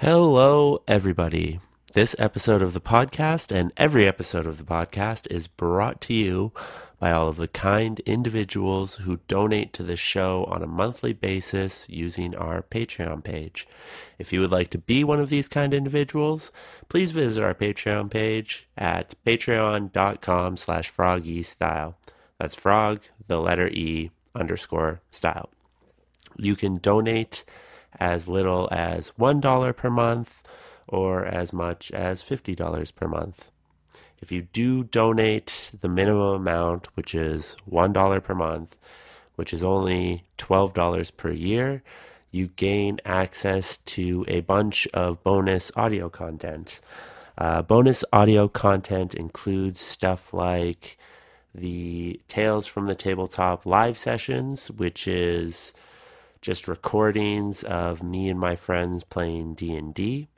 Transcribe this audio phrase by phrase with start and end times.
[0.00, 1.60] Hello, everybody.
[1.92, 6.52] This episode of the podcast and every episode of the podcast is brought to you
[6.98, 11.86] by all of the kind individuals who donate to the show on a monthly basis
[11.90, 13.68] using our Patreon page.
[14.18, 16.50] If you would like to be one of these kind individuals,
[16.88, 21.96] please visit our Patreon page at patreon.com slash frogestyle.
[22.38, 25.50] That's frog, the letter E, underscore style.
[26.38, 27.44] You can donate
[27.98, 30.42] as little as $1 per month
[30.86, 33.50] or as much as $50 per month.
[34.20, 38.76] If you do donate the minimum amount, which is $1 per month,
[39.36, 41.82] which is only $12 per year,
[42.30, 46.80] you gain access to a bunch of bonus audio content.
[47.38, 50.98] Uh, bonus audio content includes stuff like
[51.54, 55.72] the Tales from the Tabletop live sessions, which is
[56.40, 60.28] just recordings of me and my friends playing D&D.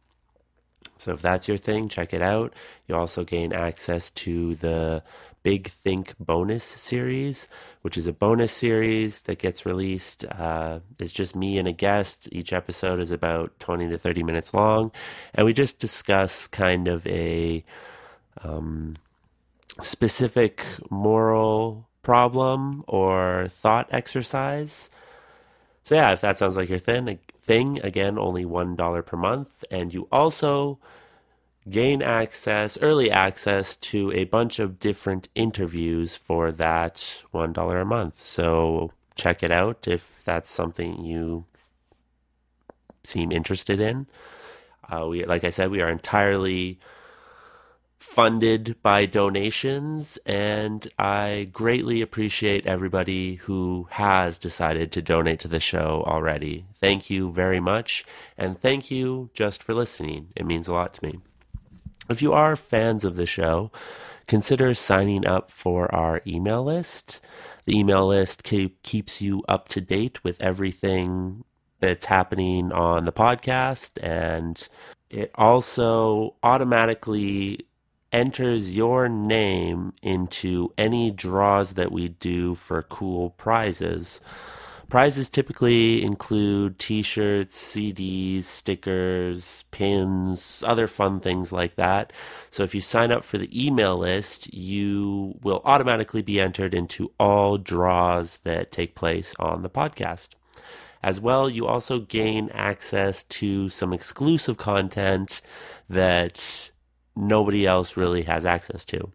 [0.99, 2.55] So if that's your thing, check it out.
[2.87, 5.03] You also gain access to the
[5.43, 7.49] Big Think bonus series,
[7.83, 10.25] which is a bonus series that gets released.
[10.25, 12.29] Uh, it's just me and a guest.
[12.31, 14.93] Each episode is about 20 to 30 minutes long.
[15.35, 17.65] And we just discuss kind of a
[18.45, 18.95] um,
[19.81, 24.91] specific moral problem or thought exercise
[25.83, 29.65] so yeah, if that sounds like your thing, thing again, only one dollar per month,
[29.71, 30.79] and you also
[31.69, 37.85] gain access, early access to a bunch of different interviews for that one dollar a
[37.85, 38.21] month.
[38.21, 41.45] So check it out if that's something you
[43.05, 44.07] seem interested in.
[44.89, 46.79] Uh, we, like I said, we are entirely
[48.03, 55.61] funded by donations, and I greatly appreciate everybody who has decided to donate to the
[55.61, 56.67] show already.
[56.75, 58.05] Thank you very much,
[58.37, 60.29] and thank you just for listening.
[60.37, 61.21] It means a lot to me.
[62.11, 63.71] If you are fans of the show,
[64.27, 67.21] consider signing up for our email list.
[67.65, 71.45] The email list keep, keeps you up to date with everything
[71.79, 74.69] that's happening on the podcast, and
[75.09, 77.67] it also automatically
[78.13, 84.21] enters your name into any draws that we do for cool prizes.
[84.93, 92.13] Prizes typically include t shirts, CDs, stickers, pins, other fun things like that.
[92.51, 97.11] So if you sign up for the email list, you will automatically be entered into
[97.19, 100.31] all draws that take place on the podcast.
[101.03, 105.41] As well, you also gain access to some exclusive content
[105.89, 106.71] that
[107.15, 109.13] nobody else really has access to.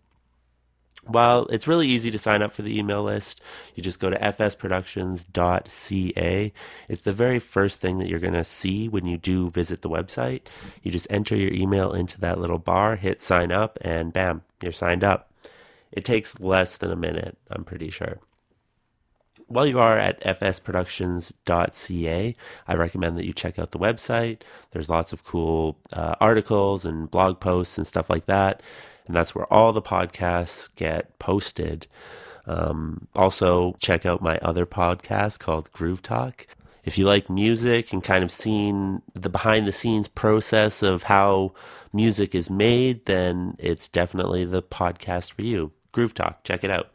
[1.06, 3.40] While it's really easy to sign up for the email list,
[3.76, 6.54] you just go to fsproductions.ca.
[6.90, 9.90] It's the very first thing that you're going to see when you do visit the
[9.90, 10.42] website.
[10.84, 14.74] You just enter your email into that little bar, hit sign up, and bam, you're
[14.74, 15.32] signed up.
[15.94, 18.20] It takes less than a minute, I'm pretty sure
[19.48, 22.36] while you are at fsproductions.ca,
[22.68, 24.42] I recommend that you check out the website.
[24.72, 28.62] There's lots of cool uh, articles and blog posts and stuff like that.
[29.08, 31.88] And that's where all the podcasts get posted.
[32.46, 36.48] Um, also, check out my other podcast called Groove Talk.
[36.84, 41.54] If you like music and kind of seeing the behind the scenes process of how
[41.94, 45.72] music is made, then it's definitely the podcast for you.
[45.92, 46.90] Groove Talk, check it out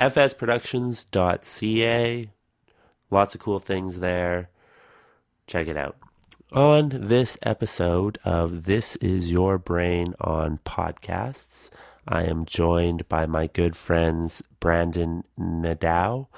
[0.00, 2.30] fsproductions.ca.
[3.10, 4.48] Lots of cool things there.
[5.46, 5.98] Check it out.
[6.52, 11.68] On this episode of This Is Your Brain on Podcasts,
[12.08, 16.28] I am joined by my good friends Branden Nadeau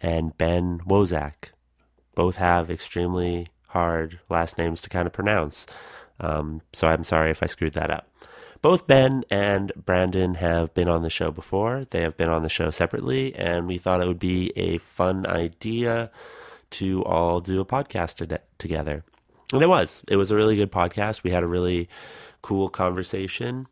[0.00, 1.50] and Ben Wojtczak.
[2.14, 5.66] Both have extremely hard last names to kind of pronounce.
[6.20, 8.08] Um, so I'm sorry if I screwed that up.
[8.64, 11.84] Both Ben and Branden have been on the show before.
[11.84, 15.26] They have been on the show separately, and we thought it would be a fun
[15.26, 16.10] idea
[16.70, 19.04] to all do a podcast to- together.
[19.52, 20.02] And it was.
[20.08, 21.22] It was a really good podcast.
[21.22, 21.90] We had a really
[22.40, 23.66] cool conversation.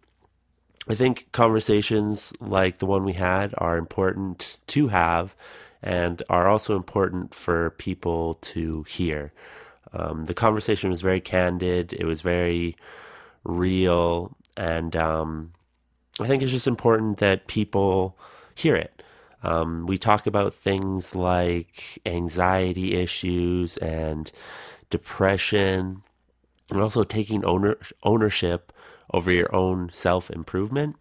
[0.86, 5.34] I think conversations like the one we had are important to have
[5.82, 9.32] and are also important for people to hear.
[9.94, 12.76] Um, the conversation was very candid, it was very
[13.42, 15.52] real, and um,
[16.20, 18.18] I think it's just important that people
[18.54, 19.02] hear it.
[19.42, 24.30] Um, we talk about things like anxiety issues and
[24.90, 26.02] depression,
[26.70, 28.72] and also taking owner, ownership
[29.12, 30.96] over your own self improvement.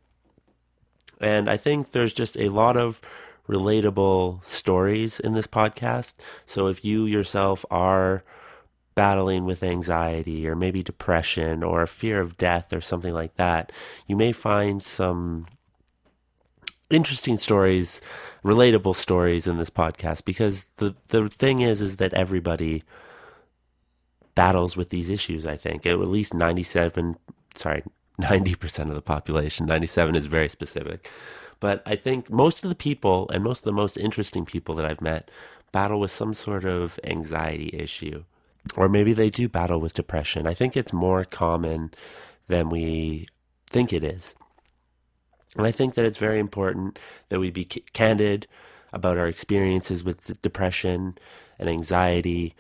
[1.20, 3.00] And I think there's just a lot of
[3.48, 6.16] relatable stories in this podcast.
[6.46, 8.24] So if you yourself are
[9.02, 13.72] battling with anxiety or maybe depression or a fear of death or something like that,
[14.06, 15.48] you may find some
[16.92, 18.00] interesting stories,
[18.46, 22.84] relatable stories in this podcast because the the thing is is that everybody
[24.36, 25.88] battles with these issues, I think.
[25.88, 27.18] At least 97
[27.56, 27.82] sorry,
[28.22, 29.66] 90% of the population.
[29.66, 31.10] 97 is very specific.
[31.60, 34.86] But I think most of the people and most of the most interesting people that
[34.86, 35.32] I've met
[35.72, 38.26] battle with some sort of anxiety issue.
[38.76, 40.48] Or maybe they do battle with depression.
[40.48, 41.92] I think it's more common
[42.48, 43.28] than we
[43.70, 44.36] think it is.
[45.58, 46.98] And I think that it's very important
[47.30, 48.48] that we be candid
[48.94, 51.18] about our experiences with depression
[51.60, 52.56] and anxiety,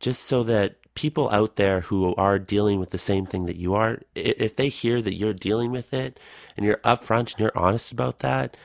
[0.00, 3.74] just so that people out there who are dealing with the same thing that you
[3.74, 6.20] are, if they hear that you're dealing with it
[6.56, 8.56] and you're upfront and you're honest about that,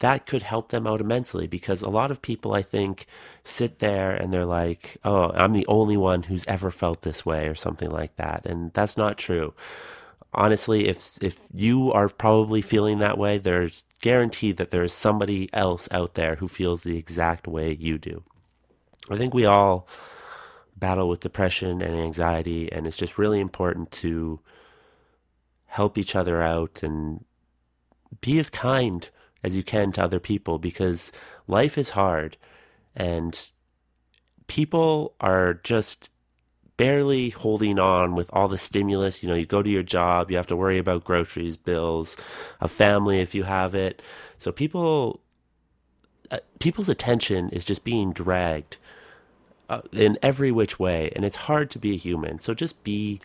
[0.00, 3.06] that could help them out immensely because a lot of people, I think,
[3.44, 7.48] sit there and they're like, oh, I'm the only one who's ever felt this way
[7.48, 8.44] or something like that.
[8.44, 9.54] And that's not true.
[10.34, 15.88] Honestly, if if you are probably feeling that way, there's guaranteed that there's somebody else
[15.90, 18.22] out there who feels the exact way you do.
[19.08, 19.88] I think we all
[20.76, 24.40] battle with depression and anxiety, and it's just really important to
[25.64, 27.24] help each other out and
[28.20, 29.08] be as kind
[29.42, 31.12] as you can to other people because
[31.46, 32.36] life is hard
[32.94, 33.50] and
[34.46, 36.10] people are just
[36.76, 39.22] barely holding on with all the stimulus.
[39.22, 42.16] You know, you go to your job, you have to worry about groceries, bills,
[42.60, 44.02] a family if you have it.
[44.38, 45.20] So people,
[46.30, 48.76] uh, people's attention is just being dragged
[49.68, 52.38] uh, in every which way, and it's hard to be a human.
[52.38, 53.20] So just be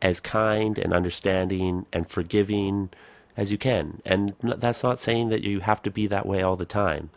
[0.00, 2.90] as kind and understanding and forgiving
[3.36, 4.00] as you can.
[4.04, 7.10] And that's not saying that you have to be that way all the time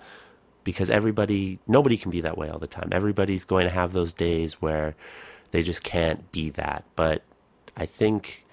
[0.64, 2.90] because everybody, nobody can be that way all the time.
[2.92, 4.96] Everybody's going to have those days where
[5.52, 6.84] they just can't be that.
[6.96, 7.22] But
[7.78, 8.46] I think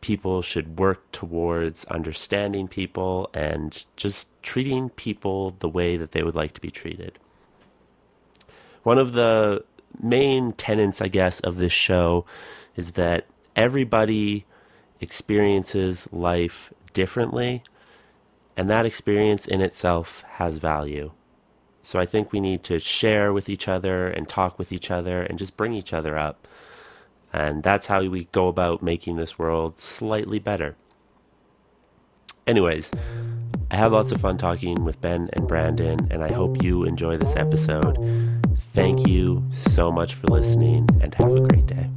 [0.00, 6.34] people should work towards understanding people and just treating people the way that they would
[6.34, 7.18] like to be treated.
[8.82, 9.64] One of the
[10.00, 12.24] main tenets, I guess, of this show
[12.76, 13.26] is that
[13.56, 14.44] everybody
[15.00, 17.62] experiences life differently,
[18.56, 21.12] and that experience in itself has value.
[21.82, 25.22] So I think we need to share with each other and talk with each other
[25.22, 26.48] and just bring each other up.
[27.32, 30.74] And that's how we go about making this world slightly better.
[32.46, 32.92] Anyways,
[33.70, 37.18] I had lots of fun talking with Ben and Branden, and I hope you enjoy
[37.18, 37.98] this episode.
[38.58, 41.90] Thank you so much for listening and have a great day.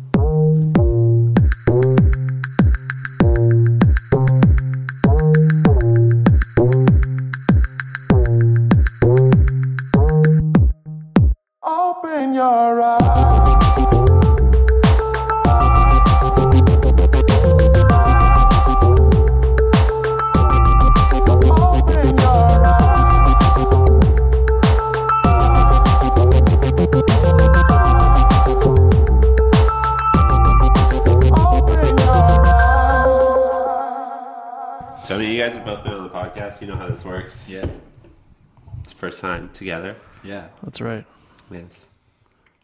[39.19, 39.95] First time together.
[40.24, 40.48] Yeah.
[40.63, 41.06] That's right.
[41.51, 41.88] Yes.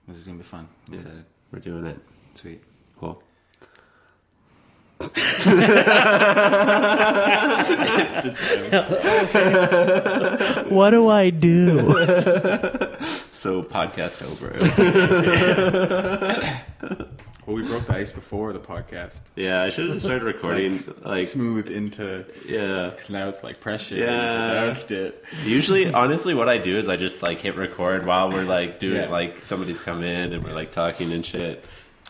[0.07, 0.67] This is gonna be fun.
[0.91, 1.01] Yes.
[1.03, 1.25] Excited.
[1.51, 1.99] We're doing it.
[2.33, 2.63] Sweet.
[2.99, 3.21] Cool.
[10.69, 11.79] what do I do?
[13.31, 14.51] so podcast over.
[17.45, 19.19] Well, we broke the ice before the podcast.
[19.35, 22.89] Yeah, I should have started recording like, like, smooth into yeah.
[22.89, 23.95] Because now it's like pressure.
[23.95, 25.23] Yeah, announced it.
[25.43, 29.03] Usually, honestly, what I do is I just like hit record while we're like doing
[29.03, 29.09] yeah.
[29.09, 31.63] like somebody's come in and we're like talking and shit.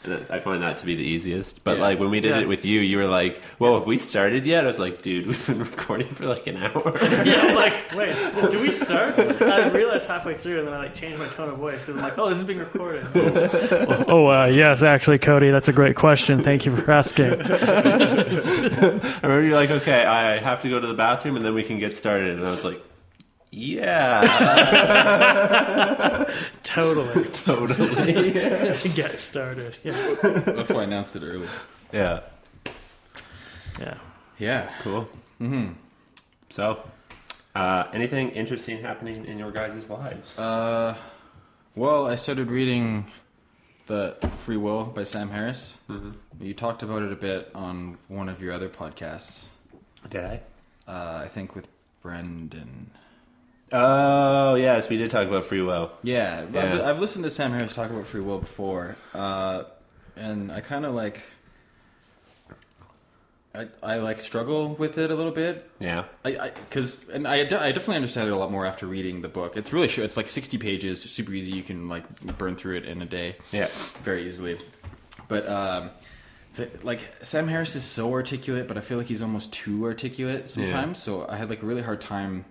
[0.08, 1.64] I find that to be the easiest.
[1.64, 1.84] But yeah.
[1.84, 2.42] like when we did yeah.
[2.42, 5.28] it with you, you were like, "Well, have we started yet?" I was like, "Dude,
[5.28, 8.16] we've been recording for like an hour." yeah, I'm like, "Wait,
[8.52, 11.50] do we start?" And I realized halfway through, and then I like changed my tone
[11.50, 13.06] of voice because I'm like, "Oh, this is being recorded."
[14.08, 16.42] oh, uh, yes, actually, Cody, that's a great question.
[16.42, 17.42] Thank you for asking.
[17.42, 18.26] I
[19.24, 21.80] remember you're like, "Okay, I have to go to the bathroom, and then we can
[21.80, 22.82] get started." And I was like.
[23.58, 24.26] Yeah.
[26.64, 27.24] totally.
[27.30, 28.34] Totally.
[28.96, 29.78] Get started.
[29.82, 30.16] Yeah.
[30.22, 31.48] That's why I announced it early.
[31.94, 32.20] Yeah.
[33.80, 33.98] Yeah.
[34.38, 34.70] Yeah.
[34.82, 35.08] Cool.
[35.40, 35.72] Mm-hmm.
[36.50, 36.84] So,
[37.56, 40.38] uh, anything interesting happening in your guys' lives?
[40.38, 40.98] Uh,
[41.76, 43.06] well, I started reading
[43.88, 45.76] the Free Will by Sam Harris.
[45.90, 46.12] Mm-hmm.
[46.44, 49.46] You talked about it a bit on one of your other podcasts.
[50.10, 50.42] Did I?
[50.86, 51.70] Uh, I think with
[52.02, 52.92] Brendan.
[53.72, 55.92] Oh yes, we did talk about free will.
[56.04, 56.76] Yeah, Yeah.
[56.76, 59.64] I've, I've listened to Sam Harris talk about free will before, uh,
[60.16, 61.24] and I kind of like.
[63.54, 65.70] I, I like struggle with it a little bit.
[65.80, 66.06] Yeah.
[66.26, 69.30] I because and I, de- I definitely understand it a lot more after reading the
[69.30, 69.56] book.
[69.56, 70.04] It's really short.
[70.06, 71.54] It's like sixty pages, super easy.
[71.54, 73.38] You can like burn through it in a day.
[73.54, 73.68] Yeah.
[74.04, 74.58] very easily.
[75.30, 75.92] But um,
[76.56, 80.50] the, like Sam Harris is so articulate, but I feel like he's almost too articulate
[80.50, 81.02] sometimes.
[81.02, 82.44] So I had like a really hard time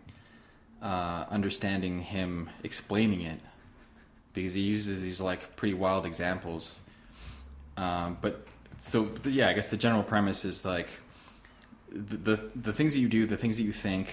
[0.84, 3.40] uh, understanding him explaining it
[4.34, 6.78] because he uses these like pretty wild examples.
[7.76, 8.46] Um, but
[8.78, 10.88] so yeah, I guess the general premise is like
[11.90, 14.12] the, the the things that you do, the things that you think,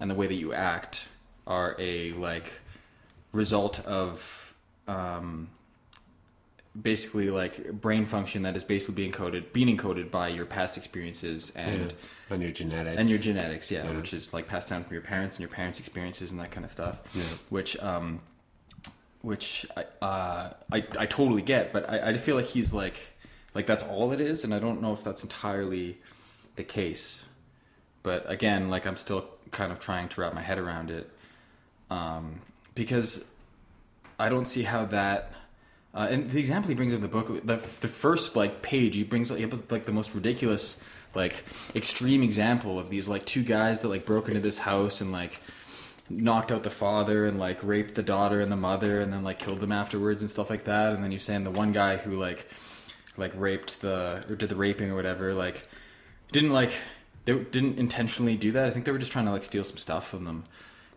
[0.00, 1.06] and the way that you act
[1.46, 2.52] are a like
[3.32, 4.54] result of
[4.88, 5.50] um,
[6.80, 11.50] basically like brain function that is basically being coded, being encoded by your past experiences
[11.54, 11.92] and
[12.30, 12.96] On your genetics.
[12.98, 13.96] and your genetics, yeah, Yeah.
[13.96, 16.64] which is like passed down from your parents and your parents' experiences and that kind
[16.64, 17.00] of stuff.
[17.14, 17.22] Yeah.
[17.50, 18.20] Which, um,
[19.20, 23.00] which I, uh, I, I totally get, but I, I feel like he's like,
[23.54, 25.98] like that's all it is, and I don't know if that's entirely
[26.56, 27.26] the case.
[28.02, 31.10] But again, like I'm still kind of trying to wrap my head around it,
[31.90, 32.40] um,
[32.74, 33.26] because
[34.18, 35.34] I don't see how that.
[35.94, 39.04] Uh, and the example he brings in the book, the, the first like page, he
[39.04, 40.80] brings like, like the most ridiculous,
[41.14, 41.44] like
[41.74, 45.40] extreme example of these like two guys that like broke into this house and like
[46.08, 49.38] knocked out the father and like raped the daughter and the mother and then like
[49.38, 50.92] killed them afterwards and stuff like that.
[50.94, 52.48] And then you're saying the one guy who like
[53.18, 55.68] like raped the or did the raping or whatever like
[56.32, 56.72] didn't like
[57.24, 58.66] they didn't intentionally do that.
[58.66, 60.44] I think they were just trying to like steal some stuff from them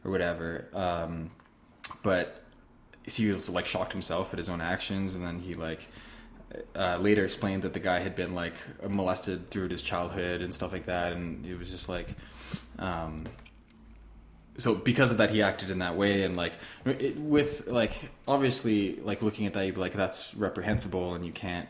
[0.03, 0.67] or whatever.
[0.73, 1.31] Um,
[2.01, 2.44] but
[3.05, 5.87] he was like shocked himself at his own actions, and then he like
[6.75, 8.55] uh, later explained that the guy had been like
[8.87, 12.15] molested through his childhood and stuff like that, and it was just like.
[12.79, 13.25] Um,
[14.57, 16.53] so because of that he acted in that way and like
[16.85, 21.31] it, with like obviously like looking at that you'd be like that's reprehensible and you
[21.31, 21.67] can't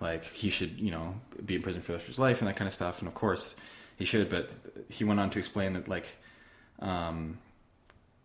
[0.00, 2.48] like he should you know be in prison for the rest of his life and
[2.48, 3.54] that kind of stuff and of course
[3.96, 4.50] he should but
[4.88, 6.06] he went on to explain that like
[6.78, 7.38] um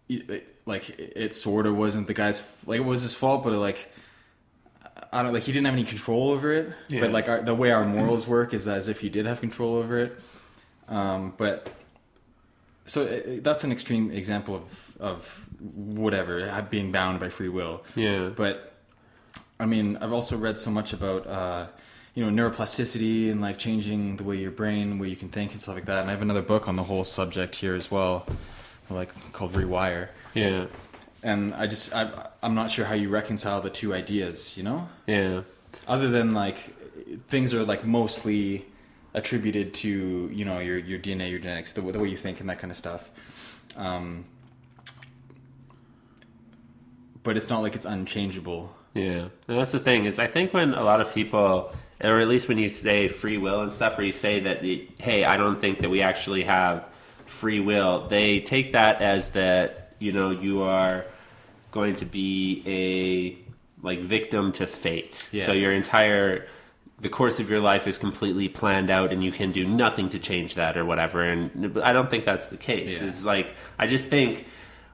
[0.10, 3.44] it, it- like it, it sort of wasn't the guy's like it was his fault
[3.44, 3.90] but like
[5.14, 7.00] I don't like he didn't have any control over it Yeah.
[7.02, 9.76] but like our, the way our morals work is as if he did have control
[9.76, 10.20] over it
[10.90, 11.70] um but
[12.86, 18.30] so uh, that's an extreme example of of whatever being bound by free will Yeah.
[18.36, 18.74] but
[19.60, 21.66] I mean, I've also read so much about uh,
[22.14, 25.60] you know neuroplasticity and like changing the way your brain, where you can think and
[25.60, 26.02] stuff like that.
[26.02, 28.28] And I have another book on the whole subject here as well,
[28.90, 30.10] like called Rewire.
[30.34, 30.66] Yeah.
[31.24, 34.56] And I just I, I'm not sure how you reconcile the two ideas.
[34.58, 35.42] You know, Yeah.
[35.88, 36.74] other than like
[37.28, 38.66] things are like mostly
[39.14, 42.50] attributed to you know your your DNA, your genetics, the, the way you think, and
[42.50, 43.10] that kind of stuff.
[43.76, 44.26] Um,
[47.24, 48.74] but it's not like it's unchangeable.
[48.94, 51.72] Yeah, and that's the thing is I think when a lot of people,
[52.04, 54.64] or at least when you say free will and stuff, or you say that,
[55.00, 56.88] hey, I don't think that we actually have
[57.28, 61.06] free will, they take that as that you know you are
[61.72, 65.28] going to be a like victim to fate.
[65.32, 65.46] Yeah.
[65.46, 66.48] So your entire
[67.00, 70.18] the course of your life is completely planned out and you can do nothing to
[70.18, 73.00] change that or whatever and I don't think that's the case.
[73.00, 73.08] Yeah.
[73.08, 74.48] It's like I just think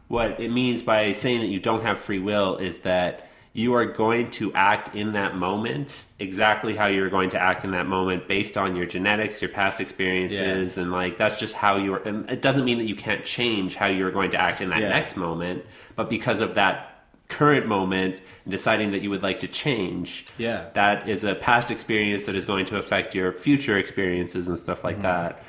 [0.10, 3.86] what it means by saying that you don't have free will is that you are
[3.86, 8.28] going to act in that moment exactly how you're going to act in that moment
[8.28, 11.98] based on your genetics, your past experiences, and like that's just how you're.
[11.98, 14.82] And it doesn't mean that you can't change how you're going to act in that
[14.82, 14.90] Yeah.
[14.90, 15.64] next moment,
[15.96, 16.90] but because of that
[17.30, 20.66] current moment and deciding that you would like to change, Yeah.
[20.74, 24.84] that is a past experience that is going to affect your future experiences and stuff
[24.84, 25.44] like that.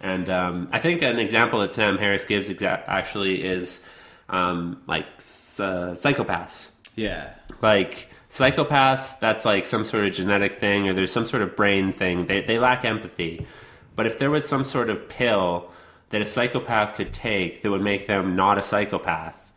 [0.00, 3.80] And um, I think an example that Sam Harris gives exa- actually is
[4.28, 6.70] um, like uh, psychopaths.
[6.96, 7.30] Yeah.
[7.62, 11.92] Like psychopaths, that's like some sort of genetic thing, or there's some sort of brain
[11.92, 12.26] thing.
[12.26, 13.46] They they lack empathy.
[13.94, 15.70] But if there was some sort of pill
[16.10, 19.52] that a psychopath could take that would make them not a psychopath,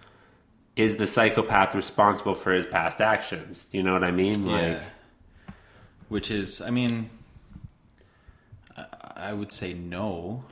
[0.75, 3.65] is the psychopath responsible for his past actions?
[3.65, 4.45] Do you know what I mean?
[4.45, 4.83] Like, yeah.
[6.07, 7.09] Which is, I mean,
[8.77, 10.45] I, I would say no.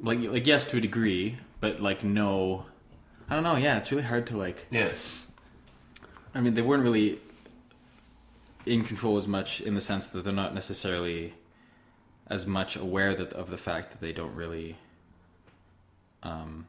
[0.00, 2.66] Like, like yes to a degree, but like no.
[3.28, 3.56] I don't know.
[3.56, 4.66] Yeah, it's really hard to like.
[4.70, 4.92] yeah,
[6.34, 7.18] I mean, they weren't really
[8.64, 11.34] in control as much in the sense that they're not necessarily
[12.26, 14.76] as much aware that of the fact that they don't really
[16.22, 16.66] um,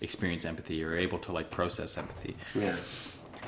[0.00, 2.36] experience empathy or are able to like process empathy.
[2.54, 2.76] yeah,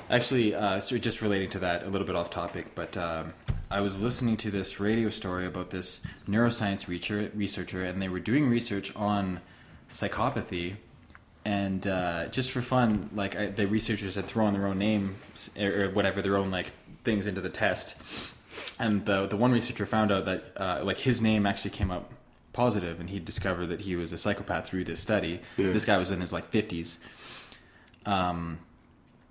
[0.09, 3.33] Actually, uh, so just relating to that, a little bit off topic, but um,
[3.71, 8.21] I was listening to this radio story about this neuroscience reacher, researcher, and they were
[8.21, 9.41] doing research on
[9.91, 10.77] psychopathy.
[11.47, 15.15] And uh, just for fun, like I, the researchers had thrown their own name
[15.57, 16.73] or, or whatever, their own like
[17.05, 17.95] things into the test,
[18.81, 22.13] and the the one researcher found out that uh, like his name actually came up
[22.53, 25.39] positive, and he discovered that he was a psychopath through this study.
[25.57, 25.73] Yeah.
[25.73, 26.99] This guy was in his like fifties,
[28.07, 28.59] um,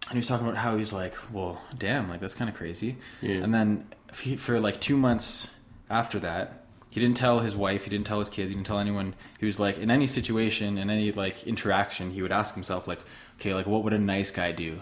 [0.08, 2.96] and he was talking about how he's like, well, damn, like that's kind of crazy.
[3.20, 3.44] Yeah.
[3.44, 3.88] And then
[4.22, 5.50] he, for like two months
[5.90, 6.65] after that,
[6.96, 9.16] he didn't tell his wife, he didn't tell his kids, he didn't tell anyone.
[9.38, 13.02] He was like, in any situation, in any like interaction, he would ask himself like,
[13.38, 14.80] okay, like what would a nice guy do?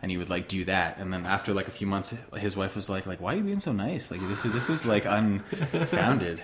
[0.00, 2.74] And he would like do that, and then after like a few months, his wife
[2.74, 4.10] was like, like why are you being so nice?
[4.10, 6.42] Like this is this is like unfounded.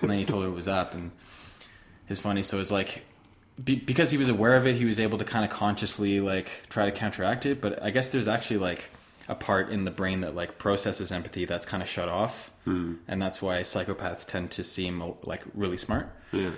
[0.00, 1.12] and then he told her it was up, and
[2.08, 2.42] it's funny.
[2.42, 3.04] So it's like
[3.62, 6.50] be, because he was aware of it, he was able to kind of consciously like
[6.68, 7.60] try to counteract it.
[7.60, 8.90] But I guess there's actually like
[9.28, 12.94] a part in the brain that like processes empathy that's kind of shut off, Hmm.
[13.08, 16.52] and that's why psychopaths tend to seem like really smart Yeah.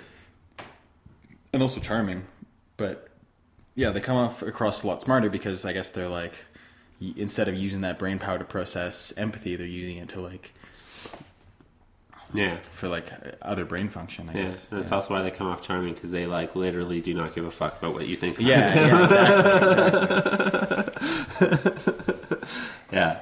[1.51, 2.27] and also charming.
[2.77, 3.07] But
[3.73, 6.35] yeah, they come off across a lot smarter because I guess they're like
[7.17, 10.53] instead of using that brain power to process empathy, they're using it to like
[12.33, 12.57] Yeah.
[12.71, 14.29] for like other brain function.
[14.29, 14.67] I Yeah, guess.
[14.69, 14.95] and that's yeah.
[14.95, 17.77] also why they come off charming because they like literally do not give a fuck
[17.79, 18.37] about what you think.
[18.37, 19.55] about Yeah, yeah, exactly.
[22.91, 23.19] yeah,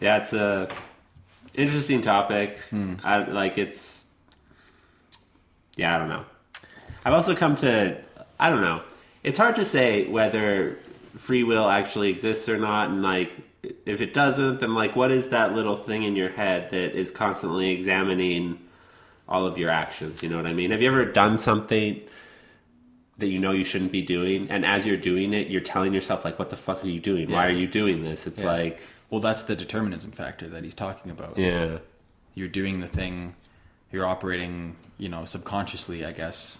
[0.00, 0.16] yeah.
[0.18, 0.68] It's a
[1.54, 2.58] interesting topic.
[2.70, 2.94] Hmm.
[3.02, 4.04] I like it's.
[5.76, 6.24] Yeah, I don't know.
[7.04, 7.96] I've also come to
[8.38, 8.82] I don't know.
[9.22, 10.78] It's hard to say whether
[11.16, 13.32] free will actually exists or not, and like
[13.86, 17.10] if it doesn't, then like what is that little thing in your head that is
[17.10, 18.58] constantly examining
[19.28, 20.22] all of your actions?
[20.22, 20.70] You know what I mean?
[20.70, 22.00] Have you ever done something?
[23.18, 26.24] that you know you shouldn't be doing and as you're doing it you're telling yourself
[26.24, 28.48] like what the fuck are you doing why are you doing this it's Yeah.
[28.50, 28.80] like
[29.10, 31.38] Well, that's the determinism factor that he's talking about.
[31.38, 31.78] yeah
[32.34, 33.34] You're doing the thing,
[33.92, 36.58] you're operating, you know, subconsciously, I guess.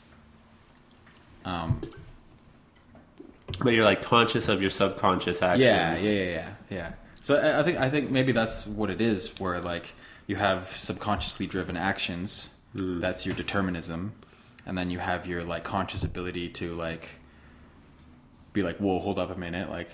[1.44, 1.80] Um,
[3.58, 6.92] but you're like conscious of your subconscious actions yeah, yeah, yeah, yeah, yeah.
[7.22, 9.92] So I, I think I think maybe that's what it is, where like
[10.26, 12.48] you have subconsciously driven actions.
[12.74, 14.14] That's your determinism,
[14.66, 17.08] and then you have your like conscious ability to like
[18.52, 19.90] be like, whoa, hold up a minute, like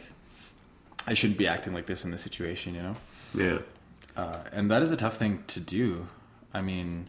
[1.06, 2.96] I shouldn't be acting like this in this situation, you know.
[3.34, 3.58] yeah
[4.16, 6.06] uh, and that is a tough thing to do.
[6.52, 7.08] I mean,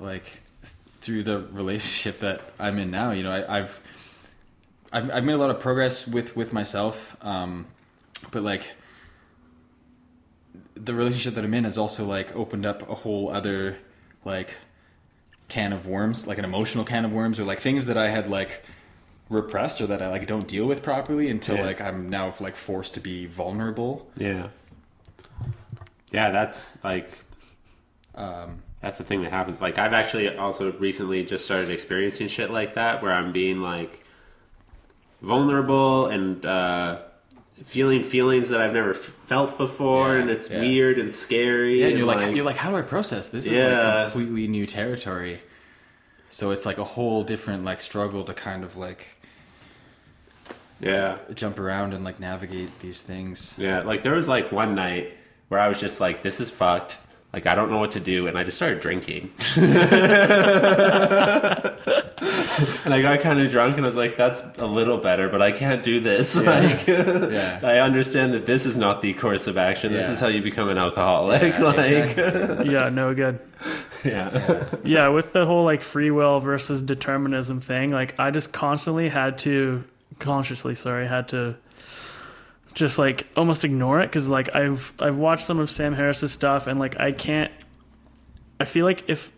[0.00, 0.24] like
[0.62, 3.80] th- through the relationship that I'm in now, you know, I, I've,
[4.92, 7.66] I've I've made a lot of progress with with myself, um,
[8.30, 8.72] but like
[10.74, 13.76] the relationship that I'm in has also like opened up a whole other
[14.24, 14.56] like
[15.48, 18.28] can of worms, like an emotional can of worms, or like things that I had
[18.30, 18.64] like
[19.30, 21.64] repressed or that I like don't deal with properly until Yeah.
[21.64, 24.08] like I'm now like forced to be vulnerable.
[24.16, 24.48] yeah
[26.10, 27.10] yeah that's like
[28.14, 32.50] Um, that's the thing that happens like i've actually also recently just started experiencing shit
[32.50, 34.02] like that where i'm being like
[35.20, 37.00] vulnerable and uh
[37.64, 40.60] feeling feelings that i've never felt before Yeah, and it's yeah.
[40.60, 43.46] weird and scary Yeah, and you're like, you're like, how do I process this?
[43.46, 44.04] Is Yeah.
[44.04, 45.40] like completely new territory.
[46.30, 49.08] So it's like a whole different like struggle to kind of like
[50.80, 53.54] yeah jump around and like navigate these things.
[53.58, 55.12] Yeah, like there was like one night
[55.48, 56.98] where I was just like, "This is fucked."
[57.32, 59.30] Like I don't know what to do, and I just started drinking.
[62.84, 65.42] and I got kind of drunk, and I was like, "That's a little better, but
[65.42, 67.60] I can't do this." Like, Yeah.
[67.62, 69.92] I understand that this is not the course of action.
[69.92, 71.42] This is how you become an alcoholic.
[71.54, 72.72] Yeah, like, exactly.
[72.72, 73.38] yeah, no good.
[74.04, 79.08] yeah, Yeah, with the whole like free will versus determinism thing, like I just constantly
[79.10, 79.84] had to
[80.18, 81.56] consciously, sorry, had to
[82.74, 86.66] just like almost ignore it cuz like I've I've watched some of Sam Harris's stuff
[86.66, 87.50] and like I can't
[88.60, 89.32] I feel like if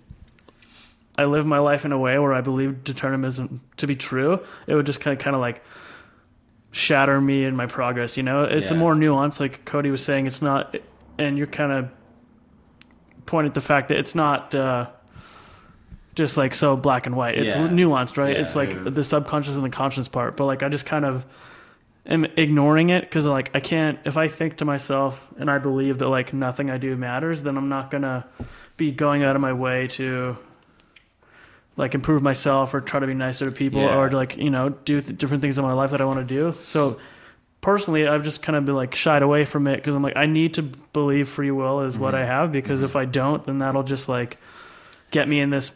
[1.16, 4.74] I live my life in a way where I believe determinism to be true, it
[4.74, 5.62] would just kind of kind of like
[6.72, 8.44] shatter me in my progress, you know?
[8.44, 10.76] It's a more nuanced like Cody was saying it's not
[11.18, 11.90] and you're kind of
[13.26, 14.88] pointing at the fact that it's not uh
[16.14, 17.38] just like so black and white.
[17.38, 17.68] It's Yeah.
[17.68, 18.34] nuanced, right?
[18.34, 18.90] Yeah, it's like yeah.
[18.90, 20.36] the subconscious and the conscious part.
[20.36, 21.24] But like I just kind of
[22.06, 23.98] am ignoring it because like I can't.
[24.04, 27.56] If I think to myself and I believe that like nothing I do matters, then
[27.56, 28.26] I'm not gonna
[28.76, 30.36] be going out of my way to
[31.76, 34.70] like improve myself or try to be nicer to people or to like you know
[34.70, 36.54] do th- different things in my life that I want to do.
[36.64, 37.00] So
[37.60, 40.26] personally, I've just kind of been like shied away from it because I'm like I
[40.26, 42.24] need to believe free will is what mm-hmm.
[42.24, 42.86] I have because mm-hmm.
[42.86, 44.38] if I don't, then that'll just like
[45.10, 45.72] get me in this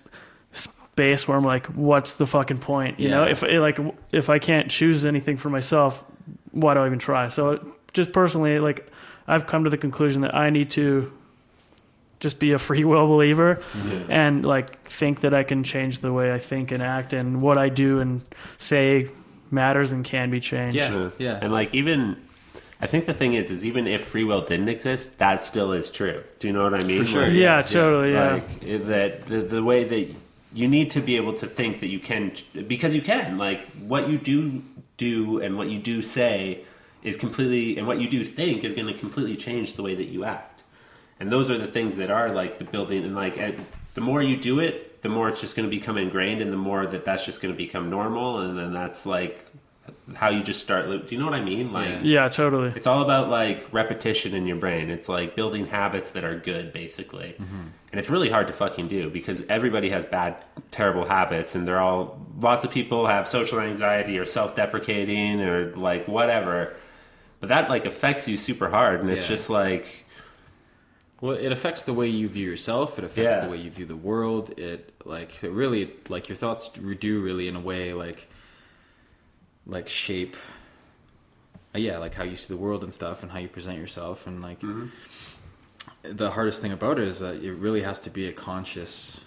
[0.95, 3.01] space where I'm like, what's the fucking point?
[3.01, 3.33] You know, Yeah.
[3.33, 3.79] if eh, like
[4.13, 6.05] if I can't choose anything for myself,
[6.53, 7.27] why do I even try?
[7.29, 7.59] So
[7.93, 8.87] just personally, like
[9.27, 11.13] I've come to the conclusion that I need to
[12.21, 14.05] just be a free will believer Yeah.
[14.09, 17.59] and like think that I can change the way I think and act and what
[17.59, 18.23] I do and
[18.59, 19.09] say
[19.51, 20.77] matters and can be changed.
[20.77, 20.91] Yeah.
[20.91, 21.13] Sure.
[21.19, 21.39] yeah.
[21.43, 22.17] And like even
[22.81, 25.91] I think the thing is is even if free will didn't exist, that still is
[25.91, 26.23] true.
[26.39, 27.03] Do you know what I mean?
[27.03, 28.13] For sure, Like, Yeah, totally.
[28.13, 28.33] Yeah.
[28.35, 30.15] Like that the, the way that
[30.55, 32.33] you need to be able to think that you can
[32.69, 33.37] because you can.
[33.37, 34.63] Like what you do
[34.97, 36.65] do and what you do say
[37.03, 40.07] is completely and what you do think is going to completely change the way that
[40.07, 40.63] you act.
[41.19, 43.37] And those are the things that are like the building and like
[43.95, 46.57] the more you do it, the more it's just going to become ingrained and the
[46.57, 49.44] more that that's just going to become normal and then that's like
[50.15, 51.71] how you just start do you know what I mean?
[51.71, 52.25] Like Yeah.
[52.25, 52.73] Yeah, totally.
[52.77, 54.91] it's all about like repetition in your brain.
[54.91, 57.35] It's like building habits that are good, basically.
[57.41, 57.61] Mm-hmm.
[57.91, 60.37] And it's really hard to fucking do because everybody has bad,
[60.71, 62.21] terrible habits, and they're all.
[62.41, 66.75] Lots of people have social anxiety or self-deprecating or like whatever,
[67.41, 69.29] but that like affects you super hard, and it's Yeah.
[69.29, 70.05] just like
[71.21, 72.99] Well, it affects the way you view yourself.
[72.99, 73.45] It affects Yeah.
[73.45, 74.59] the way you view the world.
[74.59, 78.29] It like it really like your thoughts do really in a way like
[79.67, 80.37] like shape.
[81.75, 84.27] uh, Yeah, like how you see the world and stuff, and how you present yourself,
[84.27, 84.61] and like
[86.03, 89.21] the hardest thing about it is that it really has to be a conscious.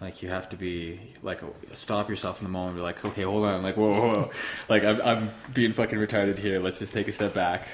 [0.00, 1.40] Like you have to be like
[1.72, 2.76] stop yourself in the moment.
[2.76, 3.62] Be like, okay, hold on.
[3.64, 4.30] Like whoa, whoa, whoa.
[4.68, 6.60] like I'm I'm being fucking retarded here.
[6.60, 7.66] Let's just take a step back,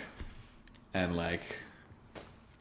[0.94, 1.42] and like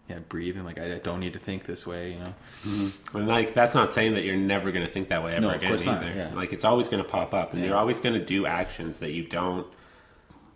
[0.09, 2.33] yeah, breathe and like I don't need to think this way, you know.
[2.65, 3.17] Mm-hmm.
[3.17, 5.49] And like that's not saying that you're never going to think that way ever No,
[5.49, 6.31] of again course not, yeah.
[6.33, 7.69] Like it's always going to pop up, and Yeah.
[7.69, 9.65] you're always going to do actions that you don't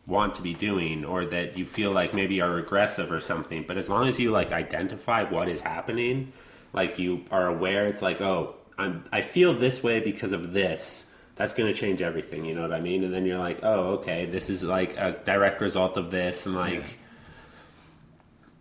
[0.06, 3.64] want to be doing, or that you feel like maybe are regressive or something.
[3.68, 6.34] But as long as you like identify what is happening,
[6.74, 11.06] like you are aware, it's like oh, I'm I feel this way because of this.
[11.36, 12.46] That's going to change everything.
[12.46, 13.04] You know what I mean?
[13.04, 16.54] And then you're like, oh, okay, this is like a direct result of this, and
[16.54, 16.74] like.
[16.74, 16.84] Yeah.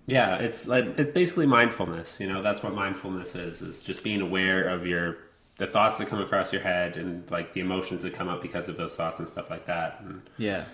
[0.06, 2.20] Yeah, it's like it's basically mindfulness.
[2.20, 3.60] You know, that's what mindfulness is.
[3.60, 5.18] Is just being aware of your
[5.56, 8.68] the thoughts that come across your head and like the emotions that come up because
[8.68, 10.00] of those thoughts and stuff like that.
[10.00, 10.64] And, Yeah.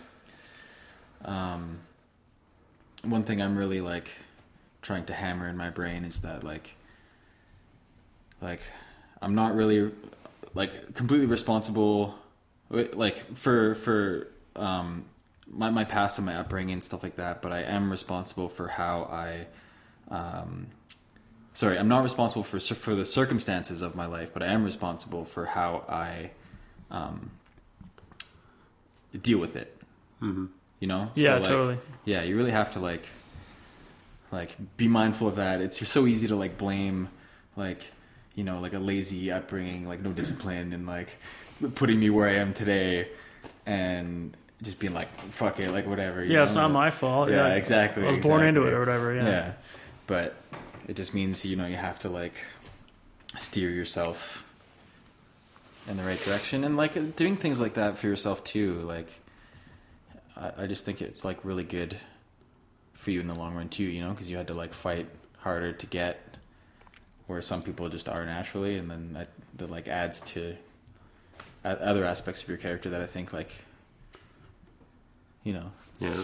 [1.24, 1.78] Um,
[3.04, 4.10] one thing I'm really like
[4.82, 6.74] trying to hammer in my brain is that like,
[8.40, 8.60] like
[9.20, 9.92] I'm not really
[10.52, 12.16] like completely responsible,
[12.70, 15.04] like for for um
[15.50, 17.42] my my past and my upbringing and stuff like that.
[17.42, 19.46] But I am responsible for how I.
[20.08, 20.68] Um,
[21.54, 25.24] sorry, I'm not responsible for for the circumstances of my life, but I am responsible
[25.24, 26.30] for how I
[26.90, 27.30] um,
[29.20, 29.76] deal with it.
[30.78, 31.10] You know?
[31.14, 31.78] Yeah, like, totally.
[32.04, 33.08] Yeah, you really have to like
[34.30, 35.60] like be mindful of that.
[35.60, 37.08] It's so easy to like blame
[37.56, 37.90] like
[38.34, 41.16] you know like a lazy upbringing, like no discipline, and like
[41.74, 43.08] putting me where I am today,
[43.66, 46.24] and just being like fuck it, like whatever.
[46.24, 46.62] Yeah, it's know?
[46.62, 47.28] not my fault.
[47.28, 48.06] Yeah, Yeah, exactly.
[48.06, 49.14] I was born into it or whatever.
[49.14, 49.24] Yeah.
[49.24, 49.52] Yeah.
[50.06, 50.36] But
[50.88, 52.34] it just means, you know, you have to like
[53.36, 54.44] steer yourself
[55.88, 58.74] in the right direction and like doing things like that for yourself too.
[58.74, 59.20] Like,
[60.36, 61.98] I, I just think it's like really good
[62.94, 65.08] for you in the long run too, you know, because you had to like fight
[65.38, 66.36] harder to get
[67.26, 68.76] where some people just are naturally.
[68.78, 70.56] And then that, that like adds to
[71.64, 73.64] other aspects of your character that I think like,
[75.44, 76.14] you know, yeah,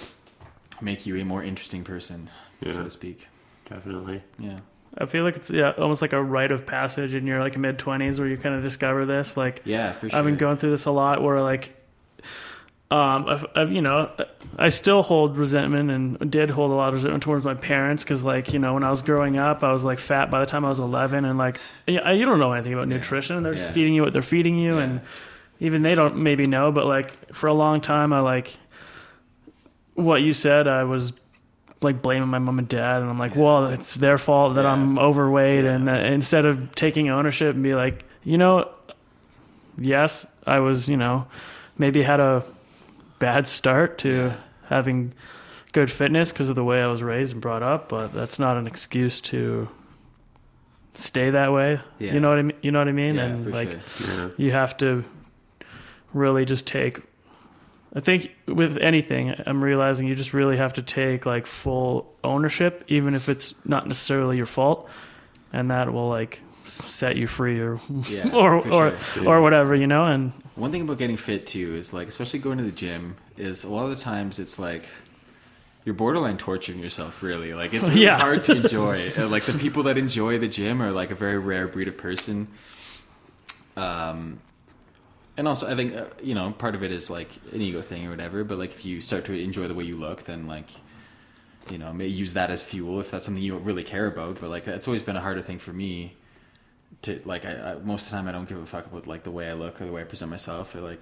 [0.81, 2.31] make you a more interesting person,
[2.71, 3.29] so to speak.
[3.69, 4.23] definitely.
[4.39, 4.59] Yeah.
[4.97, 7.79] I feel like it's yeah, almost like a rite of passage in your like mid
[7.79, 9.37] twenties where you kind of discover this.
[9.37, 10.19] Like Yeah, for sure.
[10.19, 11.75] I've been going through this a lot where like
[12.91, 14.11] um I've, I've you know
[14.59, 18.23] I still hold resentment and did hold a lot of resentment towards my parents because
[18.25, 20.65] like you know when I was growing up I was like fat by the time
[20.65, 22.97] I was 11 and like yeah, you don't know anything about Yeah.
[22.97, 23.59] nutrition they're Yeah.
[23.59, 24.85] just feeding you what they're feeding you Yeah.
[24.85, 25.01] and
[25.61, 28.57] even they don't maybe know but like for a long time I like
[29.99, 31.13] what you said I was
[31.81, 34.73] like blaming my mom and dad and I'm like well it's their fault that Yeah.
[34.73, 35.73] I'm overweight Yeah.
[35.73, 38.69] and uh, instead of taking ownership and be like you know
[39.77, 41.27] yes I was you know
[41.77, 42.45] maybe had a
[43.19, 44.37] bad start to Yeah.
[44.69, 45.13] having
[45.73, 48.57] good fitness because of the way I was raised and brought up but that's not
[48.57, 49.69] an excuse to
[50.95, 52.15] stay that way Yeah.
[52.15, 54.31] you know what I mean you know what I mean yeah, and like sure.
[54.37, 55.05] You have to
[56.15, 57.01] really just take
[57.95, 62.85] I think with anything I'm realizing you just really have to take like full ownership
[62.89, 64.89] even if it's not necessarily your fault
[65.53, 69.27] and that will like set you free or Yeah, or or sure.
[69.29, 72.59] or whatever you know and One thing about getting fit too is like, especially going
[72.59, 74.87] to the gym, is a lot of the times it's like
[75.87, 77.23] you're borderline torturing yourself.
[77.23, 78.19] Really, like it's really Yeah.
[78.19, 79.11] hard to enjoy.
[79.17, 81.97] Uh, like the people that enjoy the gym are like a very rare breed of
[81.97, 82.49] person.
[83.77, 84.41] Um,
[85.39, 88.07] and also I think uh, you know part of it is like an ego thing
[88.07, 88.45] or whatever.
[88.45, 90.69] But like if you start to enjoy the way you look, then like
[91.71, 94.41] you know, may use that as fuel if that's something you really care about.
[94.41, 96.15] But like, that's always been a harder thing for me.
[97.03, 99.23] To like, I, I most of the time I don't give a fuck about like
[99.23, 101.01] the way I look or the way I present myself or like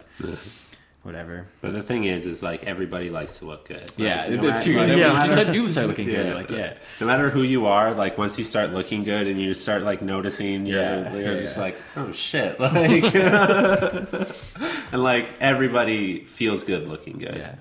[1.06, 1.46] whatever.
[1.62, 3.80] But the thing is, is like everybody likes to look good.
[3.80, 4.76] Like, Yeah, no that's matter- true.
[4.76, 5.24] like, Like, Yeah.
[5.26, 6.74] You start, do start looking good, you're like, yeah.
[7.00, 10.02] No matter who you are, like once you start looking good and you start like
[10.02, 13.14] noticing, you're, Yeah, you're yeah, just like, oh shit, like,
[14.92, 17.36] and like everybody feels good looking good.
[17.36, 17.54] Yeah.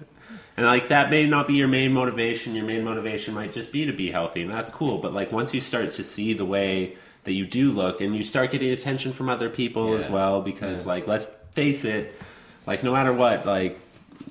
[0.57, 2.55] And like that may not be your main motivation.
[2.55, 4.99] Your main motivation might just be to be healthy, and that's cool.
[4.99, 8.23] But like once you start to see the way that you do look, and you
[8.23, 10.91] start getting attention from other people as well, because Yeah.
[10.93, 12.13] like let's face it,
[12.65, 13.79] like no matter what, like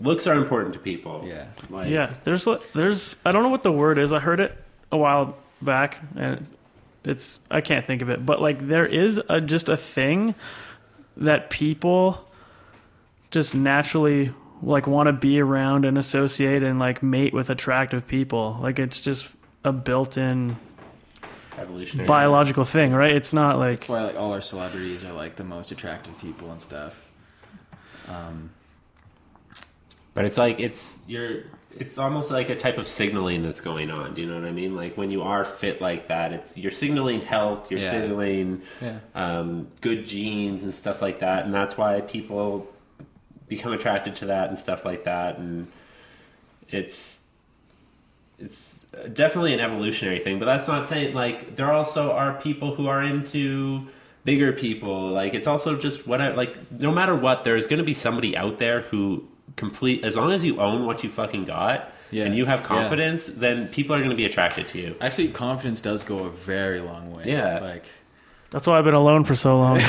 [0.00, 1.24] looks are important to people.
[1.26, 1.46] Yeah.
[1.70, 4.12] Like, Yeah, there's there's I don't know what the word is.
[4.12, 4.56] I heard it
[4.90, 6.50] a while back, and it's,
[7.04, 8.24] it's I can't think of it.
[8.24, 10.34] But like there is a, just a thing
[11.16, 12.26] that people
[13.30, 18.58] just naturally like want to be around and associate and like mate with attractive people.
[18.60, 19.26] Like it's just
[19.64, 20.56] a built-in
[21.58, 22.06] evolutionary.
[22.06, 23.14] biological thing, right?
[23.14, 26.50] It's not like That's why like all our celebrities are like the most attractive people
[26.50, 27.00] and stuff.
[28.08, 28.50] Um,
[30.14, 31.42] But it's like it's you're
[31.76, 34.14] it's almost like a type of signaling that's going on.
[34.14, 34.76] Do you know what I mean?
[34.76, 37.90] Like when you are fit like that, it's you're signaling health, you're Yeah.
[37.90, 38.98] signaling yeah.
[39.16, 42.68] um, good genes and stuff like that, and that's why people
[43.48, 45.38] become attracted to that and stuff like that.
[45.38, 45.66] And
[46.70, 47.20] it's
[48.38, 52.86] it's definitely an evolutionary thing, but that's not saying like there also are people who
[52.86, 53.88] are into
[54.24, 55.10] bigger people.
[55.10, 56.36] Like it's also just whatever.
[56.36, 60.32] Like no matter what, there's going to be somebody out there who complete as long
[60.32, 61.90] as you own what you fucking got.
[62.10, 62.24] Yeah.
[62.24, 62.66] And you have Yeah.
[62.66, 64.94] confidence, then people are going to be attracted to you.
[65.00, 67.24] Actually, confidence does go a very long way.
[67.26, 67.58] Yeah.
[67.58, 67.86] Like,
[68.50, 69.78] that's why I've been alone for so long.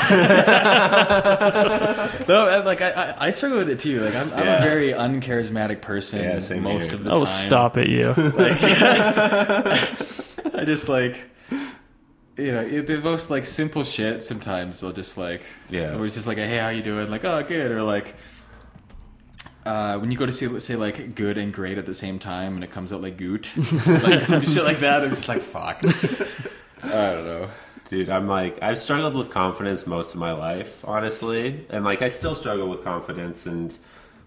[2.28, 4.00] no, like I, I, I struggle with it too.
[4.00, 4.58] Like, I'm, I'm Yeah.
[4.58, 6.94] a very uncharismatic person Yeah, most here.
[6.96, 7.22] of the oh, time.
[7.22, 8.08] Oh, stop it, you.
[8.16, 8.58] Like,
[10.54, 11.20] I just like,
[12.36, 14.22] you know, it- the most like simple shit.
[14.22, 15.96] Sometimes they'll just like, Yeah.
[15.96, 17.10] or it's just like, hey, how you doing?
[17.10, 18.14] Like, oh, good, or like.
[19.64, 22.20] Uh, when you go to see, let's say, like good and great at the same
[22.20, 23.50] time, and it comes out like goot,
[23.86, 25.82] like shit like that, I'm just like, fuck.
[26.84, 27.48] I don't know.
[27.88, 32.08] Dude, I'm like I've struggled with confidence most of my life, honestly, and like I
[32.08, 33.76] still struggle with confidence and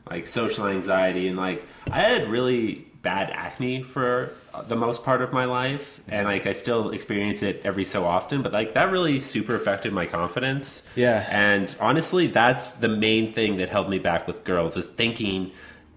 [0.09, 5.21] like social anxiety and like I had really bad acne for uh, the most part
[5.21, 8.91] of my life and like I still experience it every so often, but like that
[8.91, 10.83] really super affected my confidence.
[10.95, 11.25] Yeah.
[11.29, 15.51] And honestly, that's the main thing that held me back with girls is thinking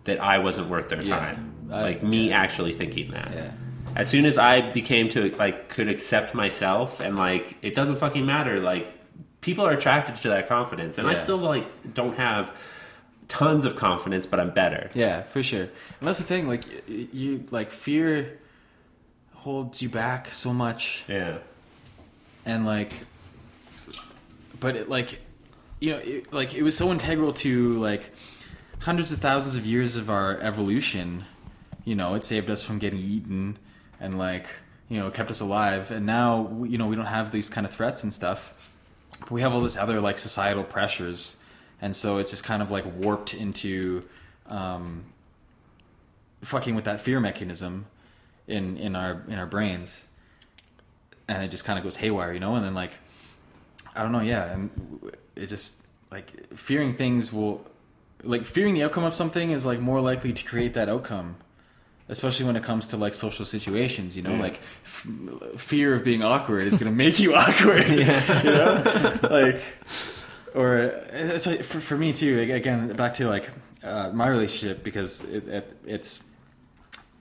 [0.04, 1.18] that I wasn't worth their Yeah.
[1.18, 1.54] time.
[1.72, 3.50] I- like me actually thinking that Yeah.
[3.96, 8.24] as soon as I became to like could accept myself and like it doesn't fucking
[8.26, 8.86] matter like
[9.40, 12.50] people are attracted to that confidence and I still like don't have
[13.32, 14.90] tons of confidence but I'm better.
[14.94, 15.62] Yeah, for sure.
[15.98, 16.46] And that's the thing.
[16.48, 18.38] Like you, like fear
[19.34, 21.38] holds you back so much, Yeah.
[22.44, 22.92] and like,
[24.60, 25.20] but it, like,
[25.80, 28.10] you know, it, like it was so integral to like
[28.80, 31.24] hundreds of thousands of years of our evolution.
[31.84, 33.58] You know, it saved us from getting eaten,
[33.98, 34.46] and like,
[34.88, 35.90] you know, kept us alive.
[35.90, 38.52] And now, you know, we don't have these kind of threats and stuff.
[39.20, 41.36] But we have all this other like societal pressures,
[41.82, 44.04] and so it's just kind of like warped into.
[44.46, 45.04] Um,
[46.42, 47.86] fucking with that fear mechanism
[48.46, 50.04] in in our in our brains.
[51.28, 52.56] And it just kind of goes haywire you know?
[52.56, 52.92] And then like
[53.94, 54.52] i don't know yeah.
[54.52, 54.70] And
[55.36, 55.74] it just
[56.10, 57.64] like fearing things will
[58.22, 61.36] like fearing the outcome of something is like more likely to create that outcome
[62.08, 64.34] especially when it comes to like social situations you know?
[64.34, 64.40] Yeah.
[64.40, 65.06] like f-
[65.56, 69.18] fear of being awkward is going to make you awkward you know?
[69.30, 69.62] Like
[70.54, 71.04] or
[71.46, 73.50] like for, for me too again back to like
[73.82, 76.22] uh, my relationship because it, it, it's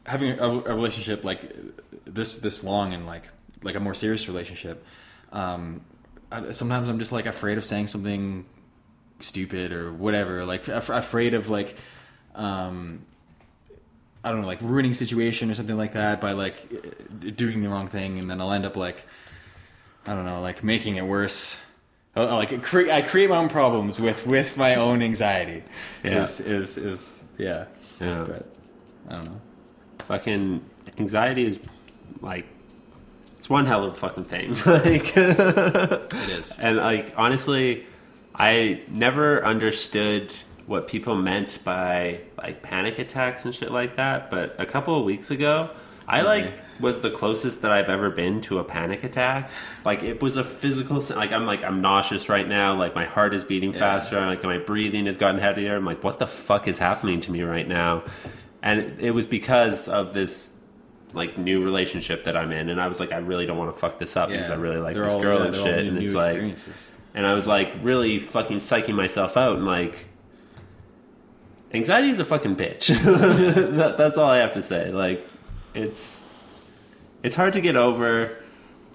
[0.05, 1.53] having a, a relationship like
[2.05, 3.29] this this long and like
[3.63, 4.85] like a more serious relationship
[5.31, 5.81] um
[6.31, 8.45] I, sometimes i'm just like afraid of saying something
[9.19, 11.75] stupid or whatever like af- afraid of like
[12.35, 13.05] um
[14.23, 17.87] i don't know like ruining situation or something like that by like doing the wrong
[17.87, 19.05] thing and then i'll end up like
[20.07, 21.55] i don't know like making it worse
[22.15, 25.63] I, I like cre- I create my own problems with with my own anxiety
[26.03, 26.19] Yeah.
[26.23, 27.65] is is is yeah
[27.99, 28.25] Yeah.
[28.27, 28.45] but
[29.09, 29.41] i don't know
[30.07, 30.63] Fucking
[30.97, 31.59] anxiety is
[32.21, 32.45] like
[33.37, 34.49] it's one hell of a fucking thing.
[34.65, 37.85] like it is And like honestly,
[38.35, 40.31] I never understood
[40.67, 44.29] what people meant by like panic attacks and shit like that.
[44.29, 45.69] But a couple of weeks ago,
[46.07, 46.51] I like.
[46.81, 49.49] Was the closest that I've ever been to a panic attack.
[49.85, 50.97] Like it was a physical.
[51.15, 52.75] Like I'm like I'm nauseous right now.
[52.77, 53.79] Like my heart is beating Yeah.
[53.79, 54.19] faster.
[54.25, 55.75] Like my breathing has gotten heavier.
[55.75, 58.03] I'm like, what the fuck is happening to me right now?
[58.63, 60.53] And it, was because of this
[61.13, 63.79] like new relationship that I'm in, and I was like, I really don't want to
[63.79, 65.97] fuck this up because I really like They're this all- girl yeah, and shit, and
[65.97, 66.57] it's like,
[67.15, 70.05] and I was like really fucking psyching myself out, and like,
[71.73, 72.87] anxiety is a fucking bitch.
[73.77, 74.91] that, that's all I have to say.
[74.91, 75.27] Like,
[75.73, 76.21] it's
[77.23, 78.37] it's hard to get over.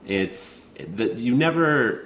[0.07, 2.05] It's that you never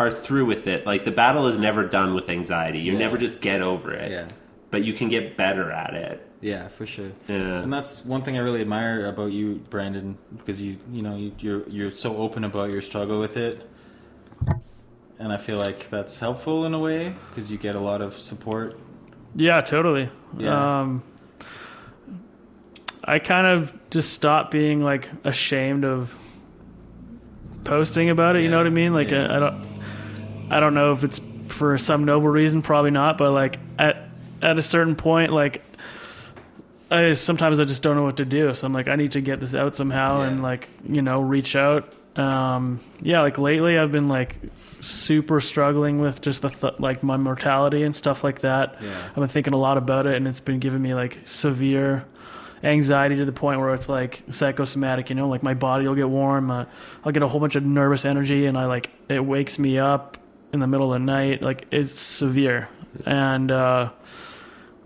[0.00, 0.84] are through with it.
[0.86, 2.80] Like the battle is never done with anxiety.
[2.80, 2.98] You Yeah.
[2.98, 4.10] never just get over it.
[4.10, 4.28] Yeah.
[4.70, 6.28] But you can get better at it.
[6.40, 7.12] Yeah, for sure.
[7.28, 7.62] Yeah.
[7.62, 11.32] And that's one thing I really admire about you, Branden, because you you know you,
[11.38, 13.62] you're you're so open about your struggle with it,
[15.18, 18.14] and I feel like that's helpful in a way because you get a lot of
[18.18, 18.76] support.
[19.36, 20.10] Yeah, totally.
[20.36, 20.80] Yeah.
[20.80, 21.02] Um,
[23.06, 26.14] I kind of just stopped being like ashamed of
[27.64, 28.42] posting about it.
[28.42, 28.92] You know what I mean?
[28.92, 29.26] Like yeah.
[29.26, 29.66] I, I don't,
[30.50, 33.18] I don't know if it's for some noble reason, probably not.
[33.18, 34.08] But like at
[34.42, 35.62] at a certain point, like
[36.90, 38.52] I sometimes I just don't know what to do.
[38.54, 40.28] So I'm like, I need to get this out somehow Yeah.
[40.28, 41.92] and like you know reach out.
[42.16, 44.36] Um, yeah, like lately I've been like
[44.80, 48.76] super struggling with just the th- like my mortality and stuff like that.
[48.80, 48.94] Yeah.
[49.08, 52.04] I've been thinking a lot about it, and it's been giving me like severe
[52.64, 55.08] anxiety to the point where it's like psychosomatic.
[55.10, 56.50] You know, like my body will get warm.
[56.50, 56.64] Uh,
[57.04, 60.16] I'll get a whole bunch of nervous energy, and I like it wakes me up
[60.52, 61.42] in the middle of the night.
[61.42, 62.68] Like it's severe,
[63.06, 63.90] and uh,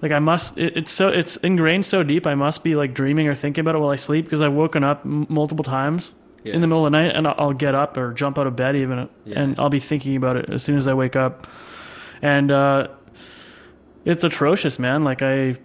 [0.03, 0.59] like I must.
[0.59, 2.27] It, it's so it's ingrained so deep.
[2.27, 4.85] I must be like dreaming or thinking about it while I sleep because I've woken
[4.85, 6.15] up m- multiple times.
[6.45, 6.55] Yeah.
[6.55, 8.77] In the middle of the night, and I'll get up or jump out of bed
[8.77, 9.41] even, Yeah.
[9.41, 11.49] and I'll be thinking about it as soon as I wake up,
[12.23, 12.87] and uh,
[14.05, 15.03] it's atrocious, man.
[15.03, 15.57] Like I,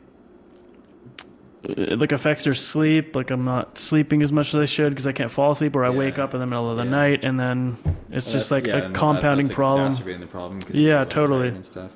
[1.63, 3.15] it like affects your sleep.
[3.15, 5.85] Like I'm not sleeping as much as I should because I can't fall asleep, or
[5.85, 5.97] I Yeah.
[5.97, 6.89] wake up in the middle of the Yeah.
[6.89, 7.77] night, and then
[8.11, 9.87] it's just like yeah, a compounding that's, like, problem.
[9.87, 10.59] Exacerbating the problem.
[10.71, 11.47] Yeah, totally.
[11.49, 11.91] And stuff.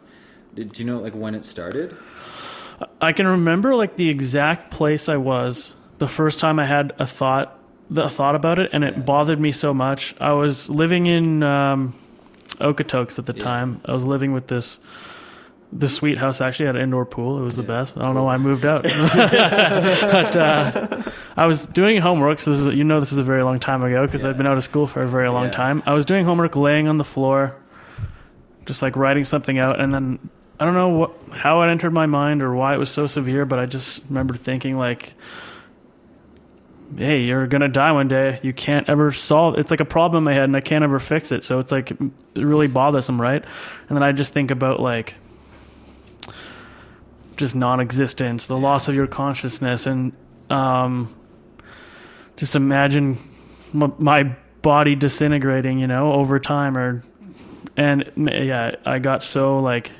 [0.55, 1.95] Did, do you know like when it started?
[3.01, 7.07] I can remember like the exact place I was the first time I had a
[7.07, 7.57] thought,
[7.89, 9.01] the thought about it, and it Yeah.
[9.03, 10.15] bothered me so much.
[10.21, 11.93] I was living in um,
[12.59, 13.43] Okotoks at the Yeah.
[13.43, 13.81] time.
[13.85, 14.79] I was living with this.
[15.73, 17.37] The sweet house actually had an indoor pool.
[17.39, 17.97] It was the best.
[17.97, 21.01] I don't know why I moved out, but uh,
[21.35, 22.39] I was doing homework.
[22.39, 24.29] So this is, you know, this is a very long time ago because Yeah.
[24.29, 25.51] I'd been out of school for a very long Yeah.
[25.51, 25.83] time.
[25.85, 27.53] I was doing homework, laying on the floor,
[28.65, 32.05] just like writing something out, and then I don't know what, how it entered my
[32.05, 35.13] mind or why it was so severe, but I just remember thinking like,
[36.95, 38.39] "Hey, you're gonna die one day.
[38.41, 39.57] You can't ever solve.
[39.57, 41.43] It's like a problem I had, and I can't ever fix it.
[41.43, 41.91] So it's like
[42.35, 43.43] really bothersome, right?"
[43.89, 45.15] And then I just think about like
[47.37, 50.11] just non-existence, the loss of your consciousness, and
[50.49, 51.13] um,
[52.35, 53.17] just imagine
[53.73, 57.03] m- my body disintegrating, you know, over time, or
[57.77, 59.91] and yeah, I got so like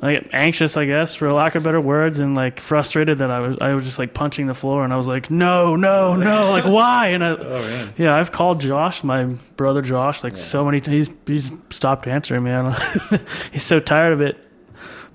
[0.00, 3.58] like anxious, I guess, for lack of better words, and like frustrated that I was
[3.60, 6.64] I was just like punching the floor, and I was like, no, no, no, like
[6.66, 7.08] why?
[7.08, 7.94] And I, Oh man.
[7.98, 9.24] yeah, I've called Josh, my
[9.56, 10.42] brother Josh, like Yeah.
[10.42, 11.08] so many times.
[11.08, 11.16] He's
[11.48, 12.52] he's stopped answering me.
[13.52, 14.38] He's so tired of it.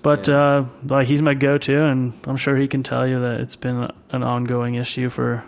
[0.04, 0.36] But Yeah.
[0.36, 3.90] uh, like he's my go-to, and I'm sure he can tell you that it's been
[4.12, 5.44] an ongoing issue for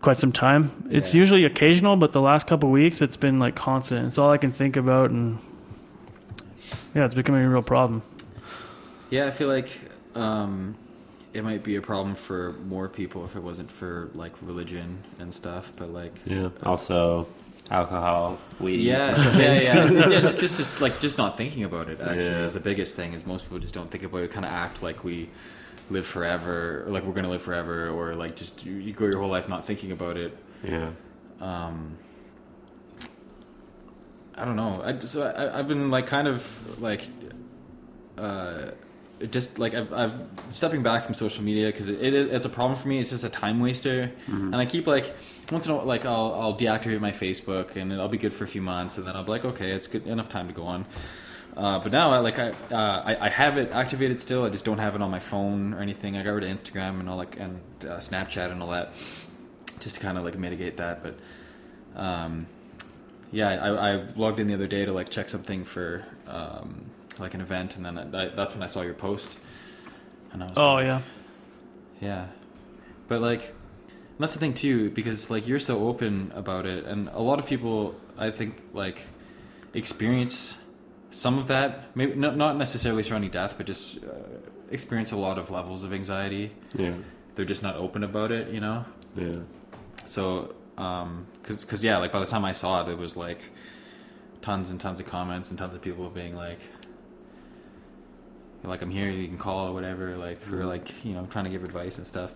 [0.00, 0.70] quite some time.
[0.90, 4.06] It's usually occasional, but the last couple weeks it's been like constant.
[4.06, 5.38] It's all I can think about, and
[6.94, 8.02] yeah, it's becoming a real problem.
[9.10, 9.70] Yeah, I feel like
[10.14, 10.76] um,
[11.32, 15.34] it might be a problem for more people if it wasn't for like religion and
[15.34, 15.72] stuff.
[15.76, 16.50] But like, Yeah.
[16.64, 17.26] Also,
[17.70, 18.80] alcohol, weed.
[18.80, 20.20] yeah, yeah, yeah, yeah.
[20.20, 22.44] Just, just, just like just not thinking about it actually Yeah.
[22.44, 23.14] is the biggest thing.
[23.14, 24.30] Is most people just don't think about it.
[24.30, 25.28] Kind of act like we
[25.90, 29.18] live forever, or like we're gonna live forever, or like just you, you go your
[29.20, 30.36] whole life not thinking about it.
[30.62, 30.90] Yeah.
[31.40, 31.98] um
[34.36, 34.82] I don't know.
[34.84, 37.06] I so I, I've been like kind of like
[38.18, 38.70] uh
[39.30, 40.12] just like I've, I've
[40.50, 42.98] stepping back from social media because it, it it's a problem for me.
[42.98, 45.14] It's just a time waster, and I keep like
[45.50, 48.44] once in a while like I'll I'll deactivate my Facebook and I'll be good for
[48.44, 50.64] a few months, and then I'll be like okay, it's good enough time to go
[50.64, 50.84] on.
[51.56, 54.44] Uh, but now I like I, uh, I I have it activated still.
[54.44, 56.16] I just don't have it on my phone or anything.
[56.16, 58.92] I got rid of Instagram and all like and uh, Snapchat and all that,
[59.78, 61.04] just to kind of like mitigate that.
[61.04, 61.14] But
[61.94, 62.46] um,
[63.30, 66.86] yeah, I, I logged in the other day to like check something for um,
[67.18, 69.36] like an event, and then I, that's when I saw your post,
[70.32, 71.00] and I was Oh like, yeah,
[72.00, 72.26] yeah.
[73.08, 77.08] But like, and that's the thing too, because like you're so open about it, and
[77.08, 79.02] a lot of people, I think, like
[79.74, 80.56] experience
[81.10, 81.96] some of that.
[81.96, 84.08] Maybe not not necessarily surrounding death, but just uh,
[84.70, 86.52] experience a lot of levels of anxiety.
[86.74, 86.94] Yeah.
[87.36, 88.84] They're just not open about it, you know.
[89.16, 89.36] Yeah.
[90.04, 93.42] So, um, cause, cause yeah, like by the time I saw it, it was like
[94.42, 96.60] tons and tons of comments and tons of people being like,
[98.68, 100.66] like I'm here, you can call or whatever, like for Mhm.
[100.66, 102.32] like you know I'm trying to give advice and stuff.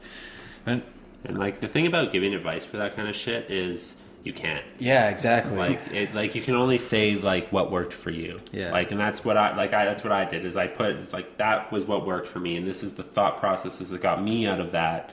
[0.67, 0.83] And
[1.25, 4.65] And like the thing about giving advice for that kind of shit is you can't.
[4.79, 5.57] yeah, exactly.
[5.57, 8.41] Like it, like you can only say like what worked for you.
[8.53, 8.71] Yeah.
[8.73, 9.73] Like, and that's what I like.
[9.73, 12.39] I that's what I did is I put it's like that was what worked for
[12.41, 15.13] me, and this is the thought processes that got me out of that.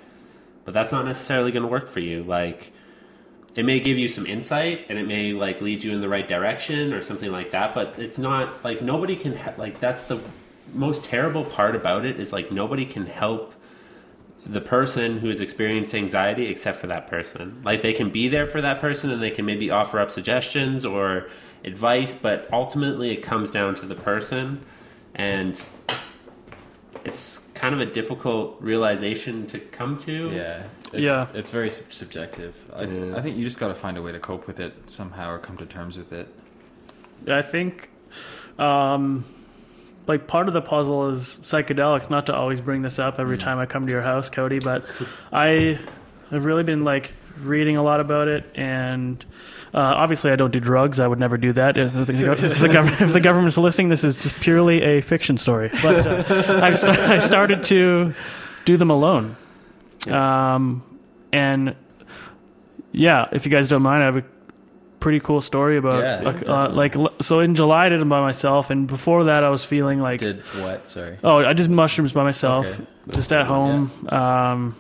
[0.66, 2.24] But that's not necessarily going to work for you.
[2.24, 2.72] Like,
[3.56, 6.28] it may give you some insight, and it may like lead you in the right
[6.28, 7.74] direction or something like that.
[7.76, 10.20] But it's not like nobody can ha- like that's the
[10.76, 13.54] most terrible part about it is like nobody can help
[14.46, 17.62] the person who is experiencing anxiety except for that person.
[17.64, 20.86] Like they can be there for that person and they can maybe offer up suggestions
[20.86, 21.28] or
[21.64, 24.62] advice, but ultimately it comes down to the person
[25.16, 25.60] and
[27.06, 30.32] it's kind of a difficult realization to come to.
[30.32, 30.64] yeah,
[30.94, 31.28] it's, Yeah.
[31.34, 32.54] it's very sub- subjective.
[32.76, 33.16] I, Yeah.
[33.18, 35.38] I think you just got to find a way to cope with it somehow or
[35.40, 36.28] come to terms with it.
[37.28, 37.90] I think,
[38.60, 39.26] um,
[40.08, 42.10] like part of the puzzle is psychedelics.
[42.10, 43.42] Not to always bring this up every Mm.
[43.42, 44.86] time I come to your house, Cody, but
[45.34, 45.80] I
[46.32, 49.24] have really been like reading a lot about it, and
[49.74, 51.00] uh, obviously I don't do drugs.
[51.00, 51.76] I would never do that.
[51.78, 52.08] If the, if
[52.60, 55.70] the, gov- if the government's listening, this is just purely a fiction story.
[55.82, 58.14] But uh, I, sta- I started to
[58.64, 59.36] do them alone,
[60.10, 60.82] um,
[61.34, 61.76] and
[62.92, 64.24] yeah, if you guys don't mind, I have a
[65.06, 68.22] pretty cool story about Yeah, like, uh, like so in July I did them by
[68.22, 70.88] myself, and before that I was feeling like Did what?
[70.88, 71.18] Sorry.
[71.24, 72.84] oh I did mushrooms by myself, Okay.
[73.12, 74.76] just at home, um,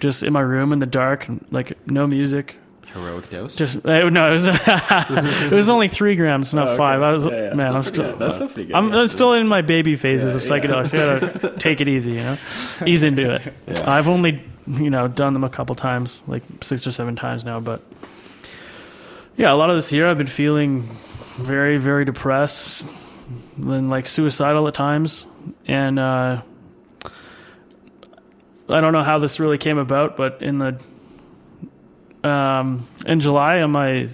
[0.00, 2.56] just in my room in the dark, like no music.
[2.92, 3.54] Heroic dose.
[3.56, 4.46] Just uh, no, it was
[5.52, 6.76] it was only three grams, not Oh, okay.
[6.78, 7.00] five.
[7.00, 8.18] I was Yeah, yeah, man, I'm still good.
[8.18, 8.98] That's still pretty good, I'm, yeah.
[8.98, 10.62] I'm still in my baby phases of Yeah, yeah.
[10.66, 10.92] psychedelics.
[10.92, 10.98] You
[11.38, 12.36] gotta take it easy, you know,
[12.86, 13.42] ease into it.
[13.68, 13.84] Yeah.
[13.90, 17.60] I've only you know done them a couple times, like six or seven times now,
[17.60, 17.80] but
[19.36, 20.96] yeah, a lot of this year I've been feeling
[21.36, 22.86] very, very depressed
[23.56, 25.26] and like suicidal at times,
[25.66, 26.42] and uh,
[28.68, 30.78] I don't know how this really came about, but in the
[32.28, 34.08] um, in July on my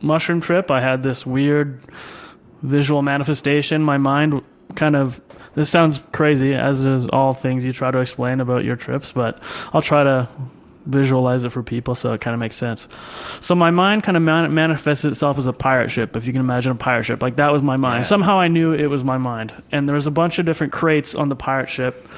[0.00, 1.80] mushroom trip, I had this weird
[2.62, 3.82] visual manifestation.
[3.82, 4.42] My mind
[4.74, 5.20] kind of
[5.54, 9.42] this sounds crazy, as is all things you try to explain about your trips, but
[9.72, 10.28] I'll try to
[10.88, 12.88] visualize it for people so it kind of makes sense.
[13.40, 16.40] So my mind kind of man- manifested itself as a pirate ship, if you can
[16.40, 17.22] imagine a pirate ship.
[17.22, 18.00] Like that was my mind.
[18.00, 18.06] Yeah.
[18.06, 19.52] Somehow I knew it was my mind.
[19.70, 22.08] And there was a bunch of different crates on the pirate ship,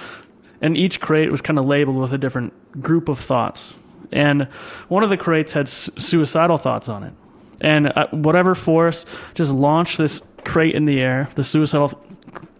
[0.60, 3.74] and each crate was kind of labeled with a different group of thoughts.
[4.12, 4.44] And
[4.88, 7.12] one of the crates had su- suicidal thoughts on it.
[7.60, 9.04] And uh, whatever force
[9.34, 12.02] just launched this crate in the air, the suicidal th-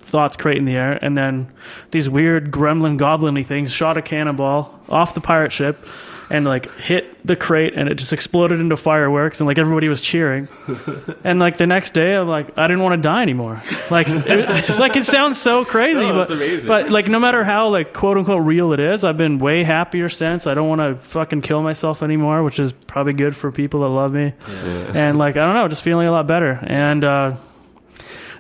[0.01, 1.49] thoughts crate in the air, and then
[1.91, 5.85] these weird gremlin goblin things shot a cannonball off the pirate ship
[6.33, 10.01] and like hit the crate and it just exploded into fireworks and like everybody was
[10.01, 10.49] cheering.
[11.25, 13.61] and like the next day I'm like I didn't want to die anymore.
[13.91, 16.69] Like it, like it sounds so crazy, No, but amazing.
[16.69, 20.09] but like no matter how like quote unquote real it is, I've been way happier
[20.09, 20.47] since.
[20.47, 23.89] I don't want to fucking kill myself anymore, which is probably good for people that
[23.89, 24.33] love me.
[24.95, 26.61] And like I don't know, just feeling a lot better.
[26.63, 27.37] And uh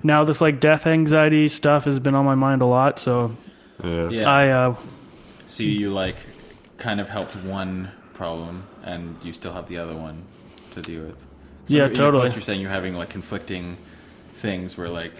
[0.02, 3.36] now this like death anxiety stuff has been on my mind a lot, so
[3.82, 4.08] Yeah.
[4.10, 4.28] Yeah.
[4.30, 4.74] I uh
[5.46, 6.16] So you like
[6.78, 10.24] kind of helped one problem, and you still have the other one
[10.72, 11.20] to deal with.
[11.66, 12.22] So Yeah, in your totally.
[12.24, 13.76] post You're saying you're having like conflicting
[14.34, 15.12] things, where like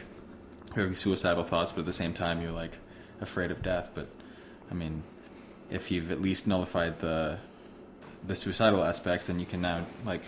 [0.74, 2.78] you're having suicidal thoughts, but at the same time you're like
[3.20, 3.91] afraid of death.
[3.95, 4.09] But
[4.70, 5.03] I mean,
[5.70, 7.39] if you've at least nullified the
[8.26, 10.22] the suicidal aspects, then you can now like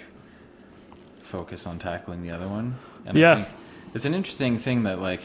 [1.23, 2.77] focus on tackling the other one.
[3.07, 3.33] And Yeah.
[3.33, 3.49] I think
[3.95, 5.23] it's an interesting thing that like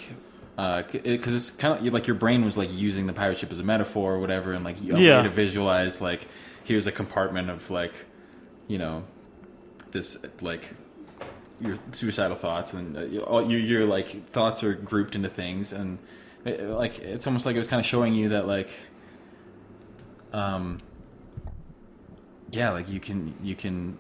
[0.93, 3.63] because it's kind of like your brain was like using the pirate ship as a
[3.63, 5.17] metaphor or whatever, and like a Yeah.
[5.17, 6.27] way to visualize like
[6.63, 7.93] here's a compartment of like
[8.67, 9.03] you know
[9.91, 10.73] this like
[11.61, 15.97] your suicidal thoughts and uh, all your your like thoughts are grouped into things and
[16.45, 18.69] it, like it's almost like it was kind of showing you that like
[20.33, 20.77] um
[22.51, 23.97] yeah like you can you can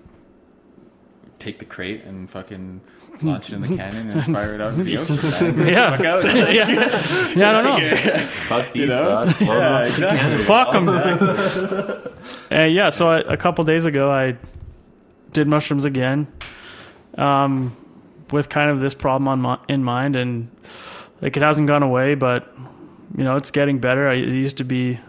[1.39, 2.81] take the crate and fucking
[3.21, 5.15] launch it in the cannon and fire it out into the ocean
[5.57, 5.67] man.
[5.67, 5.97] yeah.
[5.97, 6.23] Fuck out.
[6.53, 7.33] yeah.
[7.35, 7.95] Yeah, I don't know.
[8.27, 9.23] Fuck these You know?
[9.23, 9.41] thoughts.
[9.41, 10.43] Yeah, exactly.
[10.43, 10.87] Fuck them.
[12.51, 14.37] uh, yeah, so I, a couple days ago, I
[15.33, 16.27] did mushrooms again,
[17.17, 17.75] um,
[18.31, 20.49] with kind of this problem on my, in mind, and
[21.21, 22.53] like it hasn't gone away, but
[23.17, 24.07] you know it's getting better.
[24.09, 24.99] I, it used to be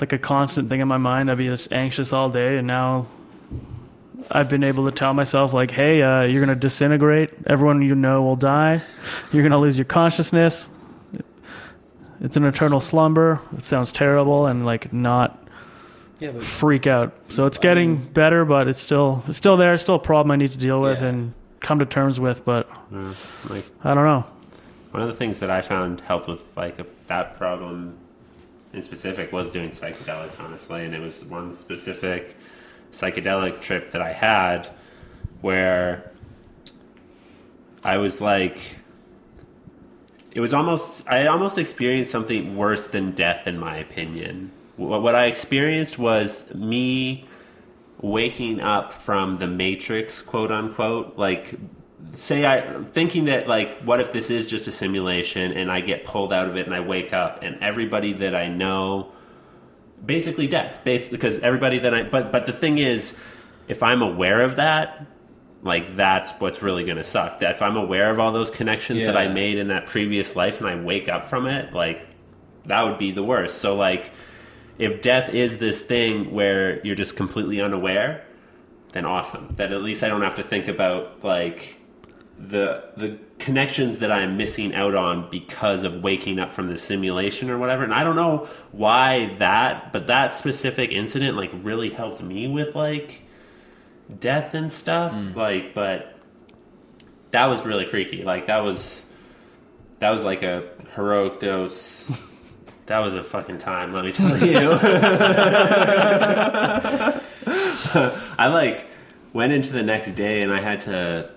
[0.00, 1.30] like a constant thing in my mind.
[1.30, 3.06] I'd be just anxious all day, and now
[4.30, 7.30] I've been able to tell myself like, "Hey, uh, you're gonna disintegrate.
[7.46, 8.82] Everyone you know will die.
[9.32, 10.68] You're gonna lose your consciousness."
[12.22, 13.40] It's an eternal slumber.
[13.56, 15.42] It sounds terrible and like not
[16.18, 17.14] yeah but freak out.
[17.28, 19.72] So it's getting better, but it's still it's still there.
[19.72, 21.08] It's still a problem I need to deal with Yeah.
[21.08, 22.44] and come to terms with.
[22.44, 23.14] But Yeah.
[23.48, 24.24] Like I don't know.
[24.90, 27.94] one of the things that I found helped with like a, that problem
[28.74, 32.36] in specific was doing psychedelics, honestly, and it was one specific
[32.90, 34.68] psychedelic trip that I had
[35.40, 36.10] where
[37.82, 38.76] I was like,
[40.32, 44.52] it was almost I almost experienced something worse than death, in my opinion.
[44.76, 47.28] What, I experienced was me
[48.00, 51.54] waking up from the matrix, quote unquote, like
[52.12, 56.04] say I thinking that like what if this is just a simulation and I get
[56.04, 59.12] pulled out of it and I wake up and everybody that I know
[60.04, 63.14] basically death basically because everybody that I but but the thing is
[63.68, 65.06] if I'm aware of that
[65.62, 67.40] like that's what's really going to suck.
[67.40, 70.58] That if I'm aware of all those connections that I made in that previous life
[70.58, 72.06] and I wake up from it like
[72.66, 73.58] that would be the worst.
[73.58, 74.10] So like
[74.78, 78.24] if death is this thing where you're just completely unaware
[78.92, 79.54] then awesome.
[79.56, 81.76] That at least I don't have to think about like
[82.40, 87.50] the the connections that I'm missing out on because of waking up from the simulation
[87.50, 87.84] or whatever.
[87.84, 92.74] And I don't know why that, but that specific incident like really helped me with
[92.74, 93.22] like
[94.18, 95.12] death and stuff.
[95.12, 95.36] Mm.
[95.36, 96.16] Like, but
[97.30, 98.24] that was really freaky.
[98.24, 99.04] Like that was
[99.98, 102.12] that was like a heroic dose.
[102.86, 104.72] That was a fucking time, let me tell you.
[108.36, 108.84] I like
[109.32, 111.30] went into the next day and I had to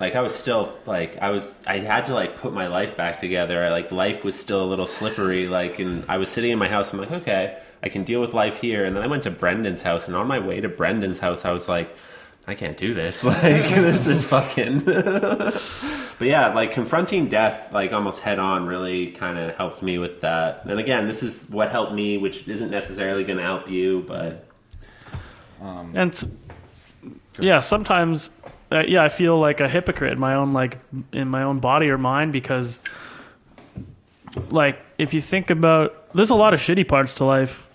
[0.00, 3.20] like I was still like I was I had to like put my life back
[3.20, 3.64] together.
[3.64, 5.48] I, like life was still a little slippery.
[5.48, 6.92] Like and I was sitting in my house.
[6.92, 8.84] I'm like, okay, I can deal with life here.
[8.84, 11.50] And then I went to Brendan's house, and on my way to Brendan's house, I
[11.52, 11.94] was like,
[12.46, 13.24] I can't do this.
[13.24, 14.80] Like this is fucking.
[14.84, 20.20] but yeah, like confronting death like almost head on really kind of helped me with
[20.22, 20.64] that.
[20.64, 24.46] And again, this is what helped me, which isn't necessarily going to help you, but
[25.60, 26.38] Um, And
[27.38, 28.30] yeah, sometimes,
[28.72, 30.78] uh, yeah, I feel like a hypocrite in my own like
[31.12, 32.80] in my own body or mind because,
[34.50, 37.66] like, if you think about, there's a lot of shitty parts to life.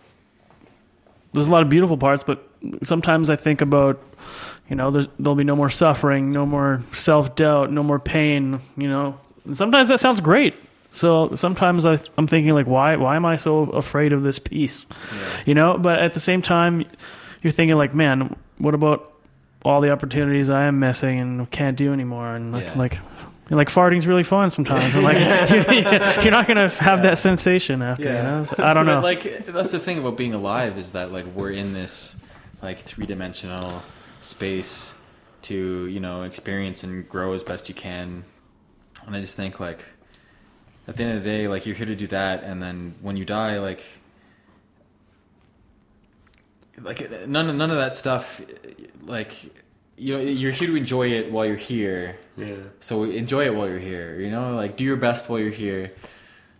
[1.33, 2.47] There's a lot of beautiful parts, but
[2.81, 4.01] sometimes I think about,
[4.69, 8.59] you know, there's there'll be no more suffering, no more self doubt, no more pain.
[8.75, 10.55] You know, and sometimes that sounds great.
[10.89, 14.87] So sometimes I, I'm thinking like, why why am I so afraid of this peace?
[15.45, 16.85] You know, but at the same time,
[17.43, 19.13] you're thinking like, man, what about
[19.67, 22.35] all the opportunities I am missing and can't do anymore?
[22.35, 22.77] And like, Yeah.
[22.77, 22.99] like,
[23.49, 24.93] like farting's really fun sometimes.
[24.95, 25.17] And like,
[26.23, 28.03] you're not gonna have that sensation after.
[28.03, 28.43] You know?
[28.45, 29.01] So I don't But, know.
[29.01, 32.15] Like that's the thing about being alive is that like we're in this
[32.61, 33.83] like three dimensional
[34.21, 34.93] space
[35.43, 38.25] to you know experience and grow as best you can,
[39.05, 39.85] and I just think like
[40.87, 43.15] at the end of the day, like you're here to do that, and then when
[43.15, 43.83] you die, like
[46.81, 48.41] like none of none of that stuff,
[49.07, 49.33] like
[49.97, 52.17] you know you're here to enjoy it while you're here.
[52.37, 52.55] yeah.
[52.79, 54.19] So enjoy it while you're here.
[54.19, 55.91] You know, like do your best while you're here.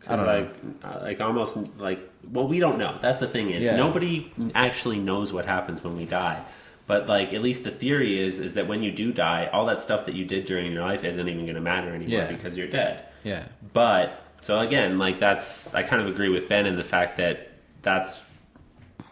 [0.10, 2.00] I don't like, uh, like almost like
[2.32, 2.98] well, we don't know.
[3.02, 3.76] That's the thing is Yeah.
[3.76, 6.44] nobody actually knows what happens when we die.
[6.88, 9.80] But like at least the theory is is that when you do die, all that
[9.80, 12.32] stuff that you did during your life isn't even going to matter anymore Yeah.
[12.32, 13.04] because you're dead.
[13.24, 13.44] Yeah.
[13.74, 17.52] But so again, like that's I kind of agree with Ben in the fact that
[17.82, 18.18] that's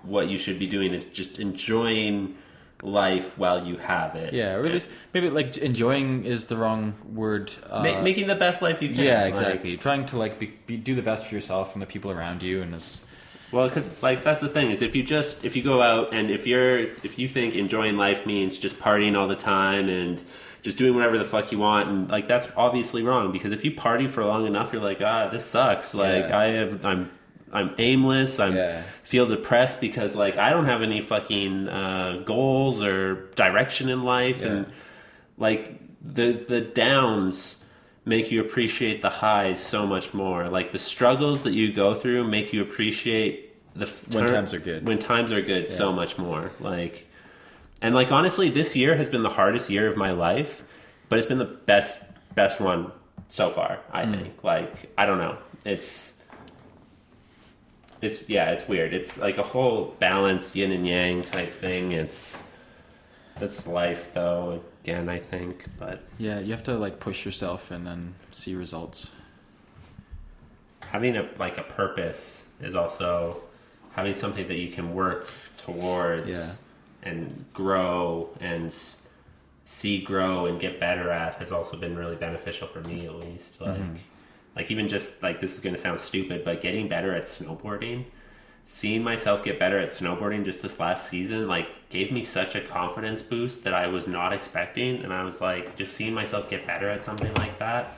[0.04, 2.36] what you should be doing is just enjoying
[2.82, 4.34] life while you have it.
[4.34, 7.52] Yeah, or at least maybe like enjoying is the wrong word.
[7.70, 9.04] Uh, Ma- making the best life you can.
[9.04, 9.78] yeah, like- exactly.
[9.78, 12.62] Trying to like be, be, do the best for yourself and the people around you,
[12.62, 13.02] and it's
[13.52, 16.30] Well, because like that's the thing is if you just if you go out and
[16.30, 20.24] if you're if you think enjoying life means just partying all the time and
[20.62, 23.72] just doing whatever the fuck you want and like that's obviously wrong because if you
[23.72, 26.38] party for long enough you're like ah this sucks like Yeah.
[26.40, 27.12] I have I'm
[27.54, 28.82] I'm aimless I'm Yeah.
[29.04, 34.42] feel depressed because like I don't have any fucking uh, goals or direction in life
[34.42, 34.48] Yeah.
[34.48, 34.66] and
[35.38, 37.64] like the the downs
[38.06, 42.24] make you appreciate the highs so much more like the struggles that you go through
[42.24, 44.88] make you appreciate the f- When times are good.
[44.88, 47.08] when times are good so much more like
[47.82, 50.64] and like honestly this year has been the hardest year of my life
[51.10, 52.02] but it's been the best
[52.36, 52.92] best one
[53.30, 54.12] so far i Mm.
[54.16, 56.14] think like i don't know it's
[58.06, 62.42] it's yeah it's weird it's like a whole balance yin and yang type thing it's
[63.40, 67.86] that's life though again i think but yeah, you have to like push yourself and
[67.86, 69.10] then see results.
[70.80, 73.42] having a like a purpose is also
[73.94, 76.52] having something that you can work towards Yeah.
[77.04, 78.74] and grow and
[79.66, 83.60] see grow and get better at has also been really beneficial for me at least
[83.60, 83.96] like mm-hmm.
[84.56, 88.06] Like even just like this is going to sound stupid but getting better at snowboarding
[88.64, 92.62] seeing myself get better at snowboarding just this last season like gave me such a
[92.62, 96.66] confidence boost that I was not expecting and I was like just seeing myself get
[96.66, 97.94] better at something like that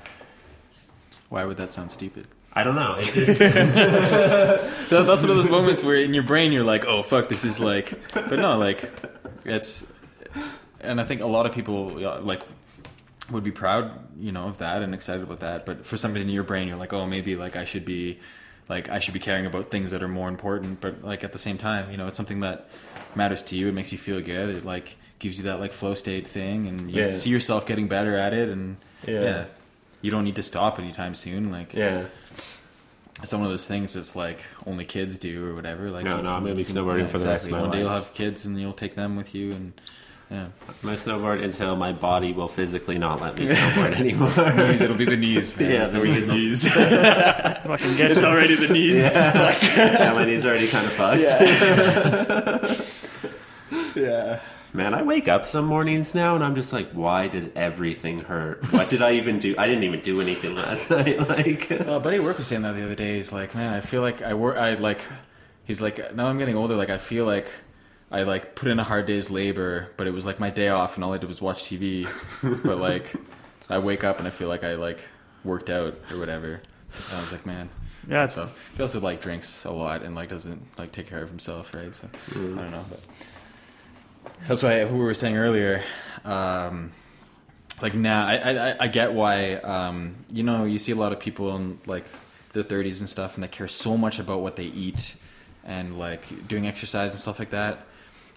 [1.30, 2.28] Why would that sound stupid?
[2.54, 2.96] I don't know.
[2.98, 3.40] It just
[4.90, 7.60] That's one of those moments where in your brain you're like, "Oh fuck, this is
[7.60, 8.90] like," but no, like
[9.46, 9.86] it's,
[10.80, 11.90] and I think a lot of people
[12.24, 12.42] like
[13.32, 15.66] would be proud, you know, of that and excited about that.
[15.66, 18.20] But for some reason in your brain, you're like, "Oh, maybe like I should be,
[18.70, 21.40] like I should be caring about things that are more important." But like at the
[21.40, 22.70] same time, you know, it's something that
[23.16, 23.68] matters to you.
[23.68, 24.50] It makes you feel good.
[24.56, 27.12] It like gives you that like flow state thing, and you Yeah.
[27.12, 29.22] see yourself getting better at it, and Yeah.
[29.22, 29.46] yeah.
[30.02, 31.52] You don't need to stop anytime soon.
[31.52, 32.06] Like yeah.
[33.22, 35.90] it's one of those things that's like only kids do or whatever.
[35.90, 37.90] Like No, no, I'm gonna be snowboarding for the rest of my One day you'll
[37.90, 39.74] have kids and you'll take them with you, and
[40.30, 40.48] yeah,
[40.84, 44.30] My snowboard until my body will physically not let me snowboard anymore.
[44.82, 45.72] it'll be the knees, man.
[45.72, 47.82] Yeah, It's the always knees the will- knees.
[47.84, 48.96] Fucking get it's already the knees.
[49.04, 51.24] yeah, my knees are already kind of fucked.
[53.96, 54.40] yeah.
[54.74, 58.72] Man, I wake up some mornings now and I'm just like, why does everything hurt?
[58.72, 59.56] What did I even do?
[59.58, 61.28] I didn't even do anything last night.
[61.28, 63.16] Like, Uh, buddy work was saying that the other day.
[63.16, 64.58] He's like, man, I feel like I work.
[64.58, 65.02] I like.
[65.64, 66.76] He's like, now I'm getting older.
[66.76, 67.48] Like, I feel like
[68.12, 70.96] I like put in a hard day's labor, but it was like my day off,
[70.96, 72.08] and all I did was watch TV.
[72.64, 73.14] but like,
[73.70, 75.04] I wake up and I feel like I like
[75.44, 76.62] worked out or whatever.
[77.10, 77.70] And I was like, man,
[78.08, 78.54] Yeah, it's, stuff.
[78.76, 81.94] He also like drinks a lot and like doesn't like take care of himself, right?
[81.94, 82.86] So I don't know.
[82.90, 83.00] But
[84.48, 85.84] that's why who we were saying earlier.
[86.24, 86.92] Um,
[87.82, 89.56] like now, I, I I- I get why.
[89.56, 92.06] Um, you know, you see a lot of people in like
[92.54, 95.14] their thirties and stuff, and they care so much about what they eat
[95.66, 97.86] and like doing exercise and stuff like that.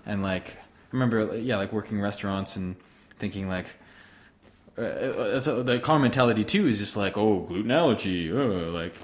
[0.07, 0.57] And like, I
[0.93, 2.77] remember, yeah, like working restaurants and
[3.19, 3.67] thinking like.
[4.79, 8.37] Uh, uh, so the common mentality too is just like, oh, gluten allergy, uh,
[8.71, 8.95] like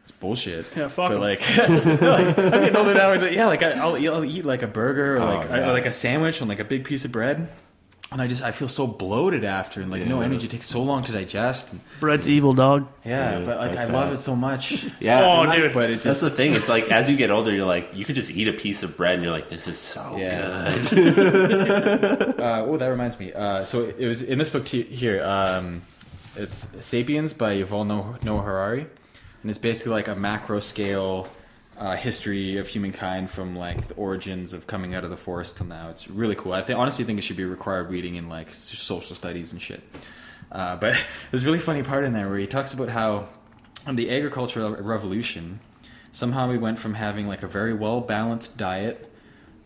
[0.00, 0.66] it's bullshit.
[0.76, 1.20] Yeah, fuck But 'em.
[1.20, 3.12] like, like I'm getting older now.
[3.12, 5.58] and, Yeah, like I, I'll, eat- I'll eat like a burger or Oh, like I-
[5.60, 5.70] yeah.
[5.70, 7.48] like a sandwich on like a big piece of bread,
[8.12, 10.46] and I just I feel so bloated after, and like no energy.
[10.46, 11.72] It takes so long to digest.
[11.72, 12.86] And, bread's evil, dog.
[13.04, 14.84] yeah, Yeah, but like like I love it so much.
[15.00, 15.24] yeah.
[15.24, 15.72] Oh, and that- dude.
[15.72, 16.52] But it That's the thing.
[16.54, 18.96] It's like as you get older, you're like, you could just eat a piece of
[18.96, 20.80] bread and you're like, this is so Yeah.
[20.90, 22.40] good.
[22.40, 23.32] uh, oh, that reminds me.
[23.32, 25.22] Uh, so it was in this book t- here.
[25.24, 25.82] Um,
[26.36, 28.86] it's *Sapiens* by Yuval Noah Noah Harari,
[29.42, 31.28] and it's basically like a macro scale
[31.82, 35.66] uh, history of humankind from like the origins of coming out of the forest till
[35.66, 35.88] now.
[35.90, 36.52] It's really cool.
[36.52, 39.82] I think honestly think it should be required reading in like social studies and shit.
[40.52, 40.96] Uh, but
[41.30, 43.28] there's a really funny part in there where he talks about how
[43.90, 45.58] the agricultural revolution,
[46.12, 49.10] somehow we went from having like a very well balanced diet.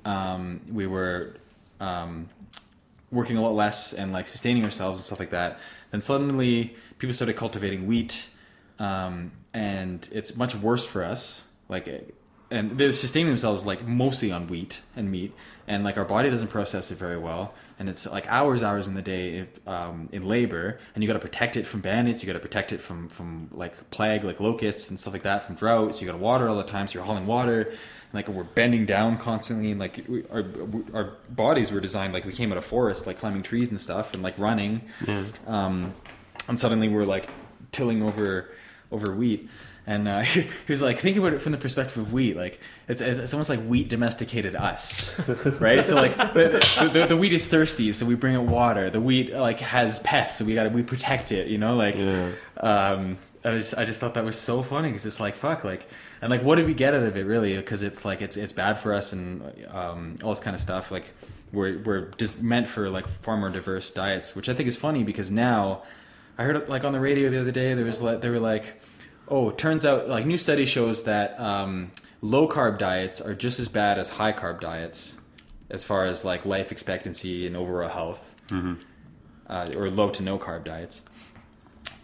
[0.06, 1.34] Um, we were
[1.80, 2.30] um,
[3.10, 5.60] working a lot less and like sustaining ourselves and stuff like that.
[5.90, 8.30] Then suddenly people started cultivating wheat,
[8.78, 11.42] um, and it's much worse for us.
[11.68, 12.14] Like,
[12.50, 15.32] and they're sustaining themselves like mostly on wheat and meat,
[15.66, 18.94] and like our body doesn't process it very well, and it's like hours, hours in
[18.94, 22.26] the day if, um, in labor, and you got to protect it from bandits, you
[22.28, 25.56] got to protect it from from like plague, like locusts and stuff like that, from
[25.56, 27.62] droughts So you got to water all the time, so you're hauling water.
[27.62, 27.78] And,
[28.12, 30.44] like we're bending down constantly, and like we, our
[30.94, 34.14] our bodies were designed like we came out of forest, like climbing trees and stuff,
[34.14, 34.82] and like running.
[35.46, 35.94] Um,
[36.48, 37.28] and suddenly we're like
[37.72, 38.50] tilling over
[38.92, 39.50] over wheat.
[39.88, 42.36] And uh, he was like, think about it from the perspective of wheat.
[42.36, 42.58] Like
[42.88, 45.16] it's, it's almost like wheat domesticated us,
[45.60, 45.84] right?
[45.84, 48.90] So like the, the, the wheat is thirsty, so we bring it water.
[48.90, 51.46] The wheat like has pests, so we got we protect it.
[51.48, 52.32] You know, like Yeah.
[52.58, 55.88] um, I just I just thought that was so funny because it's like fuck like
[56.20, 57.56] and like what did we get out of it really?
[57.56, 60.90] Because it's like it's it's bad for us and um, all this kind of stuff.
[60.90, 61.12] Like
[61.52, 65.04] we're we're just meant for like far more diverse diets, which I think is funny
[65.04, 65.84] because now
[66.36, 68.82] I heard like on the radio the other day there was like they were like
[69.28, 71.90] oh it turns out like new study shows that um,
[72.22, 75.14] low carb diets are just as bad as high carb diets
[75.70, 78.34] as far as like life expectancy and overall health
[79.48, 81.02] uh, or low to no carb diets.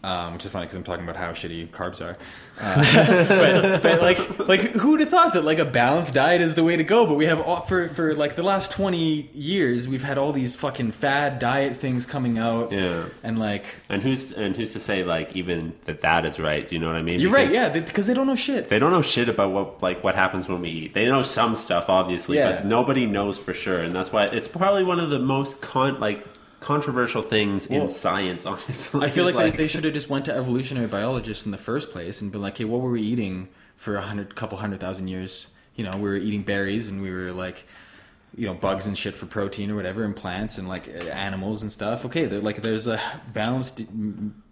[0.05, 2.17] Um, which is funny because I'm talking about how shitty carbs are.
[2.61, 6.65] Uh, but, but like, like who'd have thought that like a balanced diet is the
[6.65, 7.07] way to go?
[7.07, 10.57] But we have all, for for like the last 20 years, we've had all these
[10.57, 13.05] fucking fad diet things coming out, Yeah.
[13.23, 16.67] and like And who's and who's to say like even that that is right?
[16.67, 17.21] Do you know what I mean?
[17.21, 18.71] you're right, yeah, because they don't know shit.
[18.71, 20.95] They don't know shit about what like what happens when we eat.
[20.95, 22.53] They know some stuff, obviously, Yeah.
[22.57, 26.01] but nobody knows for sure, and that's why it's probably one of the most con
[26.01, 26.27] like
[26.63, 28.47] controversial things Well, in science.
[28.47, 31.53] Honestly, I feel is, like, they, they should have just went to evolutionary biologists in
[31.53, 34.59] the first place and been like, "Hey, what were we eating for a hundred, couple
[34.59, 35.49] hundred thousand years?
[35.75, 37.67] You know, we were eating berries and we were like,
[38.37, 41.71] you know, bugs and shit for protein or whatever, and plants and like animals and
[41.71, 42.05] stuff.
[42.07, 43.01] Okay, like there's a
[43.33, 43.83] balanced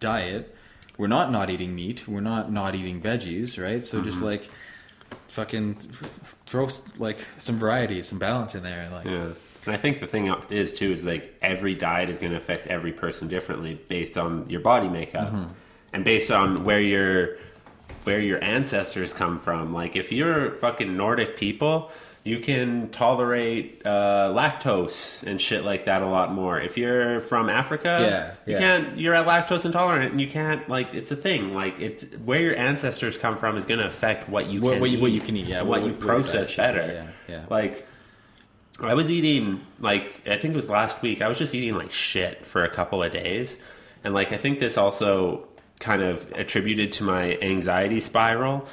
[0.00, 0.54] diet.
[0.98, 2.06] We're not not eating meat.
[2.06, 3.82] We're not not eating veggies, right?
[3.82, 4.26] So just mm-hmm.
[4.26, 4.48] like."
[5.26, 5.76] Fucking
[6.46, 9.30] throw like some variety, some balance in there, like Yeah.
[9.66, 12.66] And I think the thing is too is like every diet is going to affect
[12.66, 15.32] every person differently based on your body makeup.
[15.32, 15.52] Mm-hmm.
[15.92, 17.36] and based on where your
[18.04, 19.72] where your ancestors come from.
[19.72, 21.90] Like if you're fucking Nordic people,
[22.24, 26.58] you can tolerate uh, lactose and shit like that a lot more.
[26.60, 28.58] If you're from Africa, Yeah, you yeah.
[28.58, 28.96] can't.
[28.98, 30.66] You're at lactose intolerant, and you can't.
[30.68, 31.54] Like it's a thing.
[31.54, 34.80] Like it's where your ancestors come from is going to affect what you What- can
[34.80, 36.78] what you- eat, what you can eat, yeah, what- what you process that should be,
[36.80, 36.92] better.
[37.28, 37.44] yeah, yeah.
[37.50, 37.86] Like
[38.82, 41.22] I was eating like I think it was last week.
[41.22, 43.58] I was just eating like shit for a couple of days,
[44.04, 45.46] and like I think this also
[45.78, 48.66] kind of attributed to my anxiety spiral.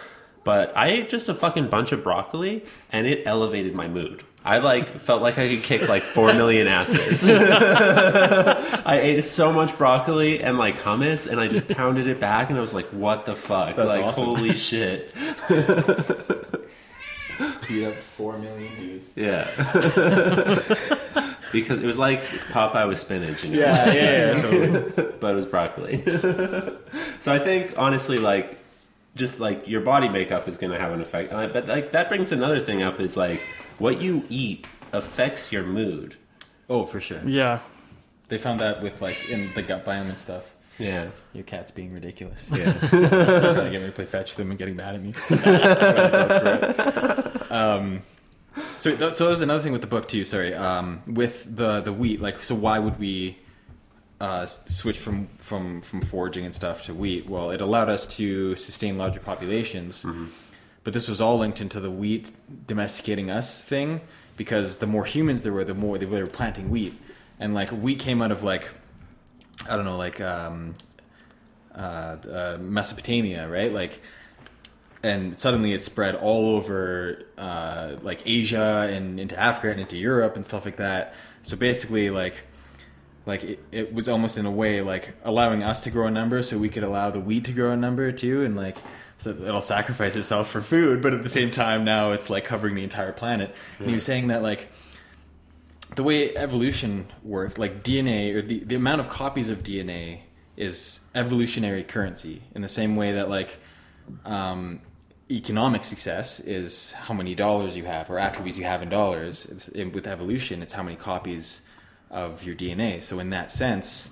[0.44, 4.24] But I ate just a fucking bunch of broccoli, and it elevated my mood.
[4.46, 7.28] I like felt like I could kick like four million asses.
[7.30, 12.58] I ate so much broccoli and like hummus, and I just pounded it back, and
[12.58, 13.76] I was like, "What the fuck?
[13.76, 14.24] That's like, awesome.
[14.24, 15.14] holy shit!"
[17.70, 19.04] You have four million views.
[19.16, 19.46] Yeah.
[21.52, 23.60] because it was like Popeye with spinach, you know?
[23.60, 25.12] Yeah, yeah, yeah, totally.
[25.20, 26.04] but it was broccoli.
[27.20, 28.58] so I think honestly, like,
[29.16, 31.32] just like your body makeup is going to have an effect.
[31.32, 33.42] But like that brings another thing up is like
[33.80, 36.16] what you eat affects your mood.
[36.70, 37.22] Oh, for sure.
[37.26, 37.60] Yeah.
[38.30, 40.44] They found that with like in the gut biome and stuff.
[40.80, 41.10] Yeah.
[41.34, 42.50] Your cat's being ridiculous.
[42.54, 42.74] Yeah.
[42.78, 45.14] trying to get me to play fetch them and getting mad at me.
[47.50, 48.02] um,
[48.80, 50.24] so, th- so there's another thing with the book too.
[50.26, 52.22] Sorry, um, with the the wheat.
[52.22, 53.38] Like, so why would we
[54.20, 57.30] uh, switch from from from foraging and stuff to wheat?
[57.30, 60.06] Well, it allowed us to sustain larger populations.
[60.84, 62.32] But this was all linked into the wheat
[62.66, 64.00] domesticating us thing
[64.38, 66.94] because the more humans there were, the more they were planting wheat,
[67.40, 68.70] and like wheat came out of like
[69.70, 70.76] I don't know, like um,
[71.76, 73.72] uh, uh, Mesopotamia, right?
[73.72, 74.02] Like,
[75.04, 80.36] and suddenly it spread all over uh, like Asia and into Africa and into Europe
[80.36, 81.14] and stuff like that.
[81.44, 82.36] So basically, like,
[83.26, 86.42] like it, it was almost in a way like allowing us to grow a number,
[86.44, 88.78] so we could allow the wheat to grow a number too, and like.
[89.20, 92.76] So it'll sacrifice itself for food, but at the same time, now it's like covering
[92.76, 93.52] the entire planet.
[93.80, 94.72] And he was saying that like
[95.98, 100.20] the way evolution worked, like DNA or the, the amount of copies of DNA
[100.56, 103.58] is evolutionary currency in the same way that like
[104.24, 104.80] um,
[105.32, 109.72] economic success is how many dollars you have or attributes you have in dollars.
[109.74, 111.62] In, with evolution, it's how many copies
[112.12, 113.02] of your DNA.
[113.02, 114.12] So in that sense,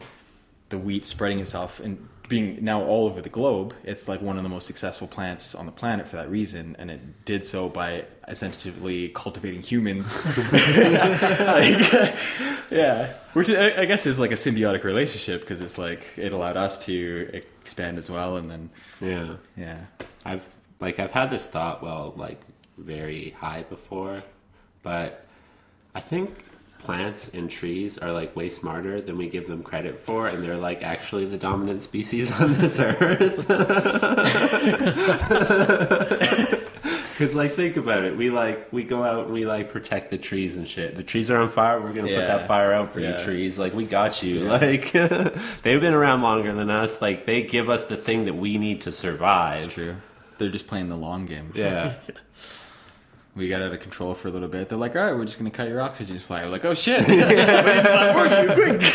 [0.69, 4.43] the wheat spreading itself and being now all over the globe, it's like one of
[4.43, 8.05] the most successful plants on the planet for that reason, and it did so by
[8.27, 10.19] essentially cultivating humans.
[11.45, 12.15] Like,
[12.71, 16.57] yeah, which I I guess is like a symbiotic relationship because it's like it allowed
[16.57, 18.69] us to expand as well, and then
[19.01, 19.35] Yeah.
[19.55, 19.81] yeah,
[20.25, 20.43] I've
[20.79, 22.41] like I've had this thought well like
[22.77, 24.23] very high before,
[24.83, 25.25] but
[25.93, 26.43] I think
[26.85, 30.57] plants and trees are like way smarter than we give them credit for and they're
[30.57, 33.47] like actually the dominant species on this earth.
[37.17, 38.17] Cuz like think about it.
[38.17, 40.95] We like we go out and we like protect the trees and shit.
[40.97, 43.17] The trees are on fire, we're going to put that fire out for Yeah.
[43.17, 43.57] you trees.
[43.57, 44.41] Like we got you.
[44.41, 47.01] Like they've been around longer than us.
[47.01, 49.63] Like they give us the thing that we need to survive.
[49.63, 49.95] it's true.
[50.37, 51.51] They're just playing the long game.
[51.55, 51.93] Yeah.
[53.35, 54.69] we got out of control for a little bit.
[54.69, 56.43] They're like, all right, we're just gonna cut your oxygen supply.
[56.43, 57.27] We're like, oh shit, we need to
[57.83, 58.53] plant more of you,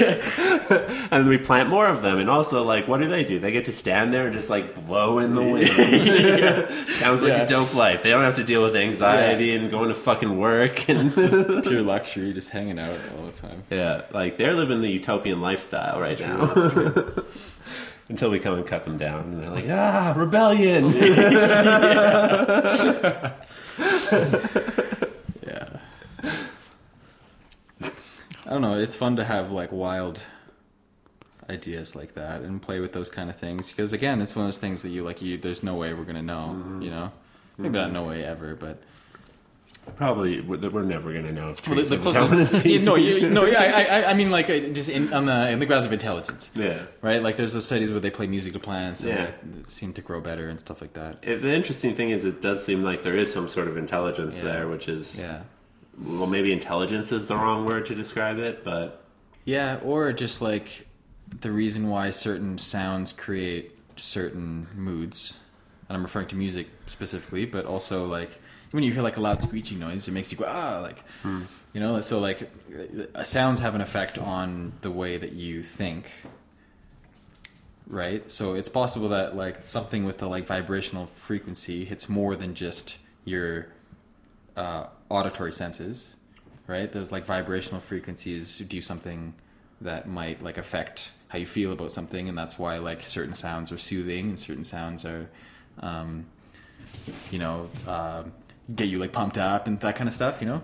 [0.70, 1.12] quick.
[1.12, 2.18] and we plant more of them.
[2.18, 3.38] And also, like, what do they do?
[3.38, 5.68] They get to stand there and just like blow in the wind.
[6.94, 7.42] Sounds like Yeah.
[7.42, 8.02] a dope life.
[8.02, 10.88] They don't have to deal with anxiety and going to fucking work.
[10.88, 13.62] And just Pure luxury, just hanging out all the time.
[13.70, 16.46] yeah, like they're living the utopian lifestyle right now.
[16.54, 17.24] true.
[18.08, 20.90] Until we come and cut them down, and they're like, ah, rebellion.
[25.46, 25.78] Yeah.
[28.46, 28.78] I don't know.
[28.78, 30.22] It's fun to have like wild
[31.48, 34.48] ideas like that and play with those kind of things because again, it's one of
[34.48, 35.22] those things that you like.
[35.22, 36.56] You there's no way we're gonna know.
[36.56, 36.82] Mm-hmm.
[36.82, 37.12] You know,
[37.58, 37.94] maybe not mm-hmm.
[37.94, 38.82] no way ever, but
[39.96, 42.58] Probably we're, we're never gonna know if well, the, trees are the closest.
[42.60, 42.86] species.
[42.86, 45.58] no, you, no, yeah, I, I, I mean like uh, just in on the in
[45.58, 46.50] the grounds of intelligence.
[46.54, 46.82] yeah.
[47.02, 49.30] Right, like there's those studies where they play music to plants and Yeah.
[49.42, 51.18] they, they seem to grow better and stuff like that.
[51.22, 54.36] It, the interesting thing is, it does seem like there is some sort of intelligence
[54.38, 54.44] Yeah.
[54.44, 55.42] there, which is Yeah,
[56.02, 59.04] well, maybe intelligence is the wrong word to describe it, but
[59.44, 60.86] Yeah, or just like
[61.40, 65.34] the reason why certain sounds create certain moods.
[65.88, 68.30] And I'm referring to music specifically, but also like
[68.70, 71.02] when you hear like a loud screeching noise, it makes you go ah, like
[71.72, 72.00] you know.
[72.00, 72.50] So like
[73.14, 76.10] uh, sounds have an effect on the way that you think,
[77.86, 78.30] right?
[78.30, 82.96] So it's possible that like something with the like vibrational frequency hits more than just
[83.24, 83.68] your
[84.56, 86.14] uh, auditory senses,
[86.66, 86.90] right?
[86.90, 89.34] Those like vibrational frequencies do something
[89.80, 93.72] that might like affect how you feel about something, and that's why like certain sounds
[93.72, 95.28] are soothing and certain sounds are,
[95.80, 96.26] um,
[97.30, 98.24] you know, uh,
[98.74, 100.40] get you like pumped up and that kind of stuff.
[100.40, 100.62] You know,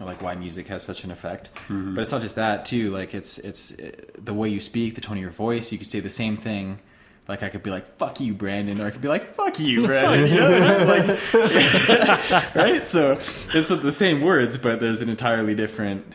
[0.00, 1.50] or like why music has such an effect.
[1.68, 2.90] But it's not just that too.
[2.90, 3.90] Like it's it's uh,
[4.22, 5.70] the way you speak, the tone of your voice.
[5.72, 6.80] You could say the same thing.
[7.26, 9.80] Like I could be like "fuck you, Branden," or I could be like "fuck you,
[9.88, 12.84] Branden." You know, it's like right.
[12.84, 16.06] So it's the same words, but there's an entirely different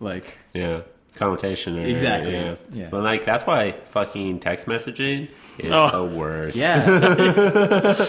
[0.00, 0.80] like Yeah.
[1.14, 1.78] Connotation.
[1.78, 2.32] Or, Exactly.
[2.32, 2.56] Yeah.
[2.72, 2.88] Yeah.
[2.90, 6.02] But like that's why fucking text messaging is Oh.
[6.02, 6.56] the worst.
[6.58, 8.04] yeah.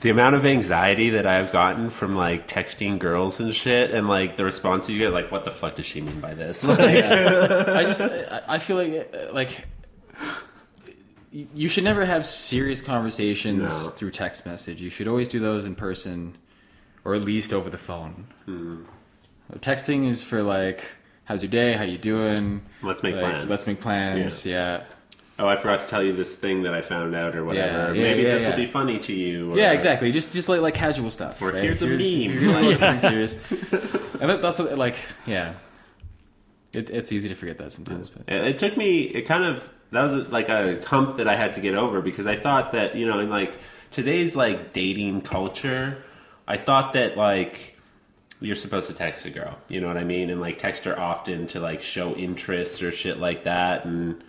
[0.00, 4.36] The amount of anxiety that I've gotten from like texting girls and shit, and like
[4.36, 6.64] the response you get, like, what the fuck does she mean by this?
[6.64, 9.66] Like, I just I I feel like uh, like
[11.32, 13.68] you should never have serious conversations No.
[13.90, 14.80] through text message.
[14.80, 16.36] You should always do those in person,
[17.04, 18.26] or at least over the phone.
[18.46, 18.82] Hmm.
[19.60, 20.84] Texting is for like,
[21.24, 21.74] how's your day?
[21.74, 22.62] How you doing?
[22.82, 23.50] Let's make Like, plans.
[23.50, 24.44] Let's make plans.
[24.46, 24.84] Yeah.
[25.38, 27.66] Oh, I forgot to tell you this thing that I found out, or whatever.
[27.76, 28.50] Yeah, yeah, Maybe yeah, this yeah.
[28.50, 29.52] will be funny to you.
[29.52, 30.10] Or, Yeah, exactly.
[30.12, 31.40] Just just like like casual stuff.
[31.42, 31.62] Or right?
[31.62, 32.42] here's a If meme.
[32.42, 33.34] You're Like- something serious,
[34.20, 35.54] and that, that's like yeah,
[36.72, 38.08] it, it's easy to forget that sometimes.
[38.08, 39.00] But It, it took me.
[39.02, 42.26] It kind of that was like a hump that I had to get over because
[42.26, 43.56] I thought that you know in like
[43.90, 46.02] today's like dating culture,
[46.46, 47.74] I thought that like
[48.40, 50.98] you're supposed to text a girl, you know what I mean, and like text her
[50.98, 54.22] often to like show interest or shit like that, and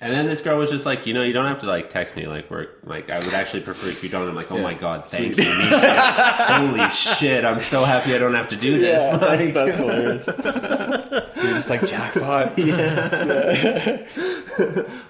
[0.00, 2.16] and then this girl was just like, you know, you don't have to like text
[2.16, 2.26] me.
[2.26, 4.28] Like we're like I would actually prefer if you don't.
[4.28, 4.62] I'm like, oh Yeah.
[4.62, 5.44] my god, thank you.
[5.50, 9.02] Holy shit, I'm so happy I don't have to do this.
[9.22, 10.28] Like- hilarious.
[10.44, 12.58] You're just like jackpot.
[12.58, 14.06] Yeah.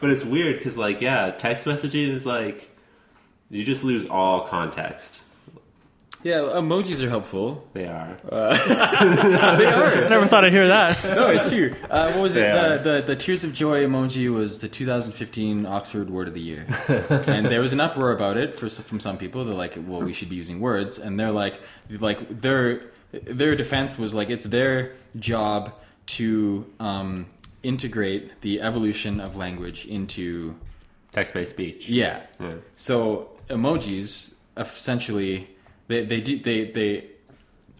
[0.00, 2.70] But it's weird because, like, yeah, text messaging is like
[3.50, 5.22] you just lose all context.
[6.22, 7.68] Yeah, emojis are helpful.
[7.72, 8.18] They are.
[8.30, 10.04] They are.
[10.04, 11.02] I never thought I'd hear that.
[11.04, 11.74] no, it's true.
[11.88, 12.40] Uh, what was it?
[12.40, 12.78] They are.
[12.78, 16.66] The, the the tears of joy emoji was the 2015 Oxford Word of the Year,
[17.26, 19.44] and there was an uproar about it for, from some people.
[19.44, 21.60] They're like, "Well, we should be using words," and they're like,
[21.90, 25.72] like their their defense was like, it's their job
[26.06, 27.26] to um,
[27.62, 30.56] integrate the evolution of language into
[31.12, 31.88] Text based speech.
[31.88, 32.22] yeah.
[32.40, 32.54] Yeah.
[32.76, 35.48] So emojis essentially
[35.88, 37.06] they they do they they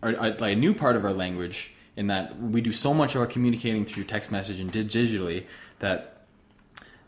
[0.03, 3.15] are, are like a new part of our language in that we do so much
[3.15, 5.45] of our communicating through text message and digitally
[5.79, 6.25] that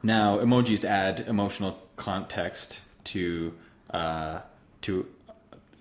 [0.03, 3.55] now emojis add emotional context to
[3.90, 4.40] uh,
[4.82, 5.07] to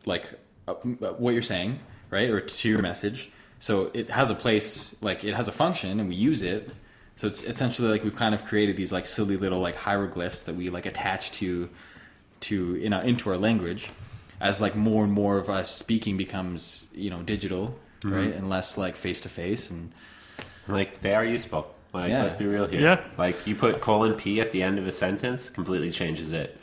[0.06, 0.30] like
[0.68, 3.32] uh, what you're saying right or to your message.
[3.60, 6.70] So it has a place like it has a function and we use it.
[7.16, 10.56] So it's essentially like we've kind of created these like silly little like hieroglyphs that
[10.56, 11.70] we like attach to
[12.42, 13.90] to in our, into our language
[14.40, 18.14] as like more and more of us speaking becomes you know digital mm-hmm.
[18.14, 19.92] right and less like face to face and
[20.68, 21.74] Like, they are useful.
[21.94, 22.24] Like, Yeah.
[22.24, 22.82] let's be real here.
[22.82, 23.00] Yeah.
[23.18, 26.60] Like, you put colon P at the end of a sentence, completely changes it.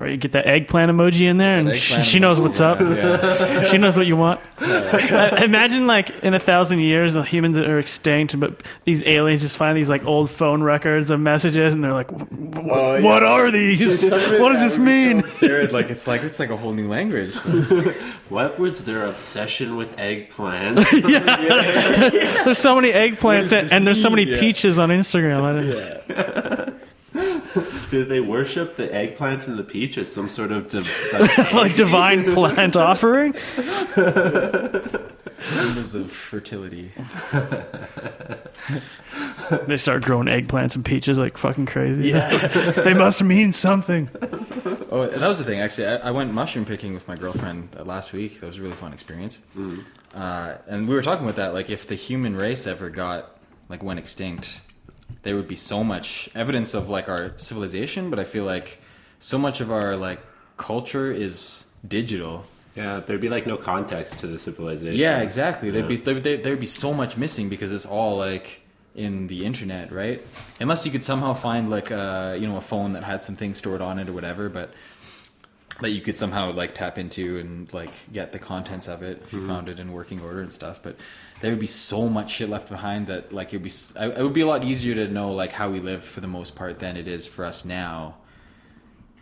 [0.00, 2.78] Right, you get that eggplant emoji in there, and she, she knows what's up.
[2.78, 3.64] yeah.
[3.68, 4.40] She knows what you want.
[4.60, 9.56] Uh, Imagine like in a thousand years, the humans are extinct, but these aliens just
[9.56, 13.02] find these like old phone records of messages, and they're like, "Wh- wh- Oh, yeah.
[13.02, 14.02] "What are these?
[14.12, 17.34] what does this mean?" absurd like it's like it's like a whole new language
[18.28, 20.76] What was their obsession with eggplant?
[20.92, 24.26] There's so many eggplants, does and, this and there's so mean?
[24.28, 24.40] many Yeah.
[24.40, 25.42] peaches on Instagram.
[25.42, 26.77] I didn't,
[27.90, 30.90] Did they worship the eggplant and the peach as some sort of div-
[31.52, 33.34] like divine plant offering.
[35.40, 36.90] symbols of fertility
[39.66, 42.08] They start growing eggplants and peaches like fucking crazy.
[42.10, 42.28] Yeah.
[42.84, 44.10] they must mean something.
[44.90, 47.84] oh that was the thing actually I, I went mushroom picking with my girlfriend uh,
[47.84, 49.40] last week that was a really fun experience
[50.14, 53.36] uh, and we were talking about that like if the human race ever got
[53.68, 54.60] like went extinct
[55.22, 58.80] there would be so much evidence of like our civilization but i feel like
[59.18, 60.20] so much of our like
[60.56, 62.44] culture is digital
[62.74, 64.98] Yeah, there'd be like no context to the civilization.
[65.00, 65.70] Yeah, exactly.
[65.72, 68.60] There'd be there, there, there'd be so much missing because it's all like
[68.94, 70.20] in the internet, right?
[70.60, 73.58] Unless you could somehow find like uh you know a phone that had some things
[73.58, 74.68] stored on it or whatever, but
[75.80, 79.32] that you could somehow like tap into and like get the contents of it if
[79.32, 80.82] you found it in working order and stuff.
[80.82, 80.96] But
[81.40, 84.22] there would be so much shit left behind that like it'd be s- I- it
[84.22, 86.80] would be a lot easier to know like how we live for the most part
[86.80, 88.16] than it is for us now.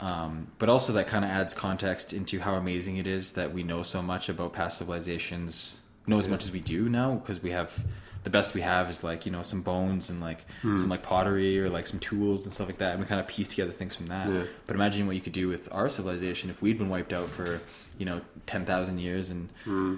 [0.01, 3.63] Um, but also that kind of adds context into how amazing it is that we
[3.63, 7.51] know so much about past civilizations, know as much as we do now because we
[7.51, 7.85] have
[8.27, 10.77] the best we have is like you know some bones and like hmm.
[10.77, 13.29] some like pottery or like some tools and stuff like that, and we kind of
[13.29, 14.29] piece together things from that.
[14.29, 14.43] Yeah.
[14.67, 17.61] But imagine what you could do with our civilization if we'd been wiped out for
[17.99, 19.97] you know ten thousand years and hmm.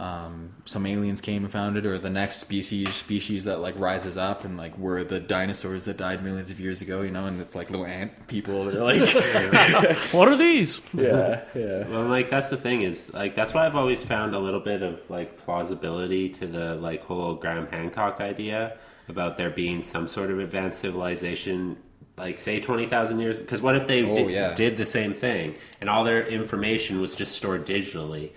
[0.00, 4.16] Um, some aliens came and found it, or the next species species that like rises
[4.16, 7.38] up and like were the dinosaurs that died millions of years ago, you know, and
[7.38, 10.80] it's like little ant people that are like, What are these?
[10.94, 14.38] yeah, yeah, Well, like that's the thing is like that's why I've always found a
[14.38, 18.78] little bit of like plausibility to the like whole Graham Hancock idea
[19.08, 21.76] about there being some sort of advanced civilization,
[22.16, 23.38] like say twenty thousand years.
[23.38, 24.54] Because what if they Oh, di- yeah.
[24.54, 28.30] did the same thing and all their information was just stored digitally?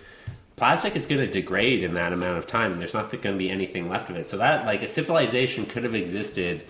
[0.56, 3.38] Plastic is going to degrade in that amount of time, and there's not going to
[3.38, 4.28] be anything left of it.
[4.28, 6.64] So that like a civilization could have existed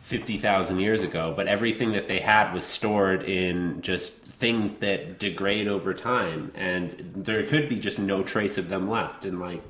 [0.00, 5.18] fifty thousand years ago, but everything that they had was stored in just things that
[5.18, 9.62] degrade over time, and there could be just no trace of them left, and like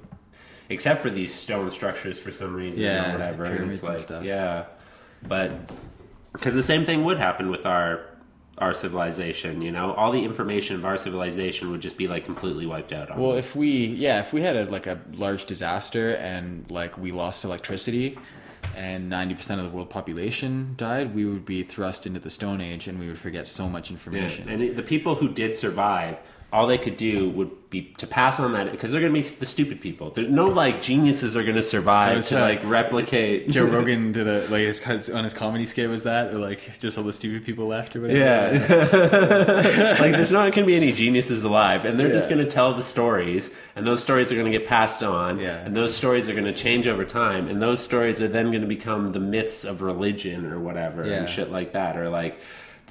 [0.69, 3.45] except for these stone structures for some reason Yeah, or whatever.
[3.45, 4.25] And it's and like stuff.
[4.25, 4.65] yeah,
[5.27, 5.51] but
[6.33, 8.07] because the same thing would happen with our
[8.61, 9.63] our civilization.
[9.63, 13.17] You know, all the information of our civilization would just be like completely wiped out.
[13.19, 13.39] Well, them.
[13.39, 17.45] if we yeah, if we had a, like a large disaster and like we lost
[17.45, 18.19] electricity
[18.77, 22.87] and 90% of the world population died, we would be thrust into the stone age
[22.87, 24.49] and we would forget so much Yeah, information.
[24.49, 26.19] and it, the people who did survive,
[26.53, 29.37] all they could do would be to pass on that because they're going to be
[29.37, 30.11] the stupid people.
[30.11, 33.49] There's no like geniuses are going to survive to like replicate.
[33.49, 36.99] Joe Rogan did a like his on his comedy skit was that or like just
[36.99, 38.19] all the stupid people left or whatever.
[38.19, 42.51] Yeah, like there's not going to be any geniuses alive, and they're just going to
[42.51, 45.59] tell the stories, and those stories are going to get passed on, Yeah.
[45.65, 48.63] and those stories are going to change over time, and those stories are then going
[48.63, 51.19] to become the myths of religion or whatever Yeah.
[51.19, 52.41] and shit like that, or like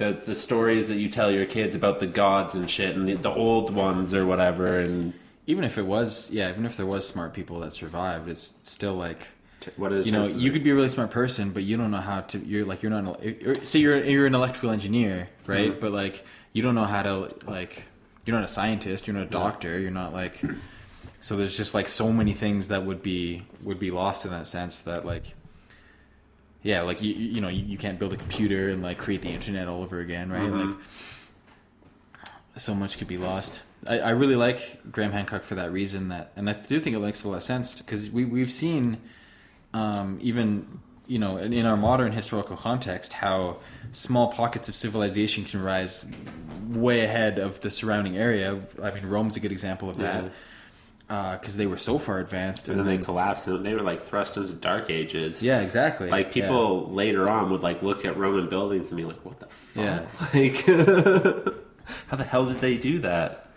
[0.00, 3.14] the the stories that you tell your kids about the gods and shit, and the,
[3.14, 5.12] the old ones or whatever, and
[5.46, 8.94] Even if it was yeah, even if there was smart people that survived, it's still
[8.94, 9.28] like
[9.76, 11.98] what is you know you could be a really smart person but you don't know
[12.12, 15.72] how to you're like you're not an, you're, say you're you're an electrical engineer right
[15.74, 15.80] Mhm.
[15.82, 16.24] but like
[16.54, 17.82] you don't know how to like
[18.24, 20.40] you're not a scientist you're not a doctor you're not like
[21.20, 24.46] so there's just like so many things that would be would be lost in that
[24.46, 25.34] sense that like
[26.62, 29.30] yeah like you you know you, you can't build a computer and like create the
[29.30, 30.50] internet all over again right?
[30.50, 30.68] Mhm.
[30.68, 30.76] like
[32.56, 33.60] so much could be lost.
[33.86, 36.98] I, I really like Graham Hancock for that reason that and I do think it
[36.98, 38.98] makes a lot of sense because we we've seen
[39.72, 43.60] um, even you know in, in our modern historical context how
[43.92, 46.04] small pockets of civilization can rise
[46.68, 48.60] way ahead of the surrounding area.
[48.82, 50.24] I mean rome's a good example of that
[51.10, 54.36] because they were so far advanced and then they collapsed, and they were like thrust
[54.36, 55.42] into dark ages.
[55.42, 59.24] yeah exactly Like people later on would like look at Roman buildings and be like,
[59.24, 59.84] "What the fuck?
[59.84, 60.06] Yeah.
[60.32, 60.56] Like,
[62.08, 63.48] how the hell did they do that?"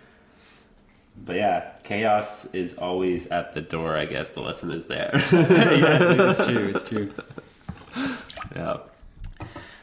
[1.16, 3.96] But yeah, chaos is always at the door.
[3.96, 5.12] I guess the lesson is there.
[5.32, 7.14] yeah, yeah it's true it's true
[8.56, 8.78] yeah,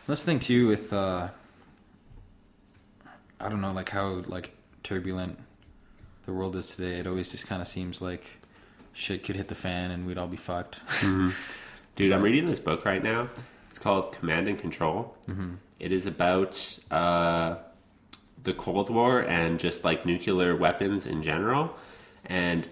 [0.08, 1.28] That's the thing too with uh
[3.38, 4.50] I don't know, like how like
[4.82, 5.38] turbulent
[6.30, 7.00] the world is today.
[7.00, 8.24] It always just kind of seems like
[8.92, 10.80] shit could hit the fan and we'd all be fucked.
[11.96, 13.28] dude, I'm reading this book right now.
[13.68, 15.16] It's called Command and Control.
[15.26, 15.54] Mm-hmm.
[15.80, 17.56] It is about uh,
[18.44, 21.74] the Cold War and just like nuclear weapons in general,
[22.26, 22.68] and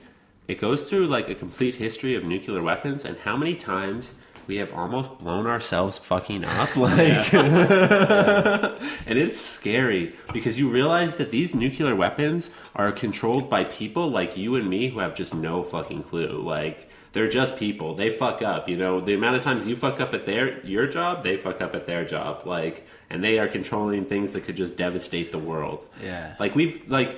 [0.46, 4.14] it goes through like a complete history of nuclear weapons and how many times
[4.48, 11.30] we have almost blown ourselves fucking up like and it's scary because you realize that
[11.30, 15.62] these nuclear weapons are controlled by people like you and me who have just no
[15.62, 19.66] fucking clue like they're just people they fuck up you know the amount of times
[19.66, 23.22] you fuck up at their your job they fuck up at their job like and
[23.22, 26.34] they are controlling things that could just devastate the world Yeah.
[26.40, 27.16] like we've like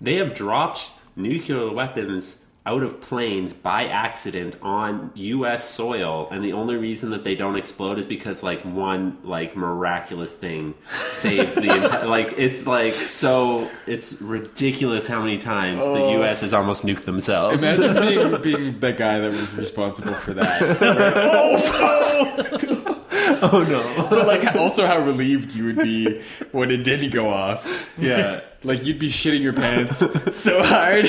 [0.00, 6.52] they have dropped nuclear weapons out of planes by accident on US soil and the
[6.52, 10.74] only reason that they don't explode is because like one like miraculous thing
[11.06, 16.22] saves the entire like it's like so it's ridiculous how many times the oh.
[16.22, 17.62] US has almost nuked themselves.
[17.62, 20.62] Imagine being, being the guy that was responsible for that.
[23.42, 23.82] oh no.
[23.98, 27.94] Oh, but like also how relieved you would be when it didn't go off.
[27.98, 28.40] Yeah.
[28.62, 29.98] Like you'd be shitting your pants
[30.36, 31.06] so hard.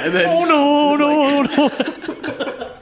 [0.00, 2.74] And then Oh no, no, no.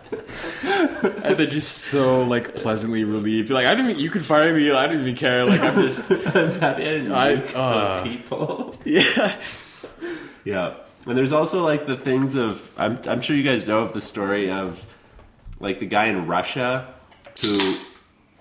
[1.23, 3.51] and then just so like pleasantly relieved.
[3.51, 3.91] Like I didn't.
[3.91, 4.71] Even, you could fire me.
[4.71, 5.45] I didn't even care.
[5.45, 6.09] Like I'm just.
[6.09, 8.03] That end, I- those uh.
[8.03, 8.75] people.
[8.85, 9.37] Yeah.
[10.45, 10.75] Yeah.
[11.07, 14.01] And there's also like the things of I'm I'm sure you guys know of the
[14.01, 14.85] story of
[15.61, 16.93] like the guy in Russia
[17.43, 17.77] who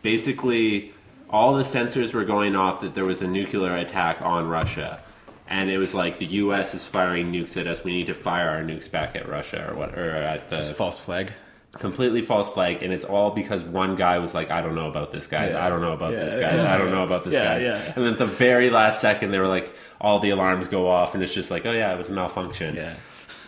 [0.02, 0.94] basically
[1.30, 5.02] all the sensors were going off that there was a nuclear attack on Russia.
[5.48, 8.50] And it was like the US is firing nukes at us, we need to fire
[8.50, 11.34] our nukes back at Russia or what or at the False flag.
[11.78, 15.12] completely false flag and it's all because one guy was like i don't know about
[15.12, 15.66] this guys Yeah.
[15.66, 16.74] i don't know about Yeah, this guys yeah.
[16.74, 17.60] i don't know about this guy
[17.94, 21.14] and then at the very last second they were like all the alarms go off
[21.16, 22.94] and it's just like oh yeah it was a malfunction Yeah.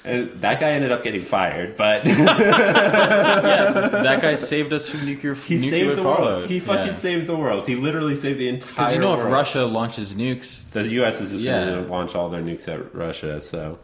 [0.07, 2.13] And that guy ended up getting fired, but yeah,
[4.03, 6.21] that guy saved us from nuclear he nuclear saved the fallout.
[6.21, 6.49] world.
[6.49, 6.93] He fucking yeah.
[6.93, 7.67] saved the world.
[7.67, 8.71] He literally saved the entire.
[8.73, 9.23] Because you know, if.
[9.25, 11.19] Russia launches nukes, the U.S.
[11.21, 11.65] is just Yeah.
[11.65, 13.79] going to launch all their nukes at Russia, so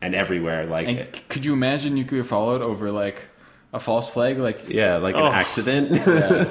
[0.00, 3.24] and everywhere, like and c- could you imagine nuclear fallout over like
[3.72, 4.38] a false flag?
[4.38, 5.32] Like, yeah, like an Oh.
[5.32, 5.90] accident.
[6.06, 6.44] yeah.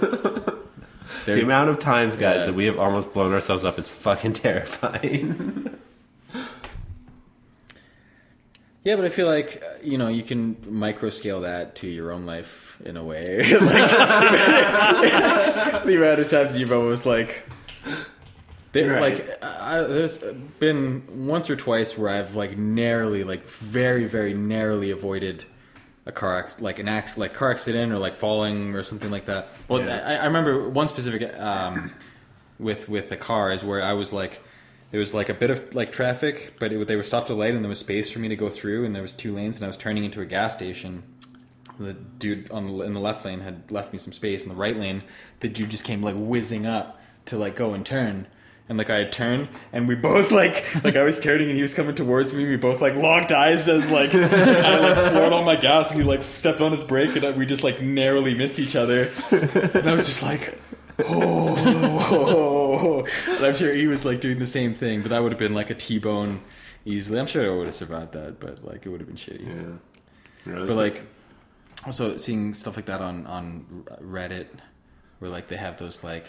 [1.25, 2.45] the amount of times, guys, Yeah.
[2.47, 5.77] that we have almost blown ourselves up is fucking terrifying.
[8.87, 12.13] Yeah, but I feel like uh, you know you can micro scale that to your
[12.13, 13.39] own life in a way.
[13.51, 13.59] like,
[15.83, 17.43] the amount of times you've almost like.
[18.71, 19.01] There, Right.
[19.01, 20.19] Like I, there's
[20.59, 25.43] been once or twice where I've like narrowly, like very, very narrowly avoided
[26.05, 29.25] a car acc- like an acc- like car accident or like falling or something like
[29.25, 29.49] that.
[29.67, 30.01] Well, Yeah.
[30.05, 31.91] I, I remember one specific um,
[32.57, 34.41] with with the car is where I was like,
[34.91, 37.35] there was like a bit of like traffic, but it, they were stopped at a
[37.35, 39.57] light and there was space for me to go through, and there was two lanes,
[39.57, 41.03] and I was turning into a gas station.
[41.79, 44.43] The dude on the, in the left lane had left me some space.
[44.43, 45.03] In the right lane,
[45.41, 48.27] the dude just came like whizzing up to like go and turn.
[48.69, 51.61] And like I had turned, and we both like like I was turning, and he
[51.61, 52.45] was coming towards me.
[52.45, 56.05] We both like locked eyes as like I like floored on my gas, and he
[56.05, 59.11] like stepped on his brake, and we just like narrowly missed each other.
[59.31, 60.59] And I was just like,
[60.99, 65.39] oh, and I'm sure he was like doing the same thing, but that would have
[65.39, 66.41] been like a T-bone
[66.85, 67.19] easily.
[67.19, 69.77] I'm sure I would have survived that, but like it would have been shitty.
[70.45, 70.65] Yeah.
[70.65, 71.03] But like,
[71.85, 74.47] also seeing stuff like that on on Reddit,
[75.19, 76.25] where like they have those like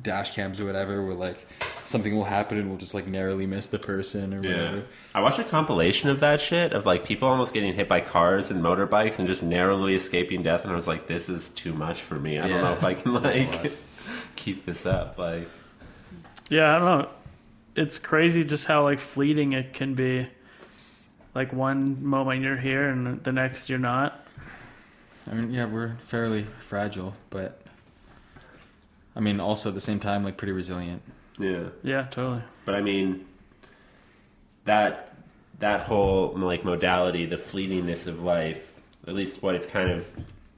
[0.00, 1.46] dash cams or whatever, where like
[1.84, 4.50] something will happen and we'll just like narrowly miss the person or Yeah.
[4.70, 4.84] whatever.
[5.14, 8.50] I watched a compilation of that shit of like people almost getting hit by cars
[8.50, 12.00] and motorbikes and just narrowly escaping death and I was like this is too much
[12.02, 12.38] for me.
[12.40, 13.72] I don't know if I can like
[14.36, 15.48] keep this up like
[16.50, 17.08] Yeah, I don't know.
[17.76, 20.26] It's crazy just how like fleeting it can be.
[21.34, 24.26] Like one moment you're here and the next you're not.
[25.30, 27.62] I mean, yeah, we're fairly fragile, but
[29.16, 31.02] I mean, also at the same time, like pretty resilient.
[31.38, 31.64] yeah.
[31.82, 32.42] Yeah, totally.
[32.64, 33.26] But I mean
[34.64, 35.14] that
[35.60, 38.62] that whole like modality, the fleetingness of life,
[39.06, 40.06] at least what it's kind of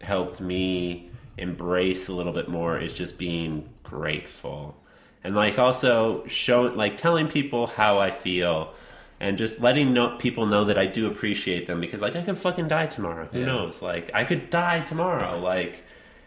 [0.01, 4.77] helped me embrace a little bit more is just being grateful.
[5.23, 8.73] And like also showing like telling people how I feel
[9.19, 12.39] and just letting know, people know that I do appreciate them because like I could
[12.39, 13.27] fucking die tomorrow.
[13.33, 13.47] Who Yeah.
[13.47, 13.83] knows?
[13.83, 15.39] Like I could die tomorrow.
[15.39, 15.83] Like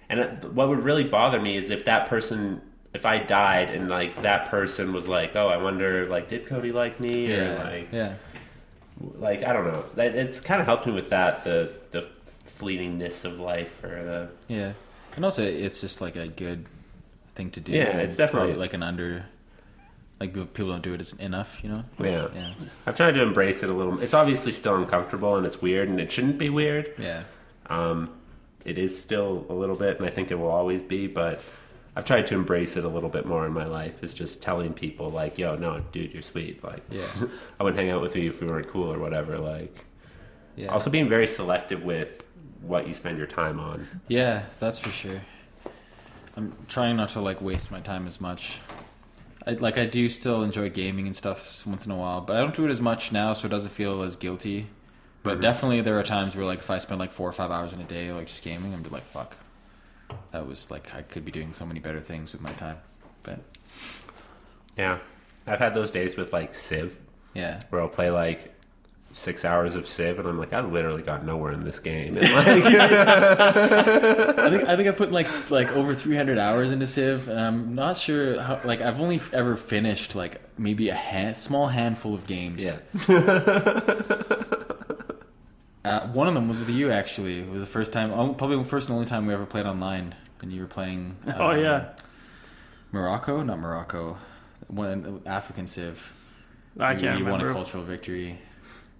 [0.09, 2.61] and what would really bother me is if that person
[2.93, 6.71] if I died and like that person was like, "Oh, I wonder like did Cody
[6.71, 8.15] like me?" or like yeah,
[9.17, 9.81] like I don't know.
[9.85, 12.07] It's, it's kind of helped me with that the the
[12.59, 14.73] fleetingness of life or the yeah.
[15.15, 16.65] And also, it's just like a good
[17.35, 17.75] thing to do.
[17.75, 19.25] Yeah, it's definitely- like an under.
[20.19, 21.83] Like people- people don't do it enough, you know.
[21.97, 22.27] yeah.
[22.35, 22.53] Yeah,
[22.85, 24.01] I've tried to embrace it a little.
[24.01, 26.91] It's obviously still uncomfortable and it's weird and it shouldn't be weird.
[26.97, 27.23] yeah,
[27.67, 28.09] Um,
[28.69, 31.07] it is still a little bit, and I think it will always be.
[31.07, 31.41] But
[31.95, 34.03] I've tried to embrace it a little bit more in my life.
[34.03, 37.05] Is just telling people like, "Yo, no, dude, you're sweet." Like, Yeah.
[37.59, 39.37] I wouldn't hang out with you if we weren't cool or whatever.
[39.39, 39.85] Like,
[40.55, 40.67] yeah.
[40.67, 42.23] also being very selective with
[42.61, 43.87] what you spend your time on.
[44.07, 45.21] Yeah, that's for sure.
[46.35, 48.59] I'm trying not to like waste my time as much.
[49.47, 52.39] I like I do still enjoy gaming and stuff once in a while, but I
[52.39, 54.67] don't do it as much now, so it doesn't feel as guilty.
[55.29, 55.41] But Mhm.
[55.41, 57.79] definitely there are times where like if I spend like four or five hours in
[57.81, 59.37] a day like just gaming, I'm like fuck.
[60.31, 62.77] That was like I could be doing so many better things with my time.
[63.23, 63.39] But
[64.77, 64.97] Yeah,
[65.45, 66.97] I've had those days with like Civ,
[67.33, 67.59] yeah.
[67.69, 68.55] where I'll play like
[69.11, 72.15] six hours of Civ, and I'm like, I literally got nowhere in this game.
[72.21, 77.27] And like, I think I think I put like like over 300 hours into Civ,
[77.29, 78.59] and I'm not sure how.
[78.63, 82.63] Like I've only ever finished like maybe a hand, small handful of games.
[82.63, 82.77] yeah,
[85.85, 87.39] Uh, one of them was with you actually.
[87.39, 89.65] It was the first time, oh, probably the first and only time we ever played
[89.65, 91.15] online, and you were playing.
[91.27, 91.89] Oh, um, yeah.
[92.91, 94.17] Morocco, not Morocco,
[94.67, 96.11] one African Civ.
[96.79, 97.25] I you, can't remember.
[97.25, 98.39] you won a cultural victory,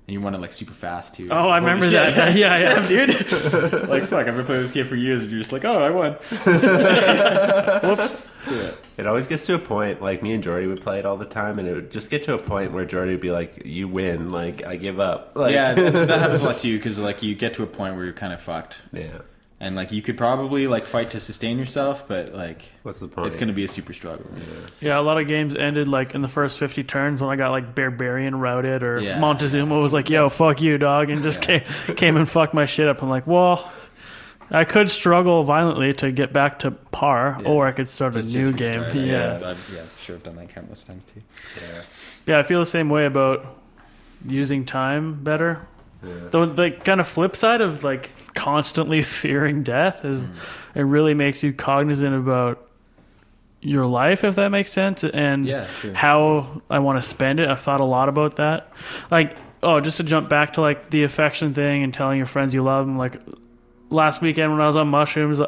[0.09, 1.27] and you won it like super fast too.
[1.29, 2.15] Oh, I remember shit.
[2.15, 2.35] that.
[2.35, 2.87] yeah, yeah.
[2.87, 3.09] dude.
[3.89, 5.91] like fuck, I've been playing this game for years, and you're just like, oh, I
[5.91, 6.13] won.
[7.83, 8.27] Whoops.
[8.49, 8.71] Yeah.
[8.97, 10.01] it always gets to a point.
[10.01, 12.23] Like me and Jordy would play it all the time, and it would just get
[12.23, 14.31] to a point where Jordy would be like, "You win.
[14.31, 17.21] Like I give up." Like, yeah, that, that happens a lot to you because like
[17.21, 19.19] you get to a point where you're kind of fucked, yeah.
[19.61, 23.27] And like you could probably like fight to sustain yourself, but like What's the point?
[23.27, 24.25] it's gonna be a super struggle.
[24.79, 27.51] Yeah, a lot of games ended like in the first 50 turns when I got
[27.51, 29.19] like Barbarian routed or Yeah.
[29.19, 31.61] Montezuma was like, yo, fuck you, dog, and just came,
[31.95, 33.01] came and fucked my shit up.
[33.03, 33.69] I'm like, well,
[34.51, 37.49] I could struggle violently to get back to par, Yeah.
[37.49, 38.67] or I could start Just- a new game.
[38.81, 39.05] restart it.
[39.07, 39.35] Yeah.
[39.51, 41.21] I've, yeah, sure, I've done that countless times too.
[41.61, 41.81] Yeah.
[42.25, 43.45] Yeah, I feel the same way about
[44.25, 45.59] using time better.
[46.01, 48.09] The, the kind of flip side of like
[48.39, 50.31] constantly fearing death is Mm.
[50.75, 52.65] it really makes you cognizant about
[53.61, 55.93] your life, if that makes sense, and Yeah, sure.
[55.93, 57.49] how I want to spend it.
[57.49, 58.71] I've thought a lot about that.
[59.11, 62.53] Like, oh, just to jump back to like the affection thing and telling your friends
[62.53, 62.97] you love them.
[62.97, 63.19] Like
[63.89, 65.47] last weekend when I was on mushrooms, I,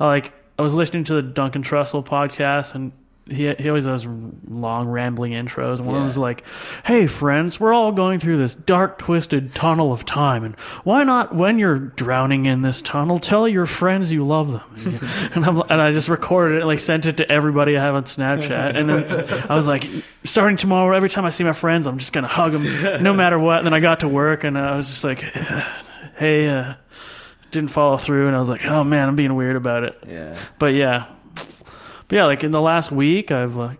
[0.00, 2.92] like I was listening to the Duncan Trussell podcast and.
[3.30, 4.04] He, he always does
[4.48, 5.78] long rambling intros.
[5.78, 6.02] And one Yeah.
[6.04, 6.44] was like,
[6.84, 11.32] "Hey friends, we're all going through this dark, twisted tunnel of time, and why not,
[11.32, 15.00] when you're drowning in this tunnel, tell your friends you love them?"
[15.34, 17.94] and, I'm, and I just recorded it and like sent it to everybody I have
[17.94, 18.74] on Snapchat.
[18.74, 19.04] And then
[19.48, 19.86] I was like,
[20.24, 23.38] starting tomorrow, every time I see my friends, I'm just gonna hug them, no matter
[23.38, 23.58] what.
[23.58, 25.20] And then I got to work, and I was just like,
[26.16, 26.74] "Hey, uh,
[27.52, 30.36] didn't follow through," and I was like, "Oh man, I'm being weird about it." Yeah.
[30.58, 31.06] But yeah,
[32.12, 33.78] but yeah, like in the last week, I've like,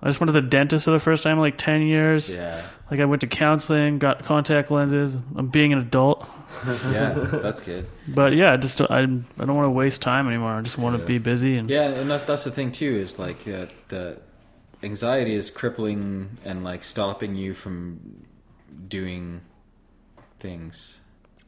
[0.00, 2.32] I just went to the dentist for the first time in like ten years.
[2.32, 2.64] Yeah.
[2.88, 5.16] Like I went to counseling, got contact lenses.
[5.34, 6.24] I'm being an adult,
[6.66, 7.14] Yeah.
[7.14, 7.86] That's good.
[8.06, 10.52] but yeah, I just I I don't want to waste time anymore.
[10.52, 12.94] I just want to be busy and Yeah, and that, that's the thing too.
[12.94, 14.18] Is like uh, the
[14.82, 18.24] anxiety is crippling and like stopping you from
[18.86, 19.40] doing
[20.38, 20.98] things.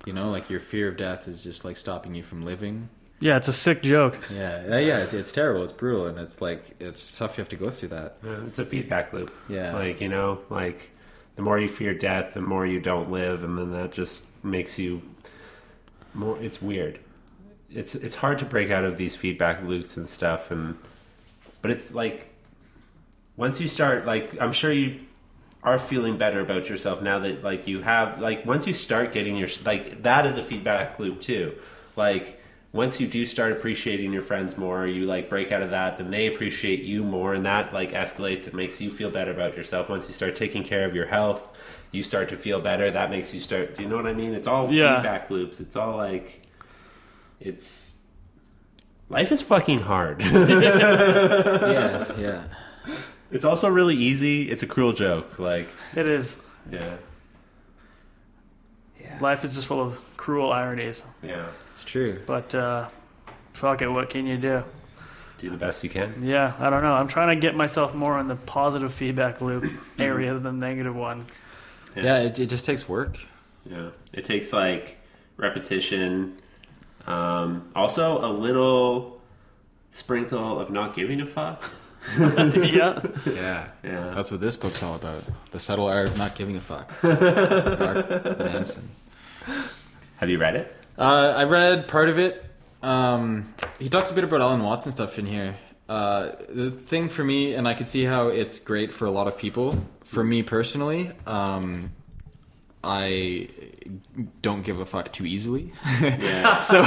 [0.07, 2.89] You know, like your fear of death is just like stopping you from living.
[3.21, 4.19] Yeah, it's a sick joke.
[4.31, 4.99] Yeah, yeah, yeah.
[4.99, 5.65] It's, it's terrible.
[5.65, 7.37] It's brutal, and it's like it's tough.
[7.37, 8.19] You have to go through that.
[8.25, 9.33] Yeah, it's a feedback loop.
[9.49, 9.75] Yeah.
[9.75, 10.91] Like, you know, like
[11.37, 14.79] the more you fear death, the more you don't live, and then that just makes
[14.79, 15.03] you
[16.15, 16.99] more it's weird.
[17.71, 20.77] It's it's hard to break out of these feedback loops and stuff and
[21.63, 22.29] but it's like
[23.37, 25.01] once you start like I'm sure you
[25.63, 29.37] are feeling better about yourself now that like you have like once you start getting
[29.37, 31.57] your like that is a feedback loop too.
[31.97, 32.41] Like
[32.77, 36.11] once you do start appreciating your friends more, you like break out of that, then
[36.11, 38.47] they appreciate you more, and that like escalates.
[38.47, 39.89] It makes you feel better about yourself.
[39.89, 41.49] Once you start taking care of your health,
[41.91, 42.91] you start to feel better.
[42.91, 43.75] That makes you start.
[43.75, 44.35] Do you know what I mean?
[44.35, 44.97] It's all Yeah.
[44.97, 45.59] feedback loops.
[45.61, 46.43] It's all like,
[47.41, 47.93] it's
[49.09, 50.21] life is fucking hard.
[50.23, 52.43] yeah, yeah.
[53.31, 54.51] it's also really easy.
[54.51, 55.39] It's a cruel joke.
[55.39, 56.39] Like, It is.
[56.71, 56.97] yeah,
[59.21, 61.03] Life is just full of cruel ironies.
[61.23, 61.47] yeah.
[61.71, 62.21] It's true.
[62.27, 62.89] But uh,
[63.53, 64.65] fuck it, what can you do?
[65.39, 66.23] Do the best you can.
[66.25, 66.95] Yeah, I don't know.
[66.95, 69.65] I'm trying to get myself more in the positive feedback loop
[69.99, 71.27] area than the negative one.
[71.95, 72.03] Yeah.
[72.03, 73.19] Yeah, it, it just takes work.
[73.65, 74.99] Yeah, it takes like
[75.37, 76.39] repetition.
[77.07, 79.21] Um, also, a little
[79.91, 81.63] sprinkle of not giving a fuck.
[82.19, 83.01] yeah.
[83.27, 83.69] Yeah.
[83.83, 85.25] Yeah, That's what this book's all about.
[85.51, 86.91] The subtle art of not giving a fuck.
[87.03, 88.89] Mark Manson.
[90.19, 90.75] Have you read it?
[90.99, 92.45] Uh, I read part of it.
[92.83, 95.57] Um, he talks a bit about Alan Watts's stuff in here.
[95.89, 99.29] Uh, the thing for me, and I can see how it's great for a lot
[99.29, 99.87] of people.
[100.05, 101.93] For me personally, um,
[102.83, 103.49] I
[104.43, 105.73] don't give a fuck too easily.
[106.01, 106.81] Yeah, so,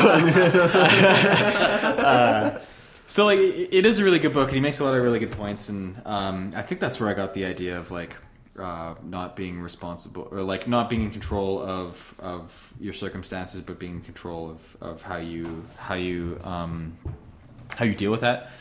[1.94, 2.61] uh,
[3.07, 5.03] so like it it is a really good book, and he makes a lot of
[5.03, 5.69] really good points.
[5.69, 8.18] And um, I think that's where I got the idea of like
[8.61, 13.80] uh, not being responsible or like not being in control of of your circumstances, but
[13.80, 16.98] being in control of of how you how you um,
[17.76, 18.52] how you deal with that,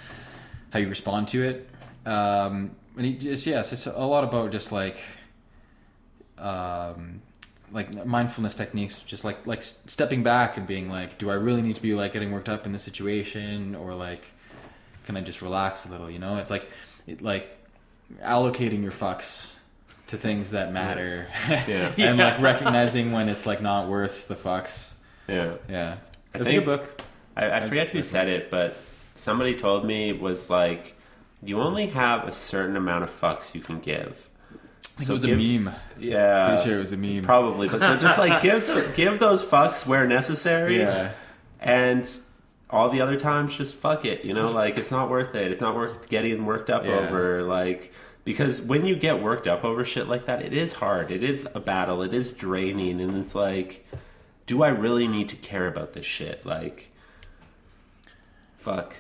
[0.73, 1.69] how you respond to it.
[2.07, 4.99] Um, and he just yes, it's a lot about just like
[6.39, 7.23] um,
[7.73, 11.77] like mindfulness techniques, just like like stepping back and being like, do I really need
[11.77, 14.27] to be like getting worked up in this situation, or like,
[15.05, 16.11] can I just relax a little?
[16.11, 16.69] You know, it's like
[17.07, 17.57] it, like
[18.23, 19.53] allocating your fucks
[20.09, 21.93] to things that matter, Yeah.
[21.99, 24.95] and like recognizing when it's like not worth the fucks.
[25.29, 25.55] yeah.
[25.69, 25.97] Yeah,
[26.35, 27.03] I it's think- a good book.
[27.37, 28.77] I, I forget who said it, but
[29.15, 30.97] somebody told me it was like
[31.43, 34.29] you only have a certain amount of fucks you can give.
[34.53, 34.57] I
[34.89, 35.75] think So it was give- a meme.
[36.01, 37.23] Yeah, Pretty sure it was a meme.
[37.23, 37.69] probably.
[37.69, 40.79] But so just like give give those fucks where necessary.
[40.79, 41.13] Yeah,
[41.61, 42.11] and
[42.71, 45.63] all the other times just fuck it you know like it's not worth it it's
[45.63, 46.91] not worth getting worked up Yeah.
[46.99, 47.91] over like
[48.25, 51.11] because when you get worked up over shit like that it is hard.
[51.11, 52.03] It is a battle.
[52.03, 53.01] It is draining.
[53.01, 53.87] And it's like
[54.47, 56.45] do i really need to care about this shit?
[56.47, 56.91] Like
[58.59, 58.95] fuck.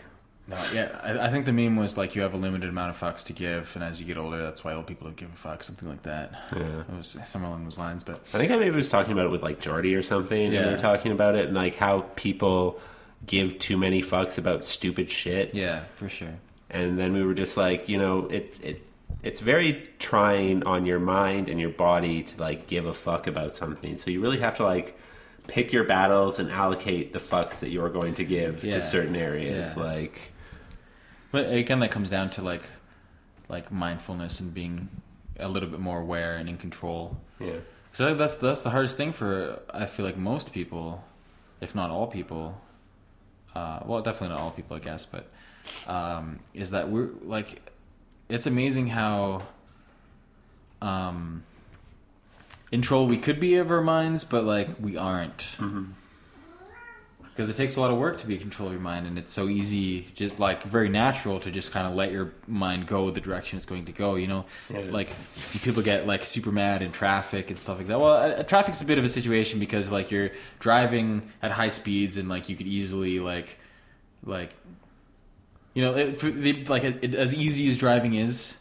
[0.47, 0.99] No, yeah.
[1.03, 3.35] I, I think the meme was like you have a limited amount of fucks to
[3.35, 5.86] give, and as you get older, that's why old people don't give a fuck, something
[5.86, 6.32] like that.
[6.57, 6.81] yeah.
[6.81, 9.31] It was somewhere along those lines, but i think i maybe was talking about it
[9.31, 12.81] with like jordy or something and we were talking about it and like how people
[13.27, 15.55] give too many fucks about stupid shit.
[15.55, 16.35] Yeah, for sure.
[16.70, 18.88] and then we were just like you know it it
[19.23, 23.53] it's very trying on your mind and your body to like give a fuck about
[23.55, 24.99] something so you really have to like
[25.49, 28.73] pick your battles and allocate the fucks that you're going to give Yeah.
[28.73, 29.83] to certain areas Yeah.
[29.85, 30.33] like
[31.33, 32.63] But again, that comes down to like,
[33.49, 34.89] like mindfulness and being
[35.39, 37.17] a little bit more aware and in control.
[37.41, 37.53] yeah
[37.91, 41.03] Because that's that's the hardest thing for I feel like most people,
[41.61, 42.61] if not all people.
[43.55, 45.31] Uh, well, definitely not all people, I guess, but
[45.87, 47.68] um, is that we're like,
[48.29, 49.43] it's amazing how
[50.83, 51.43] um,
[52.71, 55.57] in control we could be of our minds, but like we aren't.
[57.35, 59.17] Because it takes a lot of work to be in control of your mind, and
[59.17, 63.13] it's so easy, just like very natural to just kind of let your mind go
[63.13, 64.17] the direction it's going to go.
[64.17, 64.81] You know, Yeah.
[64.91, 65.13] like
[65.61, 68.01] people get like super mad in traffic and stuff like that.
[68.01, 72.17] Well, uh, traffic's a bit of a situation because like you're driving at high speeds
[72.17, 73.57] and like you could easily like,
[74.25, 74.51] like,
[75.74, 78.59] you know, it, for the, like it, as easy as driving is,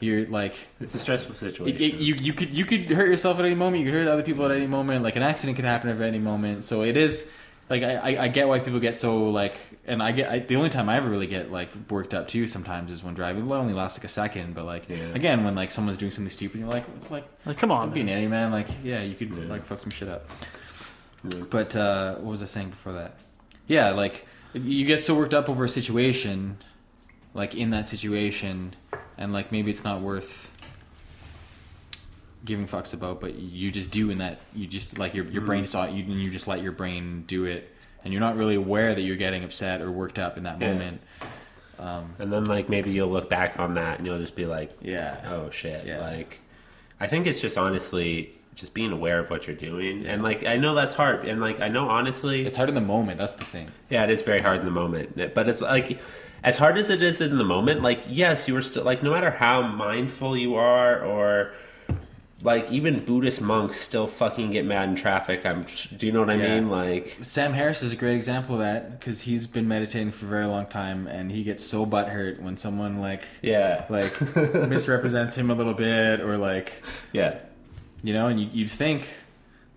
[0.00, 1.80] you're like It's a stressful situation.
[1.80, 3.84] it- you you could you could hurt yourself at any moment.
[3.84, 5.02] You could hurt other people at any moment.
[5.04, 6.64] Like an accident could happen at any moment.
[6.64, 7.30] So it is
[7.70, 9.56] like I, I, I get why people get so like,
[9.86, 12.46] and I get I, the only time I ever really get like worked up too
[12.46, 13.48] sometimes is when driving.
[13.48, 14.96] It only lasts like a second, but like Yeah.
[15.14, 18.06] again when like someone's doing something stupid, you're like like Like, come on, be an
[18.06, 18.16] man.
[18.16, 18.50] idiot, man.
[18.52, 19.44] Like yeah, you could Yeah.
[19.44, 20.28] like fuck some shit up.
[21.26, 21.44] Yeah.
[21.50, 23.22] But uh, what was I saying before that?
[23.66, 26.58] Yeah, like you get so worked up over a situation,
[27.34, 28.74] like in that situation,
[29.18, 30.50] and like maybe it's not worth
[32.44, 34.40] giving fucks about, but you just do in that.
[34.54, 35.46] You just like your your Mm.
[35.46, 37.74] brain saw it, you and you just let your brain do it,
[38.04, 40.72] and you're not really aware that you're getting upset or worked up in that Yeah.
[40.74, 41.00] moment.
[41.78, 44.76] Um, and then like maybe you'll look back on that and you'll just be like,
[44.80, 46.00] yeah, oh shit Yeah.
[46.00, 46.38] like
[47.00, 50.12] i think it's just honestly just being aware of what you're doing Yeah.
[50.12, 52.80] and like i know that's hard and like i know honestly it's hard in the
[52.80, 53.18] moment.
[53.18, 53.68] That's the thing.
[53.90, 55.98] yeah it is very hard in the moment but it's like
[56.42, 59.10] as hard as it is in the moment like yes you were still like no
[59.10, 61.52] matter how mindful you are or
[62.42, 65.64] like even buddhist monks still fucking get mad in traffic i'm
[65.96, 66.54] do you know what i Yeah.
[66.60, 70.26] mean like Sam Harris is a great example of that because he's been meditating for
[70.26, 74.12] a very long time, and he gets so butthurt when someone like yeah like
[74.68, 76.74] misrepresents him a little bit, or like
[77.12, 77.40] yeah
[78.04, 79.08] you know, and you, you'd think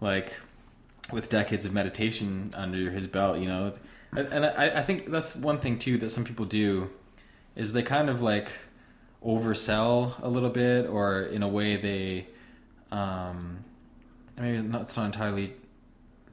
[0.02, 0.34] like
[1.12, 3.74] with decades of meditation under his belt, you know,
[4.16, 6.90] and, and I, I think that's one thing too that some people do
[7.56, 8.52] is they kind of like
[9.26, 12.28] oversell a little bit, or in a way they
[12.91, 13.64] um,
[14.38, 15.54] maybe not, it's not entirely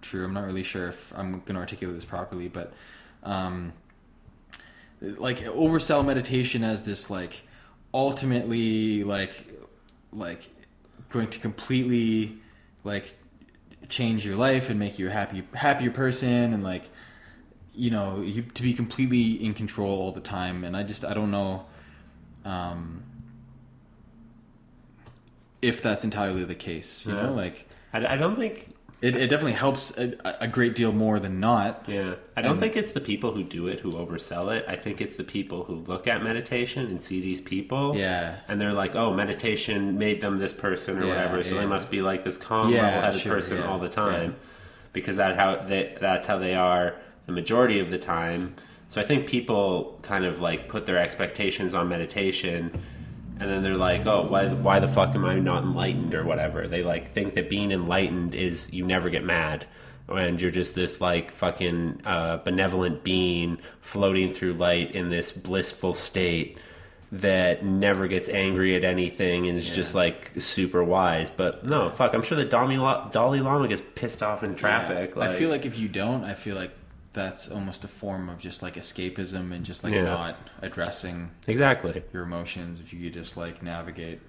[0.03, 0.25] true.
[0.25, 2.73] I'm not really sure if I'm going to articulate this properly, but
[3.23, 3.73] um,
[5.01, 7.43] like oversell meditation as this like
[7.93, 9.33] ultimately like
[10.13, 10.49] like
[11.15, 12.37] going to completely
[12.83, 13.15] like
[13.89, 16.91] change your life and make you a happy happier person and like
[17.73, 21.15] you know you to be completely in control all the time and i just i
[21.15, 21.65] don't know
[22.45, 23.05] um
[25.63, 27.27] if that's entirely the case you Yeah.
[27.27, 31.19] know like I, I don't think it, it definitely helps a, a great deal more
[31.21, 32.15] than not Yeah.
[32.37, 34.65] I don't And- think it's the people who do it who oversell it.
[34.69, 37.97] I think it's the people who look at meditation and see these people.
[37.97, 41.61] yeah And they're like, oh, meditation made them this person or Yeah, whatever, so yeah.
[41.63, 44.37] they must be like this calm, Yeah, level-headed sure, person all the time,
[44.93, 46.95] because that how they, that's how they are
[47.27, 48.55] the majority of the time.
[48.89, 52.81] So I think people kind of like put their expectations on meditation,
[53.41, 56.67] and then they're like, oh, why why the fuck am I not enlightened or whatever?
[56.69, 59.67] They like think that being enlightened is you never get mad.
[60.09, 65.95] And you're just this like fucking uh, benevolent being floating through light in this blissful
[65.95, 66.59] state
[67.11, 71.31] that never gets angry at anything and is just like super wise.
[71.31, 75.15] But no, fuck, I'm sure the Dalai, La- Dalai Lama gets pissed off in traffic.
[75.17, 75.23] Yeah.
[75.23, 76.73] I feel like if you don't, I feel like
[77.15, 80.03] that's almost a form of just like escapism and just like Yeah.
[80.05, 82.03] not addressing exactly.
[82.13, 82.81] your emotions.
[82.81, 84.21] If you could just like navigate,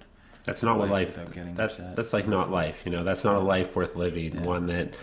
[0.44, 1.18] That's not what Life life.
[1.18, 1.96] without getting That's upset.
[1.96, 2.80] that's like not life.
[2.84, 4.36] You know, that's not a life worth living.
[4.36, 4.40] Yeah.
[4.42, 4.94] One that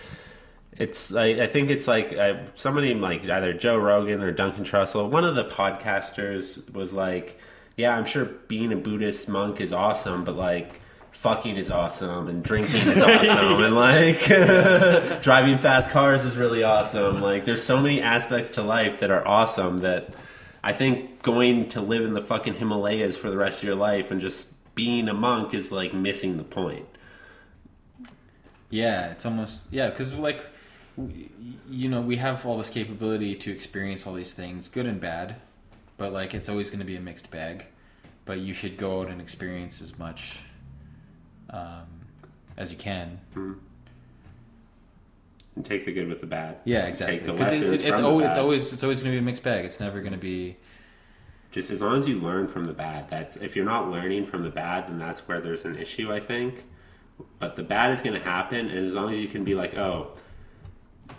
[0.76, 1.14] it's.
[1.14, 2.18] I, I think it's like
[2.56, 5.10] somebody like either Joe Rogan or Duncan Trussell.
[5.10, 7.38] One of the podcasters was like,
[7.78, 10.80] "Yeah, I'm sure being a Buddhist monk is awesome, but like."
[11.14, 14.26] Fucking is awesome, and drinking is awesome, and like
[15.22, 17.22] driving fast cars is really awesome.
[17.22, 20.14] Like, there's so many aspects to life that are awesome that
[20.64, 24.12] I think going to live in the fucking Himalayas for the rest of your life
[24.12, 26.88] and just being a monk is like missing the point.
[28.70, 30.46] yeah, it's almost yeah, because like
[31.70, 35.36] you know we have all this capability to experience all these things, good and bad,
[35.98, 37.66] but like it's always going to be a mixed bag.
[38.26, 40.40] But you should go out and experience as much
[41.54, 41.86] um,
[42.58, 43.20] as you can.
[45.56, 46.58] And take the good with the bad.
[46.66, 47.18] Yeah, exactly.
[47.18, 49.16] Take the 'Cause it- lessons it's from the always it's always it's always going to
[49.16, 49.64] be a mixed bag.
[49.66, 50.58] It's never going to be
[51.52, 53.08] Just as long as you learn from the bad.
[53.10, 56.12] That's if you're not learning from the bad, then that's where there's an issue.
[56.12, 56.66] I think.
[57.38, 59.76] But the bad is going to happen, and as long as you can be like,
[59.78, 60.14] oh,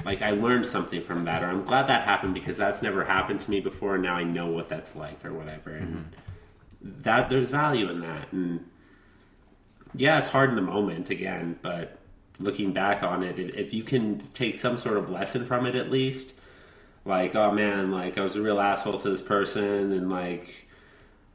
[0.05, 3.41] like I learned something from that, or I'm glad that happened because that's never happened
[3.43, 5.71] to me before, and now I know what that's like, or whatever.
[5.71, 6.07] And
[6.83, 8.69] that there's value in that, and
[9.95, 11.99] yeah, it's hard in the moment again, but
[12.39, 15.91] looking back on it, if, you can take some sort of lesson from it at
[15.91, 16.35] least,
[17.05, 20.67] like, oh man, like I was a real asshole to this person and like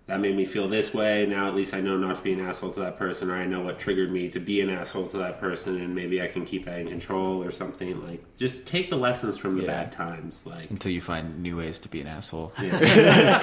[0.10, 1.26] that made me feel this way.
[1.26, 3.46] Now at least I know not to be an asshole to that person, or I
[3.46, 6.46] know what triggered me to be an asshole to that person, and maybe I can
[6.46, 8.06] keep that in control or something.
[8.06, 9.68] Like, just take the lessons from the Yeah.
[9.84, 10.44] bad times.
[10.46, 12.52] Like, Until you find new ways to be an asshole.
[12.62, 13.40] yeah.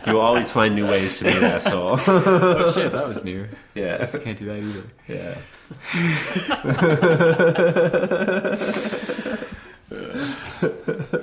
[0.06, 2.00] you will always find new ways to be an asshole.
[2.06, 3.46] oh shit, that was new.
[3.74, 4.84] yeah, I can't do that either.
[5.08, 5.34] yeah.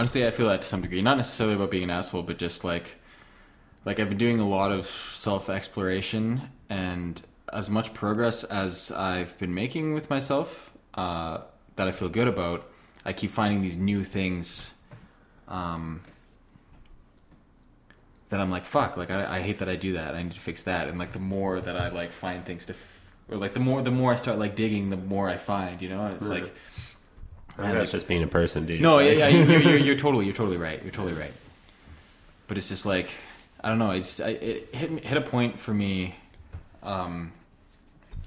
[0.00, 1.02] Honestly, I feel that to some degree.
[1.02, 2.96] Not necessarily about being an asshole, but just like,
[3.84, 6.40] like I've been doing a lot of self exploration,
[6.70, 7.20] and
[7.52, 11.40] as much progress as I've been making with myself, uh,
[11.76, 12.66] that I feel good about,
[13.04, 14.70] I keep finding these new things.
[15.48, 16.00] Um,
[18.30, 20.14] that I'm like, fuck, like I, I hate that I do that.
[20.14, 20.88] I need to fix that.
[20.88, 23.82] And like the more that I like find things to, f- or like the more
[23.82, 25.82] the more I start like digging, the more I find.
[25.82, 26.54] You know, and it's like.
[27.58, 28.80] I think that's just being a person, dude.
[28.80, 30.82] No, yeah, yeah, you're, you're, you're totally, you're totally right.
[30.82, 31.32] You're totally right.
[32.46, 33.10] But it's just like,
[33.62, 33.90] I don't know.
[33.90, 36.16] It's I, it hit hit a point for me.
[36.82, 37.32] Um,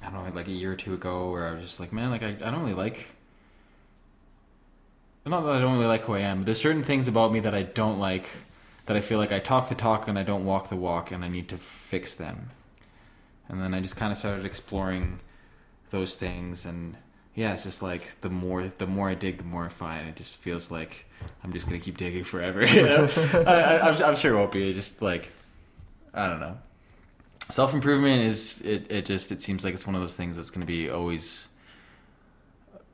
[0.01, 2.11] I don't know, like a year or two ago, where I was just like, man,
[2.11, 3.07] like I, I don't really like.
[5.25, 6.39] Not that I don't really like who I am.
[6.39, 8.29] But there's certain things about me that I don't like.
[8.85, 11.23] That I feel like I talk the talk and I don't walk the walk, and
[11.23, 12.51] I need to fix them.
[13.47, 15.19] And then I just kind of started exploring
[15.91, 16.95] those things and
[17.35, 20.15] yeah it's just like the more the more i dig the more i find it
[20.15, 21.05] just feels like
[21.43, 23.09] i'm just gonna keep digging forever you know?
[23.47, 25.31] I, I'm sure it won't be It just like
[26.13, 26.57] i don't know
[27.49, 30.65] self-improvement is it, it just it seems like it's one of those things that's gonna
[30.65, 31.47] be always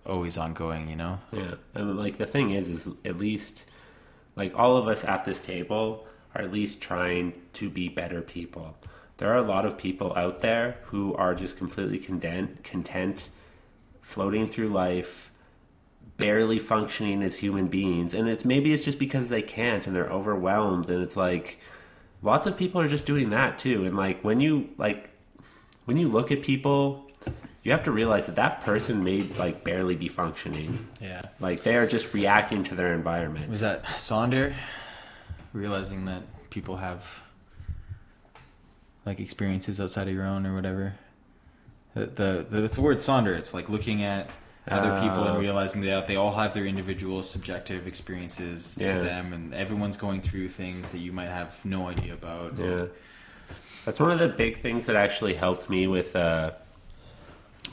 [0.05, 3.65] always ongoing you know Yeah, and like the thing is, is at least
[4.35, 8.75] like all of us at this table are at least trying to be better people.
[9.17, 13.29] There are a lot of people out there who are just completely content, content,
[14.09, 15.31] floating through life,
[16.17, 20.09] barely functioning as human beings, and it's maybe it's just because they can't and they're
[20.09, 21.59] overwhelmed, and it's like
[22.23, 23.85] lots of people are just doing that too.
[23.85, 25.11] And like when you like
[25.85, 27.05] when you look at people.
[27.61, 30.87] You have to realize that that person may like barely be functioning.
[31.01, 33.49] yeah Like they are just reacting to their environment.
[33.49, 34.53] was that sonder
[35.53, 37.21] realizing that people have
[39.05, 40.95] like experiences outside of your own or whatever
[41.93, 44.29] the the, the it's the word sonder it's like looking at
[44.67, 45.39] other people and Oh.
[45.39, 48.97] realizing that they all have their individual subjective experiences Yeah.
[48.97, 52.85] to them and everyone's going through things that you might have no idea about Yeah.
[53.85, 56.51] That's one of the big things that actually helped me with uh,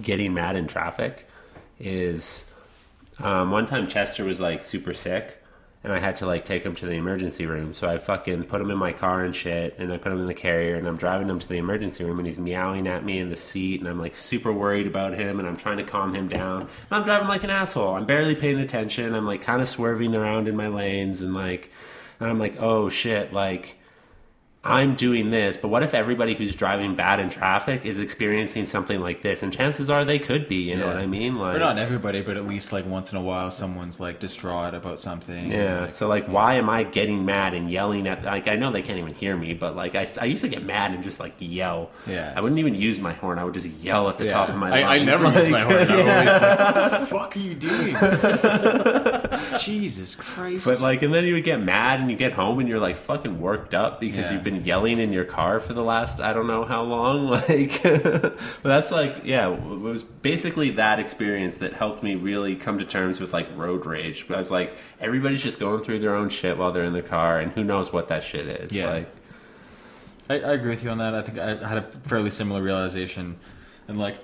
[0.01, 1.29] getting mad in traffic
[1.79, 2.47] is
[3.19, 5.43] um, one time Chester was like super sick
[5.87, 7.73] and I had to like take him to the emergency room.
[7.73, 10.27] So I fucking put him in my car and shit and I put him in
[10.27, 13.21] the carrier and I'm driving him to the emergency room and he's meowing at me
[13.21, 16.13] in the seat and I'm like super worried about him and I'm trying to calm
[16.13, 16.63] him down.
[16.63, 17.95] And I'm driving like an asshole.
[17.95, 19.15] I'm barely paying attention.
[19.15, 21.71] I'm like kind of swerving around in my lanes and like
[22.19, 23.77] and I'm like, "Oh shit, like
[24.67, 29.01] I'm doing this, but what if everybody who's driving bad in traffic is experiencing something
[29.01, 29.43] like this?
[29.43, 31.37] And chances are they could be, you know what I mean?
[31.37, 34.75] Like or not everybody but at least like once in a while someone's like distraught
[34.75, 38.57] about something Yeah, so like why am I getting mad and yelling at like I
[38.57, 41.03] know they can't even hear me, but like I, I used to get mad and
[41.03, 41.91] just like yell.
[42.07, 42.33] Yeah.
[42.37, 43.39] I wouldn't even use my horn.
[43.39, 44.31] I would just yell at the Yeah.
[44.33, 45.07] top of my I, I lungs.
[45.07, 46.01] never use my Like, horn.
[46.01, 47.97] I'm always like, what the fuck are you doing?
[49.61, 50.65] Jesus Christ.
[50.65, 52.97] But like, and then you would get mad and you get home and you're like
[52.97, 54.35] fucking worked up because Yeah.
[54.35, 57.27] you've been yelling in your car for the last I don't know how long.
[57.47, 62.79] Like, but that's like, yeah, it was basically that experience that helped me really come
[62.79, 64.27] to terms with like road rage.
[64.27, 67.03] But I was like, everybody's just going through their own shit while they're in the
[67.03, 68.73] car, and who knows what that shit is.
[68.73, 68.91] Yeah.
[68.91, 69.09] Like,
[70.29, 71.15] I, I agree with you on that.
[71.15, 73.39] I think I had a fairly similar realization,
[73.89, 74.19] and like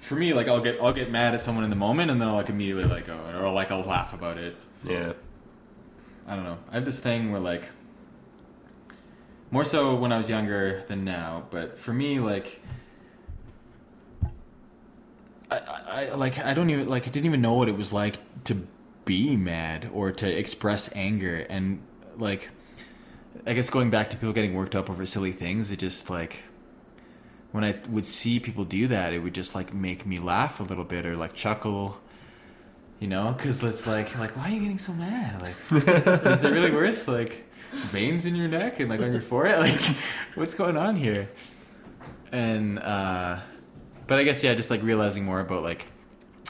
[0.00, 2.28] for me, like I'll get I'll get mad at someone in the moment, and then
[2.28, 4.56] I'll like immediately let go, or like I'll laugh about it.
[4.84, 5.12] yeah,
[6.26, 6.58] I don't know.
[6.70, 7.68] I have this thing where like
[9.50, 12.60] more so when I was younger than now, but for me, like
[15.50, 17.92] I, I, I like I don't even like I didn't even know what it was
[17.92, 18.66] like to
[19.04, 21.82] be mad or to express anger, and
[22.16, 22.50] like
[23.46, 26.42] I guess going back to people getting worked up over silly things, it just like
[27.52, 30.62] when I would see people do that, it would just like make me laugh a
[30.62, 31.98] little bit or like chuckle.
[33.00, 35.40] You know, because it's like, like, why are you getting so mad?
[35.40, 39.60] Like, is it really worth like veins in your neck and like on your forehead?
[39.80, 39.96] Like,
[40.34, 41.28] what's going on here?
[42.32, 43.38] And uh,
[44.06, 45.86] but I guess yeah, just like realizing more about like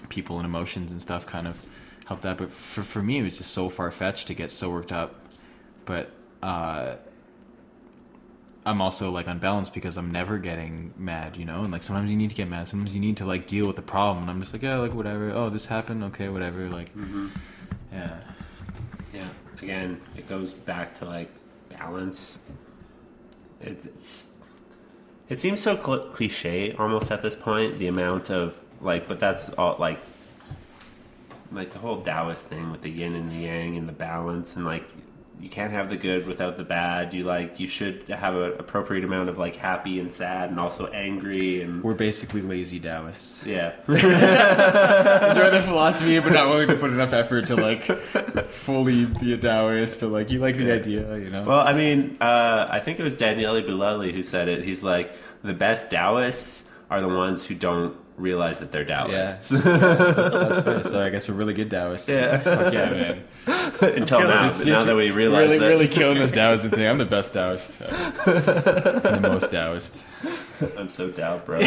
[0.08, 1.66] people and emotions and stuff kind of
[2.06, 2.36] helped that.
[2.38, 5.14] But for for me, it was just so far fetched to get so worked up.
[5.86, 6.10] But
[6.42, 6.96] uh,
[8.66, 12.16] I'm also like unbalanced because I'm never getting mad, you know, and like sometimes you
[12.16, 14.40] need to get mad, sometimes you need to like deal with the problem, and I'm
[14.40, 15.30] just like, yeah, like whatever.
[15.30, 16.68] Oh, this happened, okay, whatever.
[16.68, 17.28] Like, Mm-hmm.
[17.92, 18.20] yeah,
[19.14, 19.28] Yeah.
[19.62, 21.30] Again, it goes back to like
[21.68, 22.38] balance.
[23.60, 24.28] It's, it's
[25.28, 27.78] it seems so cl- cliche almost at this point.
[27.78, 30.00] The amount of like, but that's all like
[31.52, 34.64] like the whole Taoist thing with the yin and the yang and the balance and
[34.64, 34.84] like
[35.40, 37.14] you can't have the good without the bad.
[37.14, 40.86] You like you should have an appropriate amount of like happy and sad and also
[40.88, 43.44] angry and we're basically lazy Taoists.
[43.46, 43.74] yeah.
[43.88, 47.84] Enjoy the philosophy, but not willing to put enough effort to like
[48.50, 50.00] fully be a Taoist.
[50.00, 51.44] But like, you like the idea, you know.
[51.44, 54.62] Well, I mean, uh, I think it was Daniele Bolelli who said it.
[54.64, 55.12] He's like,
[55.42, 59.48] the best Taoists are the ones who don't realize that they're Taoists.
[59.50, 60.82] That's fair.
[60.84, 62.08] So I guess we're really good Taoists.
[62.08, 62.38] Yeah.
[62.38, 63.24] Fuck yeah, man.
[63.80, 65.66] Until now, Just- but just now that we realize really, that.
[65.66, 66.86] really killing this Taoist thing.
[66.86, 67.80] I'm the best Taoist.
[67.80, 70.04] I'm the most Taoist.
[70.78, 71.58] I'm so Tao, bro.
[71.60, 71.64] uh,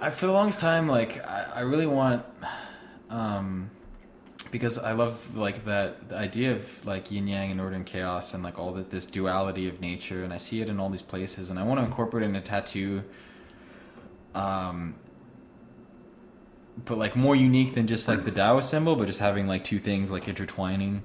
[0.00, 2.24] I for the longest time, like I, I really want,
[3.10, 3.70] um,
[4.54, 8.34] because I love like that the idea of like yin yang and order and chaos
[8.34, 11.02] and like all that this duality of nature, and I see it in all these
[11.02, 13.02] places, and I want to incorporate it in a tattoo.
[14.32, 14.94] Um,
[16.84, 19.80] but like more unique than just like the Taoist symbol, but just having like two
[19.80, 21.02] things like intertwining.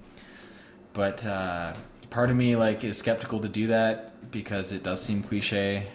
[0.93, 1.73] But uh,
[2.11, 5.87] part of me like is skeptical to do that because it does seem cliche.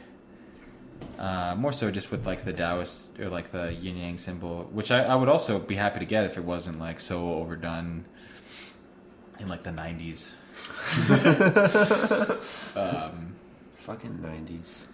[1.19, 4.91] Uh, more so just with like the Taoist or like the yin yang symbol, which
[4.91, 8.05] I, I would also be happy to get if it wasn't like so overdone
[9.39, 10.37] in like the nineties.
[12.77, 13.35] um,
[13.79, 14.87] Fucking 90s.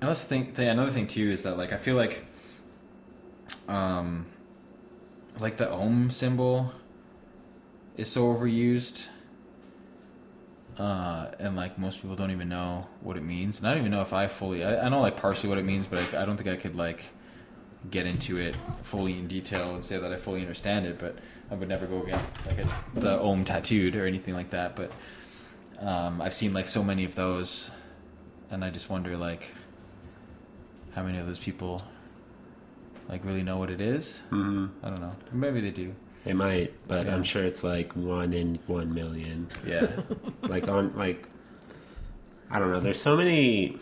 [0.00, 2.24] And let's think, th- another thing too is that like I feel like,
[3.66, 4.26] um,
[5.40, 6.70] like the Om symbol
[7.96, 9.08] is so overused,
[10.78, 13.58] uh, and like most people don't even know what it means.
[13.58, 14.64] And I don't even know if I fully.
[14.64, 16.76] I, I know like partially what it means, but I, I don't think I could
[16.76, 17.04] like
[17.90, 20.98] get into it fully in detail and say that I fully understand it.
[20.98, 21.16] But
[21.50, 24.76] I would never go get like a, the Om tattooed or anything like that.
[24.76, 24.90] But
[25.80, 27.70] um, I've seen like so many of those,
[28.50, 29.50] and I just wonder like
[30.94, 31.82] how many of those people
[33.08, 34.18] like really know what it is.
[34.30, 35.14] hmm I don't know.
[35.32, 35.94] Maybe they do.
[36.26, 37.14] They might, but Yeah.
[37.14, 39.46] I'm sure it's like one in one million.
[39.64, 39.86] Yeah.
[40.42, 41.28] like on like
[42.50, 42.80] I don't know.
[42.80, 43.78] There's so many.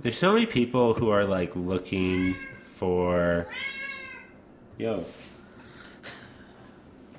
[0.00, 3.48] There's so many people who are like looking for.
[4.78, 5.04] Yo.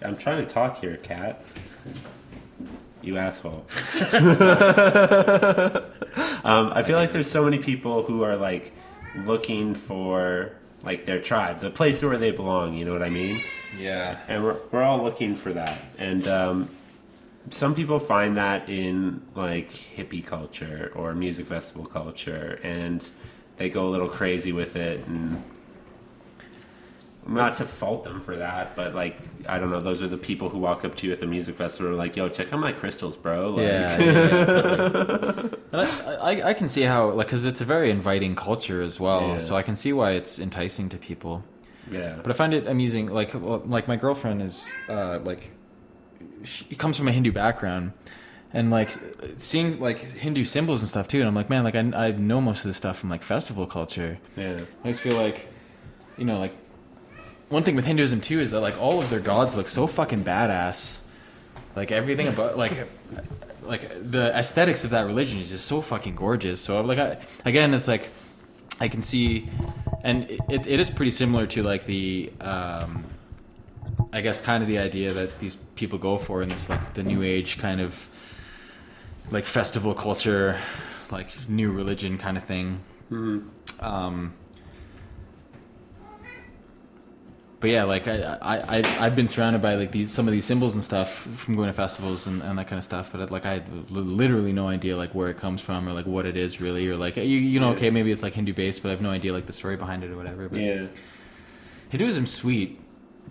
[0.01, 1.43] I'm trying to talk here, cat.
[3.01, 3.65] You asshole.
[6.45, 8.71] um, I feel like there's so many people who are like
[9.13, 10.53] looking for
[10.83, 12.75] like their tribe, the place where they belong.
[12.75, 13.41] You know what I mean?
[13.77, 14.19] yeah.
[14.27, 16.69] and we're, we're all looking for that and um,
[17.49, 23.09] some people find that in like hippie culture or music festival culture and
[23.57, 25.41] they go a little crazy with it and
[27.27, 29.15] not to fault them for that but like
[29.47, 31.55] i don't know those are the people who walk up to you at the music
[31.55, 35.47] festival and are like yo check out my crystals bro like, Yeah, yeah, yeah.
[35.73, 39.21] I, I, I can see how like because it's a very inviting culture as well,
[39.21, 39.37] Yeah.
[39.39, 41.43] so I can see why it's enticing to people.
[41.91, 43.07] yeah But I find it amusing.
[43.07, 45.51] Like well, like my girlfriend is uh, like
[46.43, 47.93] she comes from a Hindu background,
[48.53, 48.89] and like
[49.37, 51.19] seeing like Hindu symbols and stuff too.
[51.19, 53.65] And I'm like, man, like I, I know most of this stuff from like festival
[53.67, 54.19] culture.
[54.35, 55.47] yeah I just feel like,
[56.17, 56.53] you know, like
[57.51, 60.23] one thing with Hinduism too is that like all of their gods look so fucking
[60.23, 60.99] badass.
[61.75, 62.87] Like everything about like
[63.63, 66.61] like the aesthetics of that religion is just so fucking gorgeous.
[66.61, 68.09] So like I, again, it's like
[68.79, 69.47] I can see,
[70.03, 72.31] and it, it is pretty similar to like the.
[72.41, 73.05] Um,
[74.13, 77.03] I guess kind of the idea that these people go for in this like the
[77.03, 78.09] new age kind of
[79.29, 80.59] like festival culture,
[81.11, 82.81] like new religion kind of thing.
[83.79, 84.33] Um,
[87.61, 90.45] but yeah, like I, I, I, I've been surrounded by like these some of these
[90.45, 93.11] symbols and stuff from going to festivals and, and that kind of stuff.
[93.13, 96.25] But like I had literally no idea like where it comes from or like what
[96.25, 97.77] it is really or like you, you know Yeah.
[97.77, 100.03] okay maybe it's like Hindu based, but I have no idea like the story behind
[100.03, 100.49] it or whatever.
[100.49, 100.87] But yeah
[101.89, 102.79] Hinduism's sweet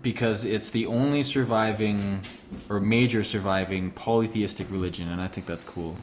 [0.01, 2.21] because it's the only surviving
[2.69, 5.97] or major surviving polytheistic religion, and I think that's cool.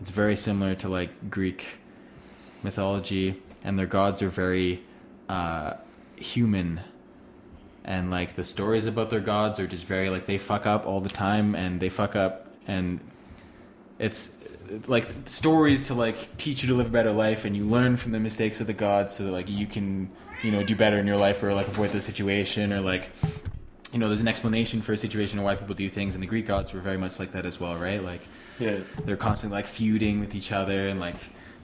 [0.00, 1.64] It's very similar to like Greek
[2.62, 4.82] mythology, and their gods are very
[5.28, 5.74] uh,
[6.16, 6.80] human.
[7.84, 11.00] And like the stories about their gods are just very like they fuck up all
[11.00, 12.98] the time, and they fuck up, and
[13.98, 14.36] it's
[14.86, 18.12] like stories to like teach you to live a better life, and you learn from
[18.12, 20.10] the mistakes of the gods, so that like you can
[20.42, 23.10] you know do better in your life or like avoid the situation or like
[23.92, 26.26] you know, there's an explanation for a situation of why people do things, and the
[26.26, 28.02] Greek gods were very much like that as well, right?
[28.02, 28.22] Like
[28.58, 28.78] Yeah.
[29.04, 31.14] they're constantly like feuding with each other and like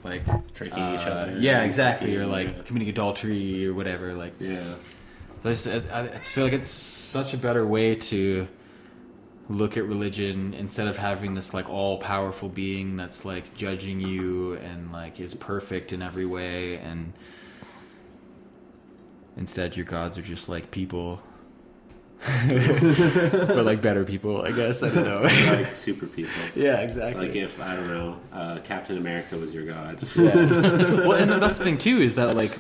[0.04, 0.22] like
[0.54, 1.36] Tricking each uh, other.
[1.40, 2.16] Yeah, exactly.
[2.16, 2.26] Or Yeah.
[2.26, 4.14] like committing adultery or whatever.
[4.14, 4.62] Like Yeah.
[5.44, 8.46] I just, I, I just feel like it's such a better way to
[9.48, 14.54] look at religion instead of having this like all powerful being that's like judging you
[14.54, 17.12] and like is perfect in every way and
[19.36, 21.20] instead your gods are just like people
[22.48, 25.22] but like better people i guess i don't know
[25.56, 26.30] like super people.
[26.54, 29.98] yeah It's exactly like if I don't know, uh, Captain America was your god.
[30.14, 30.34] Yeah.
[30.34, 32.58] well, and that's the thing too is that like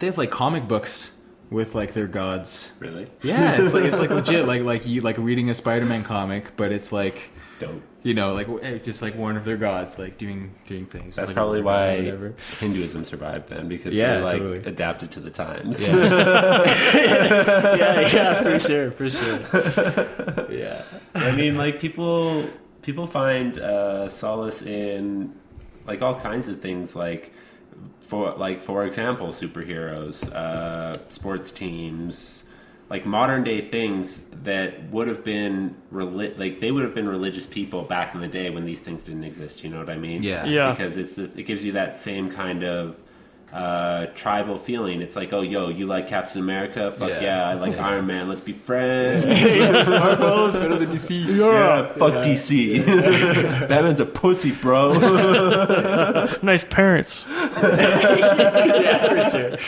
[0.00, 1.10] they have like comic books
[1.50, 2.70] with like their gods.
[2.78, 3.08] really?
[3.22, 6.72] Yeah, it's like it's like legit, like like you like reading a Spider-Man comic, but
[6.72, 7.82] it's like Dope.
[8.02, 11.14] you know like w- just like one of their gods like doing doing things.
[11.14, 12.12] That's Like, probably why.
[12.60, 14.58] Hinduism survived then because Yeah, they like totally.
[14.58, 15.88] adapted to the times.
[15.88, 15.94] Yeah.
[17.76, 19.40] yeah, yeah, for sure, for sure.
[20.50, 20.82] yeah.
[21.14, 22.48] I mean, like people
[22.82, 25.34] people find uh, solace in
[25.86, 27.32] like all kinds of things, like
[28.08, 32.44] for like for example, superheroes, uh, sports teams,
[32.88, 37.44] like modern day things that would have been reli- like they would have been religious
[37.44, 39.62] people back in the day when these things didn't exist.
[39.62, 40.22] You know what I mean?
[40.22, 40.46] Yeah.
[40.46, 40.70] Yeah.
[40.70, 42.96] Because it's the, it gives you that same kind of
[43.52, 45.00] uh, tribal feeling.
[45.00, 46.90] It's like, oh, yo, you like Captain America?
[46.92, 47.22] Fuck Yeah.
[47.22, 48.28] yeah, I like Iron Man.
[48.28, 49.24] Let's be friends.
[49.88, 51.24] Marvel is better than DC.
[51.26, 52.84] Yeah, fuck DC.
[53.68, 54.98] Batman's a pussy, bro.
[56.42, 57.24] Nice parents.
[57.28, 59.58] yeah, for sure.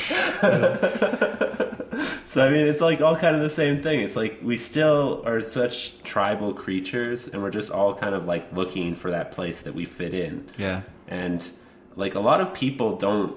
[2.27, 4.01] so I mean, it's like all kind of the same thing.
[4.01, 8.52] It's like we still are such tribal creatures, and we're just all kind of like
[8.52, 10.48] looking for that place that we fit in.
[10.59, 10.82] Yeah.
[11.09, 11.48] And
[11.97, 13.36] like a lot of people don't.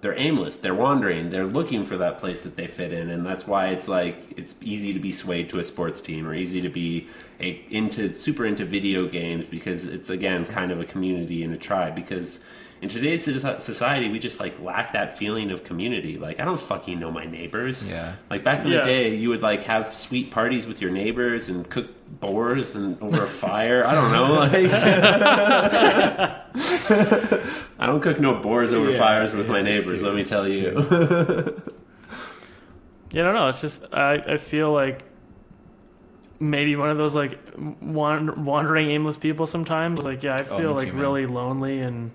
[0.00, 0.56] They're aimless.
[0.56, 1.28] They're wandering.
[1.28, 4.54] They're looking for that place that they fit in, and that's why it's like it's
[4.62, 7.08] easy to be swayed to a sports team or easy to be
[7.38, 11.56] a, into super into video games because it's again kind of a community and a
[11.56, 11.94] tribe.
[11.94, 12.40] Because
[12.82, 16.16] in today's society, we just like lack that feeling of community.
[16.18, 17.86] Like I don't fucking know my neighbors.
[17.86, 18.14] Yeah.
[18.30, 18.78] Like back in Yeah.
[18.78, 21.88] the day, you would like have sweet parties with your neighbors and cook
[22.20, 23.86] boars and over a fire.
[23.86, 24.34] I don't know.
[24.34, 24.70] Like
[27.78, 30.00] I don't cook no boars over Yeah, fires with yeah, my neighbors.
[30.00, 31.62] true, let me that's tell you.
[33.12, 33.48] Yeah, I don't know.
[33.48, 35.02] It's just I, I feel like
[36.38, 37.40] maybe one of those like
[37.80, 40.00] wand- wandering aimless people sometimes.
[40.00, 42.12] Like yeah, I Oh, feel me like too, really lonely and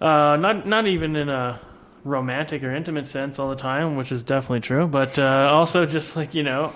[0.00, 1.60] uh, not not even in a
[2.04, 4.86] romantic or intimate sense all the time, which is definitely true.
[4.86, 6.72] But uh, also just like you know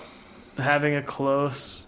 [0.57, 1.85] having a close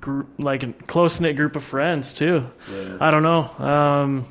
[0.00, 2.50] group, like a close knit group of friends too.
[2.70, 2.96] Yeah.
[3.00, 3.42] I don't know.
[3.64, 4.26] Um,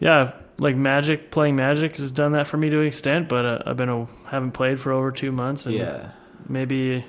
[0.00, 3.62] yeah, like Magic, playing Magic has done that for me to an extent, but uh,
[3.66, 6.10] I've been a, haven't played for over two months, and Yeah.
[6.48, 7.04] maybe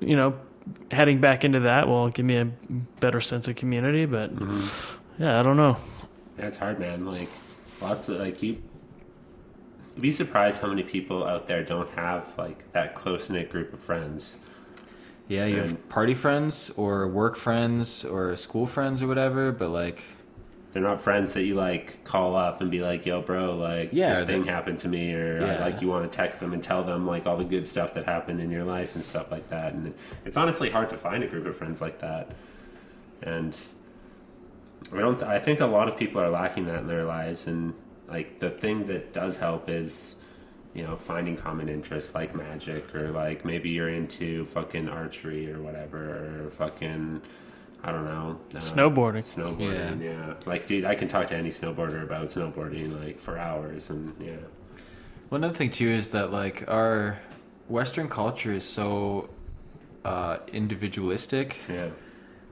[0.00, 0.34] you know
[0.90, 2.44] heading back into that will give me a
[3.00, 4.04] better sense of community.
[4.06, 4.94] But Mhm.
[5.18, 5.76] yeah, I don't know.
[6.38, 7.04] Yeah, it's hard, man.
[7.06, 7.28] Like
[7.80, 8.58] lots of like you.
[9.94, 13.72] You'd be surprised how many people out there don't have like that close knit group
[13.72, 14.36] of friends.
[15.28, 19.70] Yeah, you And- have party friends or work friends or school friends or whatever, but
[19.70, 20.02] like
[20.72, 24.14] They're not friends that you like call up and be like, "Yo, bro, like Yeah,
[24.14, 25.60] this thing happened to me," or Yeah.
[25.64, 28.04] like you want to text them and tell them like all the good stuff that
[28.04, 29.72] happened in your life and stuff like that.
[29.72, 29.94] And
[30.26, 32.30] it's honestly hard to find a group of friends like that.
[33.22, 33.56] And
[34.92, 35.22] I don't.
[35.22, 37.46] I think a lot of people are lacking that in their lives.
[37.46, 37.72] And
[38.08, 40.16] like the thing that does help is,
[40.74, 45.62] you know, finding common interests like magic or like maybe you're into fucking archery or
[45.62, 47.22] whatever or fucking.
[47.86, 48.40] I don't know.
[48.52, 49.22] uh, Snowboarding.
[49.22, 50.34] Snowboarding, yeah.
[50.44, 54.32] Like, dude, I can talk to any snowboarder about snowboarding like for hours, and yeah.
[55.30, 57.18] Well, another thing too is that like our
[57.68, 59.30] Western culture is so
[60.04, 61.58] uh, individualistic.
[61.68, 61.90] Yeah.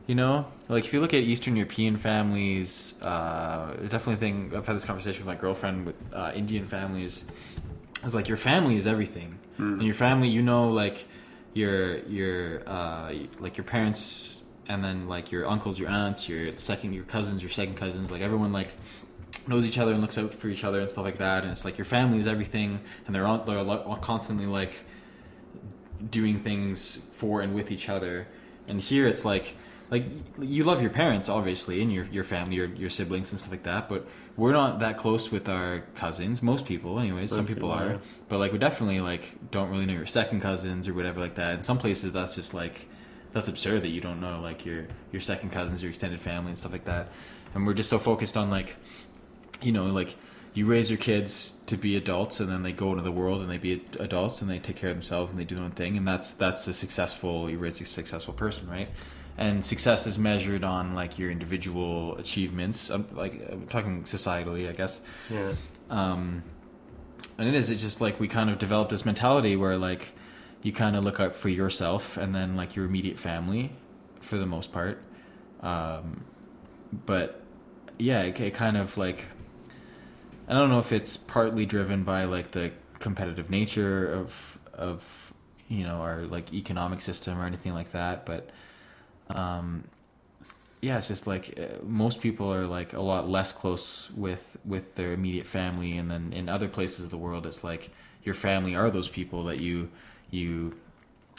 [0.06, 4.52] You know, like if you look at Eastern European families, uh, definitely thing.
[4.54, 7.24] I've had this conversation with my girlfriend with uh, Indian families.
[8.04, 11.06] It's like your family is everything, and your family, you know, like
[11.54, 14.33] your your uh, like your parents,
[14.68, 18.22] and then like your uncles, your aunts, your second, your cousins, your second cousins, like
[18.22, 18.74] everyone like
[19.46, 21.42] knows each other and looks out for each other and stuff like that.
[21.42, 24.84] And it's like your family is everything, and they're all, they're all constantly like
[26.10, 28.26] doing things for and with each other.
[28.68, 29.56] And here it's like
[29.90, 30.04] like
[30.40, 33.64] you love your parents obviously and your your family, your your siblings and stuff like
[33.64, 36.42] that, but we're not that close with our cousins.
[36.42, 37.30] Most people, anyways.
[37.30, 38.00] Some people people are, are.
[38.28, 41.54] but like we definitely like don't really know your second cousins or whatever like that.
[41.54, 42.88] In some places, that's just like
[43.34, 46.58] that's absurd that you don't know like your your second cousins, your extended family and
[46.58, 47.12] stuff like that.
[47.54, 48.76] And we're just so focused on like
[49.60, 50.16] you know like
[50.54, 53.50] you raise your kids to be adults and then they go into the world and
[53.50, 55.96] they be adults and they take care of themselves and they do their own thing
[55.96, 58.88] and that's that's a successful you raise a successful person right
[59.36, 64.72] and success is measured on like your individual achievements I'm, like I'm talking societally i
[64.72, 65.54] guess Yeah.
[65.90, 66.44] um,
[67.36, 70.12] and it is it's just like we kind of developed this mentality where like
[70.64, 73.70] you kind of look out for yourself and then like your immediate family
[74.20, 75.00] for the most part.
[75.62, 76.24] Um,
[77.06, 77.44] but
[77.98, 79.26] yeah it, it kind of like
[80.48, 85.32] i don't know if it's partly driven by like the competitive nature of of
[85.68, 88.50] you know our like economic system or anything like that but
[89.30, 89.84] um
[90.80, 94.96] yeah it's just like uh, most people are like a lot less close with with
[94.96, 97.90] their immediate family and then in other places of the world it's like
[98.22, 99.90] your family are those people that you
[100.34, 100.74] you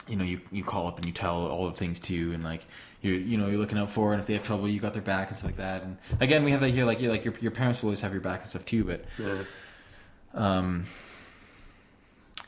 [0.08, 2.44] you know you you call up and you tell all the things to you and
[2.44, 2.64] like
[3.02, 5.02] you you know you're looking out for and if they have trouble you got their
[5.02, 7.34] back and stuff like that and again we have that here like you like your
[7.42, 9.38] your parents will always have your back and stuff too but Yeah.
[10.34, 10.86] um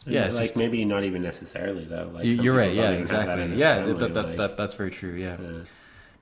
[0.05, 2.09] Yeah, like just- maybe not even necessarily though.
[2.13, 4.91] Like you're right yeah have that exactly yeah family, that, that, like- that that's very
[4.91, 5.59] true yeah yeah.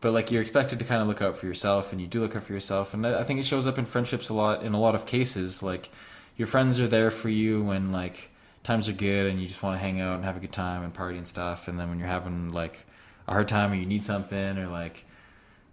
[0.01, 2.35] but like you're expected to kind of look out for yourself and you do look
[2.35, 4.79] out for yourself and I think it shows up in friendships a lot in a
[4.79, 5.89] lot of cases like
[6.37, 8.29] your friends are there for you when like
[8.65, 10.83] times are good and you just want to hang out and have a good time
[10.83, 12.85] and party and stuff and then when you're having like
[13.27, 15.05] a hard time or you need something or like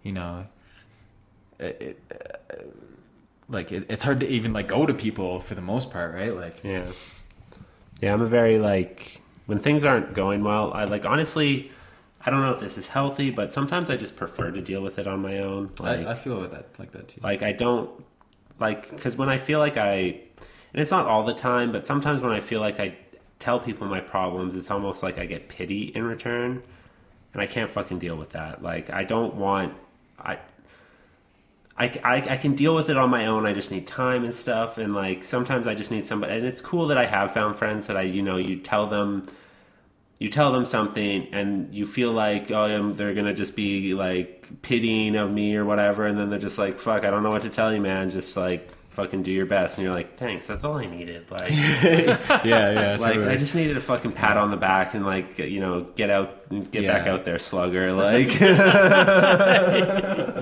[0.03, 0.45] you know
[1.59, 1.99] it, it,
[2.51, 2.55] uh,
[3.49, 6.35] like it, it's hard to even like go to people for the most part right
[6.35, 6.85] like Yeah.
[8.01, 11.71] Yeah, I'm a very like when things aren't going well, I like honestly
[12.25, 14.99] I don't know if this is healthy, but sometimes I just prefer to deal with
[14.99, 15.71] it on my own.
[15.79, 17.89] Like I, I feel that like that too like I don't
[18.59, 20.19] like cuz when I feel like I
[20.73, 22.95] and it's not all the time, but sometimes when I feel like I
[23.39, 26.63] tell people my problems, it's almost like I get pity in return,
[27.33, 28.61] and I can't fucking deal with that.
[28.63, 29.75] Like I don't want
[30.19, 30.39] I
[31.75, 33.45] I, I, I can deal with it on my own.
[33.45, 34.77] I just need time and stuff.
[34.77, 36.35] And like sometimes I just need somebody.
[36.35, 39.23] And it's cool that I have found friends that I, you know, you tell them,
[40.19, 43.95] you tell them something and you feel like, oh, um, they're going to just be
[43.95, 46.05] like pitying of me or whatever.
[46.05, 48.11] And then they're just like, fuck, I don't know what to tell you, man.
[48.11, 49.77] Just like fucking do your best.
[49.77, 50.47] And you're like, thanks.
[50.47, 51.29] That's all I needed.
[51.31, 53.19] Like, yeah yeah like.
[53.19, 56.49] I just needed a fucking pat on the back and like, you know, get out,
[56.71, 57.91] get back out there, slugger.
[58.03, 58.39] Like,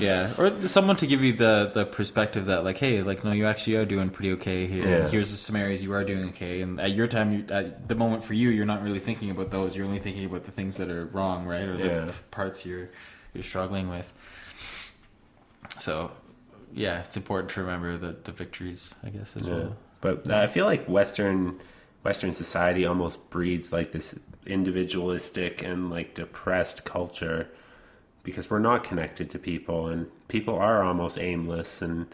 [0.02, 3.46] yeah or someone to give you the the perspective that like hey like no you
[3.46, 5.08] actually are doing pretty okay here Yeah.
[5.08, 8.24] here's some areas you are doing okay and at your time you, at the moment
[8.24, 10.90] for you you're not really thinking about those you're only thinking about the things that
[10.90, 12.06] are wrong right or Yeah.
[12.06, 12.90] the parts you're
[13.34, 14.12] you're struggling with
[15.80, 16.12] so
[16.74, 19.54] yeah it's important to remember the the victories i guess as Yeah.
[19.56, 21.60] well But I feel like Western
[22.04, 24.18] Western society almost breeds like this
[24.48, 27.48] individualistic and like depressed culture
[28.24, 32.08] because we're not connected to people and people are almost aimless and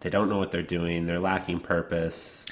[0.00, 1.04] they don't know what they're doing.
[1.06, 2.46] They're lacking purpose.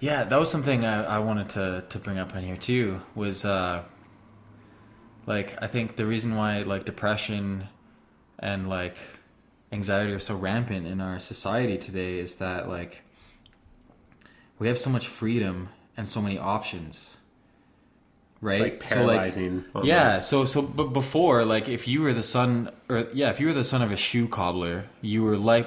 [0.00, 3.00] Yeah, that was something I, I wanted to, to bring up on here too.
[3.14, 3.84] Was uh,
[5.26, 7.68] like I think the reason why like depression
[8.38, 8.96] and like
[9.72, 13.02] anxiety are so rampant in our society today is that like
[14.58, 17.10] we have so much freedom and so many options,
[18.40, 18.60] right?
[18.60, 19.64] It's like So, paralyzing.
[19.82, 23.46] yeah, so so but before, like if you were the son or yeah, if you
[23.46, 25.66] were the son of a shoe cobbler, you were like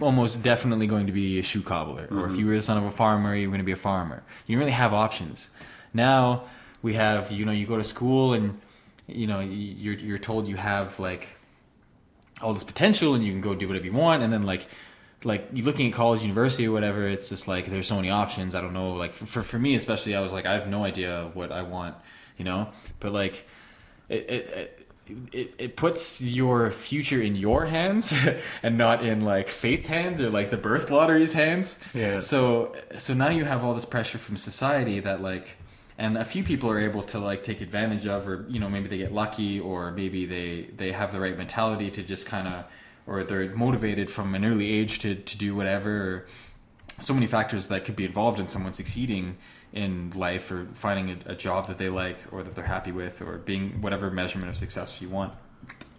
[0.00, 2.08] almost definitely going to be a shoe cobbler.
[2.10, 2.40] Or if mm-hmm.
[2.40, 4.22] you were the son of a farmer, you were going to be a farmer.
[4.46, 5.50] You didn't really have options.
[5.92, 6.44] Now
[6.82, 8.60] we have, you know, you go to school and
[9.06, 11.35] you know you're you're told you have like
[12.42, 14.68] all this potential and you can go do whatever you want, and then like
[15.24, 18.54] like you looking at college, university, or whatever, it's just like there's so many options.
[18.54, 18.92] I don't know.
[18.92, 21.62] Like for for, for me especially, I was like I have no idea what I
[21.62, 21.96] want,
[22.36, 22.68] you know.
[23.00, 23.46] But like
[24.08, 24.82] it it.
[25.30, 28.12] It, it puts your future in your hands
[28.64, 31.78] and not in like fate's hands or like the birth lottery's hands.
[31.94, 32.18] Yeah.
[32.18, 35.58] So so now you have all this pressure from society that like
[35.98, 38.88] and a few people are able to like take advantage of or you know maybe
[38.88, 42.64] they get lucky or maybe they they have the right mentality to just kind of
[43.06, 46.26] or they're motivated from an early age to to do whatever.
[46.98, 49.36] So many factors that could be involved in someone succeeding
[49.72, 53.20] in life or finding a, a job that they like or that they're happy with
[53.20, 55.34] or being whatever measurement of success you want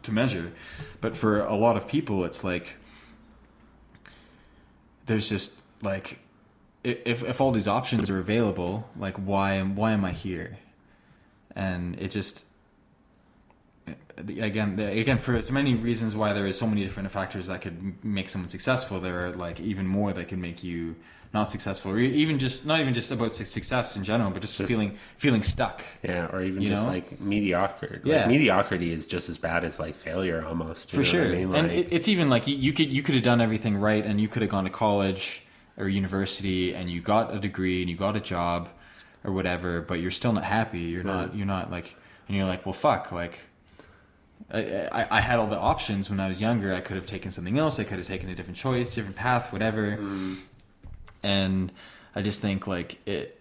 [0.04, 0.52] to measure.
[1.02, 2.74] But for a lot of people it's like
[5.06, 6.20] there's just like
[6.88, 10.58] if if all these options are available like why am why am i here
[11.56, 12.46] and it just
[13.88, 13.94] eh,
[14.40, 18.04] again again for as many reasons why there is so many different factors that could
[18.04, 20.96] make someone successful there are like even more that can make you
[21.34, 24.70] not successful or even just not even just about success in general but just, Just-
[24.70, 26.90] feeling feeling stuck Yeah, or even just know?
[26.90, 28.02] like mediocre.
[28.06, 28.20] Yeah.
[28.20, 30.90] Like mediocrity is just as bad as like failure almost.
[30.90, 31.54] for sure I mean?
[31.54, 34.22] and it, it's even like you, you could you could have done everything right and
[34.22, 35.42] you could have gone to college
[35.78, 38.70] or university and you got a degree and you got a job
[39.24, 40.80] or whatever, but you're still not happy.
[40.80, 41.36] You're not.
[41.36, 41.96] You're not like.
[42.28, 43.12] And you're like, well, fuck.
[43.12, 43.40] Like,
[44.52, 46.74] I, I, I had all the options when I was younger.
[46.74, 47.80] I could have taken something else.
[47.80, 49.98] I could have taken a different choice, different path, whatever.
[51.24, 51.72] And
[52.16, 53.40] I just think like it,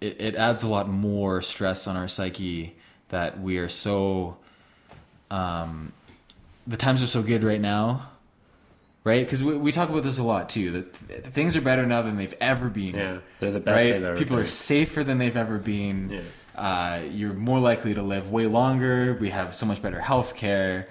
[0.00, 2.76] it, it adds a lot more stress on our psyche
[3.08, 4.36] that we are so,
[5.30, 5.92] um,
[6.66, 8.10] the times are so good right now.
[9.06, 10.72] Right, because we, we talk about this a lot too.
[10.72, 13.92] That th- things are better now than they've ever been Yeah, they're the best right?
[13.92, 16.08] they've ever People are safer than they've ever been.
[16.10, 16.60] Yeah.
[16.60, 19.16] Uh, you're more likely to live way longer.
[19.20, 20.88] We have so much better health care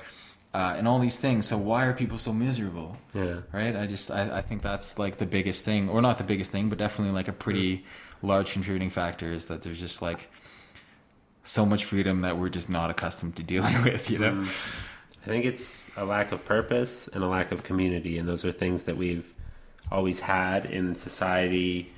[0.54, 1.46] uh, and all these things.
[1.46, 2.96] So why are people so miserable?
[3.14, 3.40] Yeah.
[3.52, 3.76] Right?
[3.76, 6.70] I just I, I think that's like the biggest thing, or not the biggest thing,
[6.70, 7.84] but definitely like a pretty
[8.22, 10.32] large contributing factor is that there's just like
[11.44, 14.10] so much freedom that we're just not accustomed to dealing with.
[14.10, 14.32] You know?
[14.32, 14.50] Mm.
[15.26, 18.52] I think it's a lack of purpose and a lack of community, and those are
[18.52, 19.34] things that we've
[19.92, 21.92] always had in society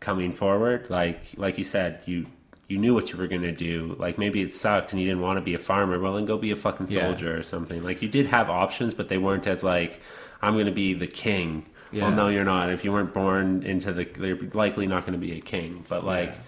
[0.00, 0.88] coming forward.
[0.88, 2.26] Like like you said, you
[2.68, 3.96] you knew what you were gonna do.
[3.98, 5.98] Like maybe it sucked and you didn't want to be a farmer.
[5.98, 7.06] Well, then go be a fucking Yeah.
[7.06, 7.82] soldier or something.
[7.82, 10.00] Like you did have options, but they weren't as like
[10.40, 11.66] I'm gonna be the king.
[11.90, 12.04] Yeah.
[12.04, 12.70] Well, no, you're not.
[12.70, 15.84] If you weren't born into the, they're likely not going to be a king.
[15.88, 16.38] But like Yeah.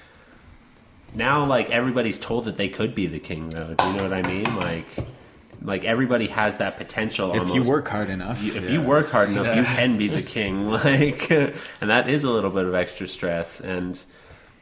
[1.14, 4.12] now like everybody's told that they could be the king though do you know what
[4.12, 4.86] i mean like
[5.62, 7.54] like everybody has that potential If almost.
[7.54, 8.70] you work hard enough, You- if yeah.
[8.70, 12.50] you work hard enough you can be the king like and that is a little
[12.50, 14.02] bit of extra stress and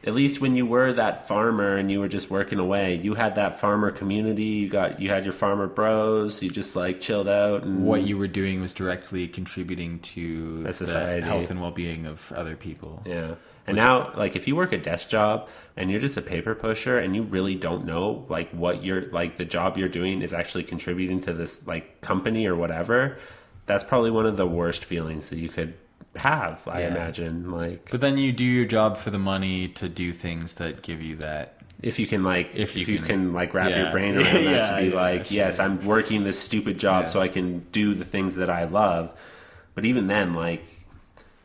[0.05, 3.33] at least when you were that farmer and you were just working away you had
[3.35, 7.63] that farmer community you got you had your farmer bros you just like chilled out
[7.63, 12.31] and what you were doing was directly contributing to The the health and well-being of
[12.35, 13.01] other people.
[13.05, 13.35] Yeah.
[13.67, 16.99] And now, like, if you work a desk job and you're just a paper pusher
[16.99, 20.63] and you really don't know, like, what you're, like, the job you're doing is actually
[20.63, 23.17] contributing to this, like, company or whatever,
[23.65, 25.73] that's probably one of the worst feelings that you could
[26.17, 26.87] have, I Yeah.
[26.89, 27.49] imagine.
[27.51, 31.01] Like, But then you do your job for the money to do things that give
[31.01, 31.53] you that.
[31.81, 33.83] if you can, like, If if you you, can- can, like, wrap Yeah.
[33.83, 35.35] your brain around that Yeah, to be like, sure.
[35.35, 39.11] yes, I'm working this stupid job so I can do the things that I love.
[39.75, 40.65] But even then, like,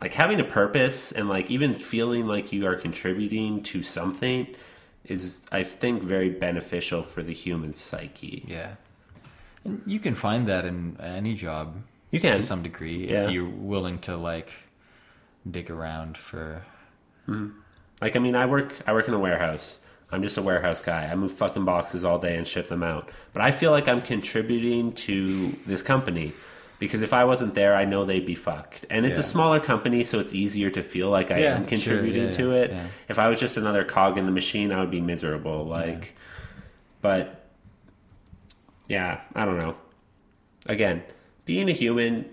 [0.00, 4.46] like having a purpose and like even feeling like you are contributing to something
[5.04, 8.44] is i think very beneficial for the human psyche.
[8.46, 8.74] Yeah.
[9.64, 11.76] And you can find that in any job
[12.10, 12.36] you can.
[12.36, 13.24] to some degree Yeah.
[13.24, 14.52] if you're willing to like
[15.50, 16.62] dig around for
[17.26, 17.58] mm-hmm.
[18.00, 19.80] like i mean i work i work in a warehouse.
[20.12, 21.04] I'm just a warehouse guy.
[21.04, 23.10] I move fucking boxes all day and ship them out.
[23.32, 26.32] But i feel like i'm contributing to this company
[26.80, 28.84] because if i wasn't there i know they'd be fucked.
[28.90, 31.68] And it's a smaller company so it's easier to feel like i Yeah, am sure,
[31.68, 32.70] contributing yeah, to it.
[32.72, 32.86] yeah.
[33.08, 36.16] if i was just another cog in the machine i would be miserable like
[37.02, 37.46] but
[38.88, 39.76] yeah i don't know.
[40.66, 41.02] Again
[41.44, 42.26] being a human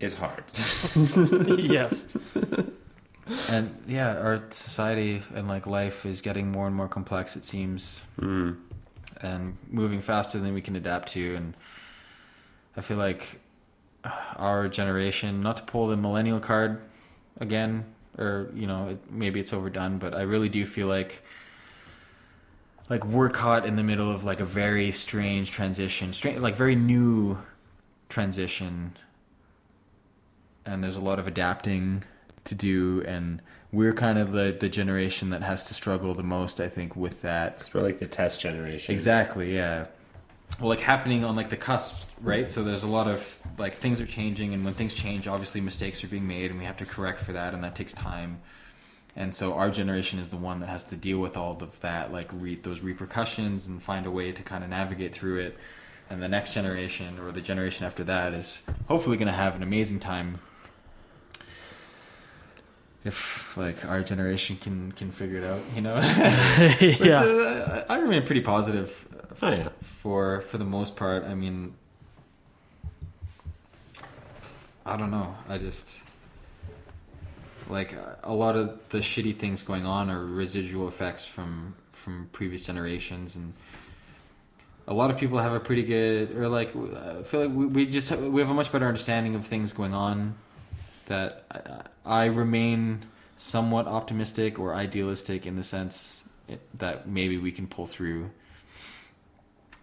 [0.00, 0.44] is hard.
[1.58, 2.06] Yes.
[3.48, 8.02] and yeah our society and like life is getting more and more complex it seems.
[8.20, 8.58] Mm.
[9.22, 11.54] and moving faster than we can adapt to and
[12.76, 13.40] i feel like
[14.36, 16.80] our generation not to pull the millennial card
[17.40, 17.84] again
[18.18, 21.22] or you know it, maybe it's overdone but i really do feel like
[22.90, 26.74] like we're caught in the middle of like a very strange transition strange like very
[26.74, 27.38] new
[28.14, 28.96] transition.
[30.64, 32.04] And there's a lot of adapting
[32.44, 33.40] to do and
[33.72, 37.22] we're kind of the the generation that has to struggle the most i think with
[37.22, 37.56] that.
[37.60, 38.94] It's more like the test generation.
[38.94, 39.86] Exactly, yeah.
[40.60, 42.48] Well, like happening on like the cusp, right?
[42.48, 46.02] So there's a lot of like things are changing, and when things change, obviously mistakes
[46.02, 48.40] are being made, and we have to correct for that, and that takes time.
[49.16, 52.12] And so our generation is the one that has to deal with all of that,
[52.12, 55.56] like re- those repercussions, and find a way to kind of navigate through it.
[56.10, 59.62] And the next generation, or the generation after that, is hopefully going to have an
[59.62, 60.40] amazing time.
[63.04, 65.96] If like our generation can can figure it out, you know.
[66.80, 67.20] Yeah.
[67.20, 69.06] so, uh, I remain pretty positive
[69.42, 71.24] oh yeah for for the most part.
[71.24, 71.74] I mean,
[74.86, 75.34] I don't know.
[75.48, 76.00] I just
[77.68, 82.60] like a lot of the shitty things going on are residual effects from from previous
[82.60, 83.54] generations, and
[84.86, 87.66] a lot of people have a pretty good or like I uh, feel like we,
[87.66, 90.34] we just have, we have a much better understanding of things going on.
[91.06, 91.44] That
[92.04, 93.06] I, I remain
[93.36, 96.24] somewhat optimistic or idealistic in the sense
[96.74, 98.30] that maybe we can pull through.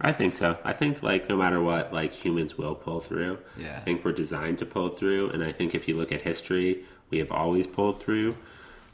[0.02, 0.58] I think so.
[0.64, 3.38] I think like no matter what, like humans will pull through.
[3.56, 3.76] Yeah.
[3.76, 6.84] I think we're designed to pull through, and I think if you look at history,
[7.10, 8.36] we have always pulled through.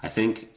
[0.02, 0.48] I think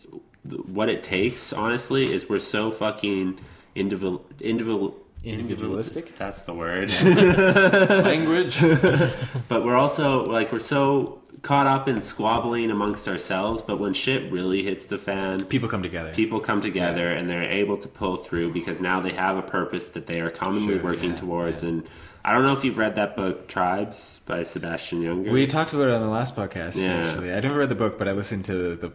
[0.48, 3.40] th- what it takes, honestly, is we're so fucking
[3.76, 6.18] individual, individual, Individualistic?
[6.18, 6.91] That's the word.
[7.03, 8.60] Language.
[9.48, 14.31] but we're also like we're so caught up in squabbling amongst ourselves, but when shit
[14.31, 16.13] really hits the fan, People come together.
[16.13, 19.89] people come together and they're able to pull through because now they have a purpose
[19.89, 21.63] that they are commonly Sure, working yeah, towards.
[21.63, 21.69] yeah.
[21.69, 21.84] And
[22.23, 25.31] I don't know if you've read that book, Tribes by Sebastian Junger.
[25.31, 26.76] We talked about it on the last podcast.
[26.76, 27.07] Yeah.
[27.09, 28.91] Actually, I never read the book, but I listened to the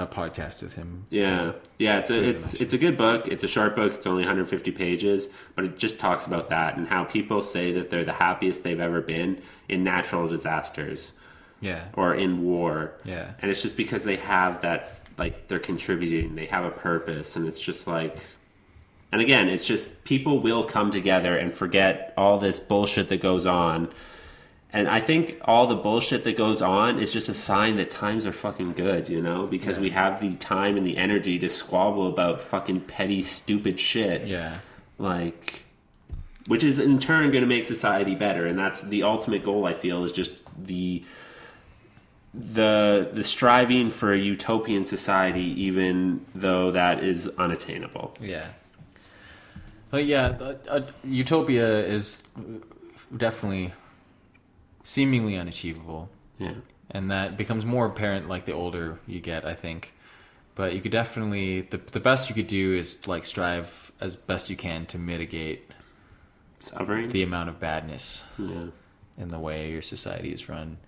[0.00, 1.04] uh, podcast with him.
[1.10, 3.28] Yeah, yeah, it's a it's it's a good book.
[3.28, 3.92] It's a short book.
[3.92, 7.90] It's only 150 pages, but it just talks about that and how people say that
[7.90, 11.12] they're the happiest they've ever been in natural disasters
[11.60, 11.84] Yeah.
[11.94, 12.94] or in war.
[13.04, 13.32] Yeah.
[13.40, 16.34] and it's just because they have that like they're contributing.
[16.34, 18.16] They have a purpose, and it's just like.
[19.12, 23.46] And again, it's just people will come together and forget all this bullshit that goes
[23.46, 23.90] on.
[24.72, 28.26] And I think all the bullshit that goes on is just a sign that times
[28.26, 29.46] are fucking good, you know?
[29.46, 34.26] Because we have the time and the energy to squabble about fucking petty, stupid shit.
[34.26, 34.58] Yeah.
[34.98, 35.64] Like,
[36.48, 38.46] which is in turn going to make society better.
[38.46, 41.04] And that's the ultimate goal, I feel, is just the.
[42.36, 48.16] The the striving for a utopian society, even though that is unattainable.
[48.20, 48.46] Yeah.
[49.90, 50.26] But yeah,
[50.68, 52.22] uh, utopia is
[53.16, 53.72] definitely
[54.82, 56.08] seemingly unachievable,
[56.38, 56.54] Yeah,
[56.90, 59.44] and that becomes more apparent like the older you get.
[59.44, 59.92] I think,
[60.56, 64.50] but you could definitely the the best you could do is like strive as best
[64.50, 65.70] you can to mitigate
[66.58, 67.08] suffering.
[67.10, 68.66] the amount of badness yeah,
[69.16, 70.78] in the way your society is run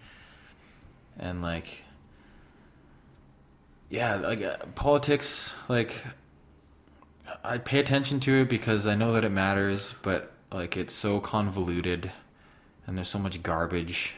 [1.18, 1.82] and like
[3.88, 5.92] yeah like uh, politics like
[7.44, 11.20] i pay attention to it because i know that it matters but like it's so
[11.20, 12.10] convoluted
[12.86, 14.14] and there's so much garbage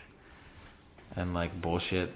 [1.17, 2.13] and like bullshit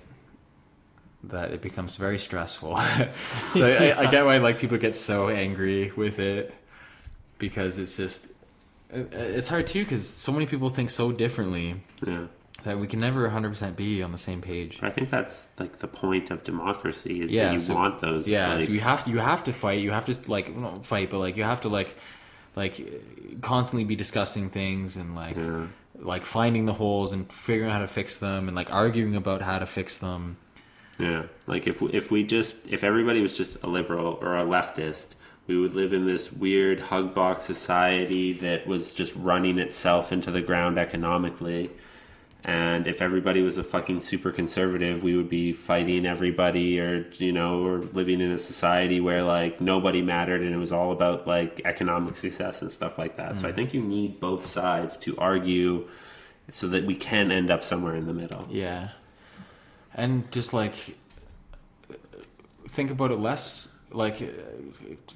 [1.25, 2.77] that it becomes very stressful
[3.53, 6.55] so I, I get why like people get so angry with it
[7.39, 8.29] because it's just
[8.91, 12.27] it's hard too because so many people think so differently yeah.
[12.65, 14.79] That we can never 100% be on the same page.
[14.83, 18.29] I think that's like the point of democracy is Yeah, that you so- want those.
[18.29, 19.81] Yeah, like, so you have to you have to fight.
[19.81, 21.97] You have to like not fight, but like you have to like
[22.55, 22.81] like
[23.41, 25.67] constantly be discussing things and like Yeah.
[25.99, 29.43] like finding the holes and figuring out how to fix them and like arguing about
[29.43, 30.37] how to fix them.
[30.99, 31.23] yeah.
[31.47, 35.07] Like if if we just if everybody was just a liberal or a leftist,
[35.49, 40.31] we would live in this weird hug box society that was just running itself into
[40.31, 41.71] the ground economically.
[42.45, 47.31] And if everybody was a fucking super conservative, we would be fighting everybody, or you
[47.31, 51.27] know, or living in a society where like nobody mattered, and it was all about
[51.27, 53.39] like economic success and stuff like that.
[53.39, 53.55] So I mm.
[53.55, 55.89] think you need both sides to argue,
[56.51, 58.49] so that we can end up somewhere in the middle.
[58.51, 58.89] Yeah.
[59.95, 60.75] And just like
[62.69, 64.21] think about it less like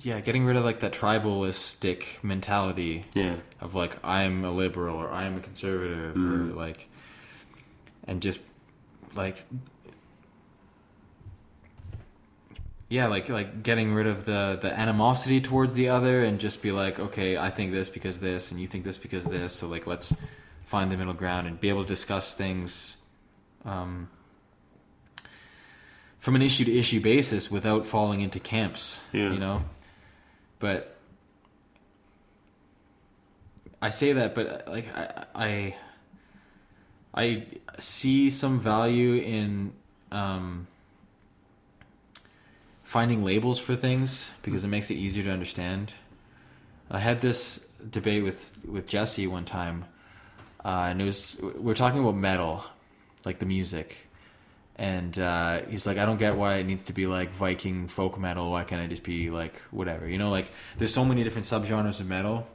[0.02, 3.06] yeah, getting rid of like that tribalistic mentality.
[3.14, 6.56] Yeah, of like I'm a liberal or I'm a conservative or mm-hmm.
[6.56, 6.88] like
[8.06, 8.40] and just
[9.14, 9.44] like
[12.88, 16.72] yeah like like getting rid of the the animosity towards the other and just be
[16.72, 19.86] like okay I think this because this and you think this because this so like
[19.86, 20.14] let's
[20.62, 22.96] find the middle ground and be able to discuss things
[23.64, 24.08] um
[26.18, 29.32] from an issue to issue basis without falling into camps Yeah.
[29.32, 29.64] you know
[30.58, 30.92] but
[33.82, 35.76] I say that, but like I, I,
[37.16, 37.46] I
[37.78, 39.72] see some value in
[40.12, 40.66] um,
[42.82, 45.94] finding labels for things because it makes it easier to understand.
[46.90, 49.86] I had this debate with with Jesse one time,
[50.64, 52.64] uh, and it was we we're talking about metal,
[53.24, 53.96] like the music,
[54.76, 58.18] and uh, he's like, I don't get why it needs to be like Viking folk
[58.18, 58.52] metal.
[58.52, 60.08] Why can't I just be like whatever?
[60.08, 62.46] You know, like there's so many different subgenres of metal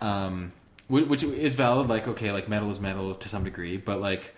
[0.00, 0.52] um,
[0.88, 1.88] which is valid.
[1.88, 4.34] Like, okay, like metal is metal to some degree, but like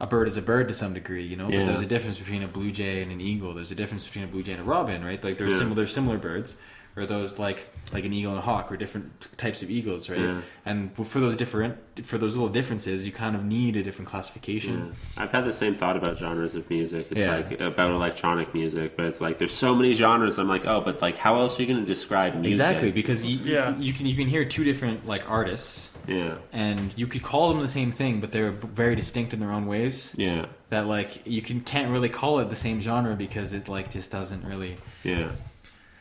[0.00, 1.48] a bird is a bird to some degree, you know.
[1.48, 1.60] Yeah.
[1.60, 3.54] But there's a difference between a blue jay and an eagle.
[3.54, 5.22] There's a difference between a blue jay and a robin, right?
[5.22, 5.58] Like, there's Yeah.
[5.60, 6.56] similar similar birds,
[6.98, 10.20] or those like like an eagle and a hawk, or different types of eagles, right?
[10.20, 10.42] Yeah.
[10.66, 14.92] And for those different for those little differences, you kind of need a different classification.
[15.16, 15.22] Yeah.
[15.22, 17.06] I've had the same thought about genres of music.
[17.10, 17.36] It's Yeah.
[17.36, 20.38] like about electronic music, but it's like there's so many genres.
[20.38, 22.60] I'm like, oh, but like, how else are you going to describe music?
[22.60, 23.76] Exactly, because you, Yeah.
[23.78, 27.62] you can you can hear two different like artists, yeah, and you could call them
[27.62, 30.12] the same thing, but they're very distinct in their own ways.
[30.16, 33.90] yeah, that like you can can't really call it the same genre because it like
[33.90, 35.30] just doesn't really yeah,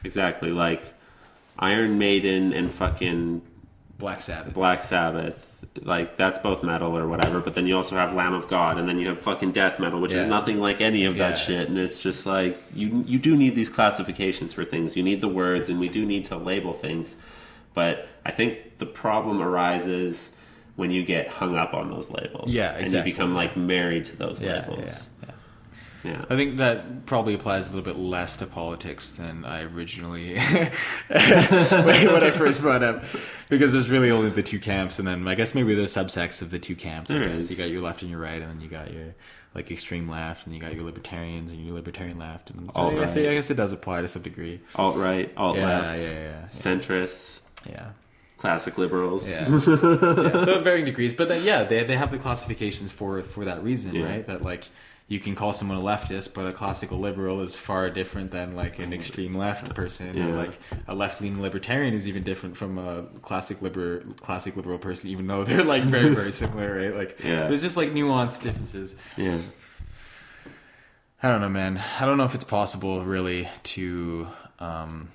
[0.07, 0.51] exactly.
[0.51, 0.83] Like
[1.59, 3.41] Iron Maiden and fucking
[3.99, 4.53] Black Sabbath.
[4.53, 7.39] Black Sabbath, like that's both metal or whatever.
[7.39, 9.99] But then you also have Lamb of God, and then you have fucking death metal,
[9.99, 10.21] which Yeah.
[10.21, 11.29] is nothing like any of Yeah.
[11.29, 11.67] that shit.
[11.69, 14.95] And it's just like you you do need these classifications for things.
[14.95, 17.15] You need the words, and we do need to label things.
[17.73, 20.31] But I think the problem arises
[20.75, 22.51] when you get hung up on those labels.
[22.51, 22.83] Yeah, exactly.
[22.85, 25.07] And you become like married to those Yeah, labels.
[26.07, 26.19] Yeah, yeah.
[26.19, 26.25] Yeah.
[26.29, 30.35] I think that probably applies a little bit less to politics than I originally
[31.07, 33.03] when I first brought up,
[33.49, 36.51] because there's really only the two camps, and then I guess maybe the subsects of
[36.51, 37.11] the two camps.
[37.11, 39.15] I guess you got your left and your right, and then you got your
[39.55, 42.93] like extreme left, and you got your libertarians and your libertarian left, and so I,
[42.93, 43.29] guess, Alt-right.
[43.29, 44.61] I guess it does apply to some degree.
[44.75, 47.89] Alt right, alt yeah, left, yeah, yeah, centrists, yeah.
[48.37, 49.27] classic liberals.
[49.29, 49.39] Yeah.
[49.49, 50.39] yeah.
[50.45, 53.63] So at varying degrees, but then yeah, they they have the classifications for for that
[53.63, 54.05] reason, Yeah.
[54.05, 54.27] right?
[54.27, 54.65] That like
[55.09, 58.77] you can call someone a leftist, but a classical liberal is far different than like
[58.79, 60.27] an extreme left person, Yeah.
[60.27, 64.77] or like a left leaning libertarian is even different from a classic liber classic liberal
[64.77, 66.95] person, even though they're like very very similar, right?
[66.95, 67.47] Like Yeah.
[67.47, 68.97] there's just like nuanced differences.
[69.15, 69.39] yeah.
[71.23, 71.81] I don't know, man.
[71.99, 74.27] I don't know if it's possible really to
[74.59, 75.09] um,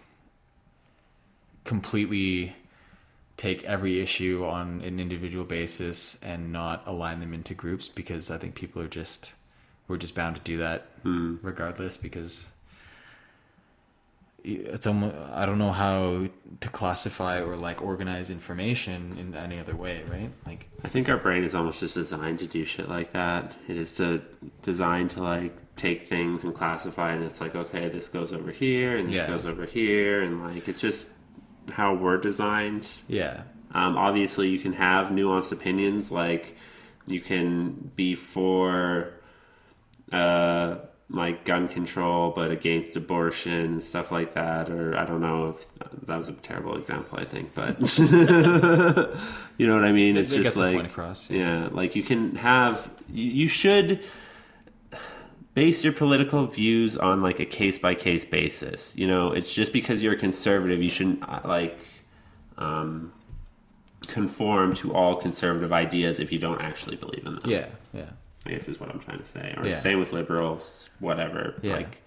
[1.64, 2.56] completely
[3.36, 8.38] take every issue on an individual basis and not align them into groups because I
[8.38, 9.32] think people are just
[9.88, 11.36] we're just bound to do that Hmm.
[11.42, 12.48] regardless because
[14.44, 16.26] it's almost I don't know how
[16.60, 20.30] to classify or like organize information in any other way, right?
[20.44, 23.54] Like I think our brain is almost just designed to do shit like that.
[23.68, 24.20] It is to
[24.62, 28.96] designed to like take things and classify, and it's like, okay, this goes over here,
[28.96, 29.28] and this Yeah.
[29.28, 31.08] goes over here, and like it's just
[31.70, 32.88] how we're designed.
[33.06, 33.42] yeah.
[33.74, 36.10] Um, obviously, you can have nuanced opinions.
[36.10, 36.56] Like
[37.06, 39.12] you can be for
[40.12, 40.76] uh,
[41.10, 44.70] like gun control, but against abortion and stuff like that.
[44.70, 47.18] Or I don't know if that was a terrible example.
[47.18, 50.16] I think, but you know what I mean.
[50.16, 54.00] It's It just like across, yeah, like you can have you, you should
[55.54, 58.94] base your political views on like a case by case basis.
[58.96, 61.78] You know, it's just because you're a conservative, you shouldn't uh, like
[62.56, 63.12] um,
[64.06, 67.50] conform to all conservative ideas if you don't actually believe in them.
[67.50, 67.66] Yeah.
[67.92, 68.10] Yeah.
[68.46, 69.54] I guess is what I'm trying to say.
[69.56, 69.76] Or Yeah.
[69.76, 71.54] same with liberals, whatever.
[71.62, 71.74] Yeah.
[71.76, 72.02] Like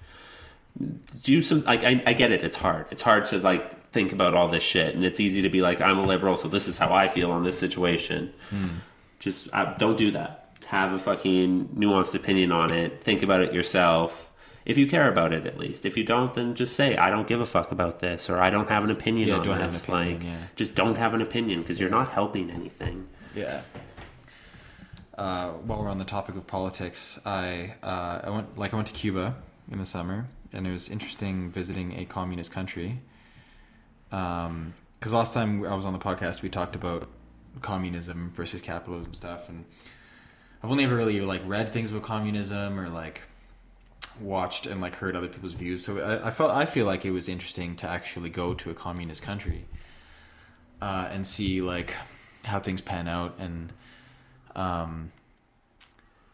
[1.23, 2.87] do some like I, I get it, it's hard.
[2.91, 5.79] It's hard to like think about all this shit and it's easy to be like,
[5.81, 8.33] I'm a liberal, so this is how I feel on this situation.
[8.49, 8.67] Hmm.
[9.19, 10.41] Just uh, don't do that.
[10.67, 13.01] Have a fucking nuanced opinion on it.
[13.03, 14.31] Think about it yourself.
[14.65, 15.85] If you care about it, at least.
[15.85, 18.49] If you don't, then just say, "I don't give a fuck about this," or "I
[18.49, 20.37] don't have an opinion Yeah, on don't have an this." opinion, like, yeah.
[20.55, 23.07] just don't have an opinion because you're not helping anything.
[23.35, 23.61] Yeah.
[25.17, 28.87] Uh, while we're on the topic of politics, I uh, I went like I went
[28.89, 29.35] to Cuba
[29.71, 32.99] in the summer, and it was interesting visiting a communist country.
[34.09, 37.07] Because last time I was on the podcast, we talked about
[37.61, 39.65] communism versus capitalism stuff, and
[40.61, 43.21] I've only ever really like read things about communism or like
[44.19, 45.85] watched and like heard other people's views.
[45.85, 48.73] So I, I felt I feel like it was interesting to actually go to a
[48.73, 49.65] communist country
[50.81, 51.93] uh, and see like
[52.43, 53.71] how things pan out and
[54.55, 55.11] um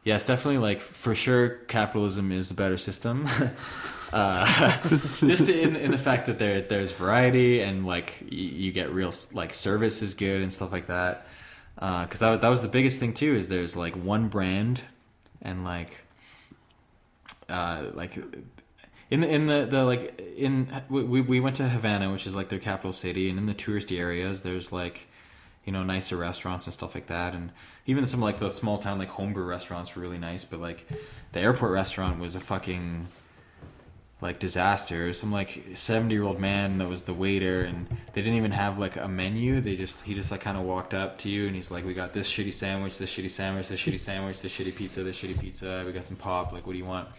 [0.04, 3.28] yeah it's definitely like for sure capitalism is a better system.
[4.14, 4.78] Uh
[5.20, 9.14] just in in the fact that there there's variety and like y- you get real
[9.32, 11.26] like service is good and stuff like that.
[11.78, 14.82] Uh cuz that, that was the biggest thing too is there's like one brand
[15.42, 16.02] and like
[17.48, 18.18] uh like
[19.10, 22.50] in the in the, the like in we we went to Havana, which is like
[22.50, 25.08] their capital city, and in the touristy areas, there's like
[25.66, 27.52] you know nicer restaurants and stuff like that, and
[27.86, 30.88] even some like the small town like homebrew restaurants were really nice, but like
[31.34, 33.08] the airport restaurant was a fucking
[34.22, 35.12] like disaster.
[35.14, 38.78] Some like seventy year old man that was the waiter, and they didn't even have
[38.78, 39.60] like a menu.
[39.62, 41.94] They just he just like kind of walked up to you, and he's like, "We
[41.94, 45.40] got this shitty sandwich, this shitty sandwich, this shitty sandwich, this shitty pizza, this shitty
[45.40, 45.84] pizza.
[45.86, 46.54] We got some pop.
[46.54, 47.10] Like, what do you want?"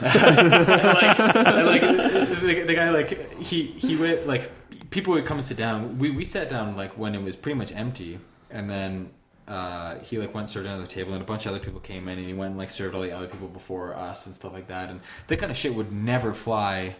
[0.00, 4.50] and like, and like the, the guy like he he went like
[4.94, 5.98] people would come and sit down.
[5.98, 9.10] We we sat down like when it was pretty much empty, and then
[9.46, 12.08] uh, he like went and served another table, and a bunch of other people came
[12.08, 14.52] in, and he went and like served all the other people before us and stuff
[14.52, 14.88] like that.
[14.88, 16.96] And that kind of shit would never fly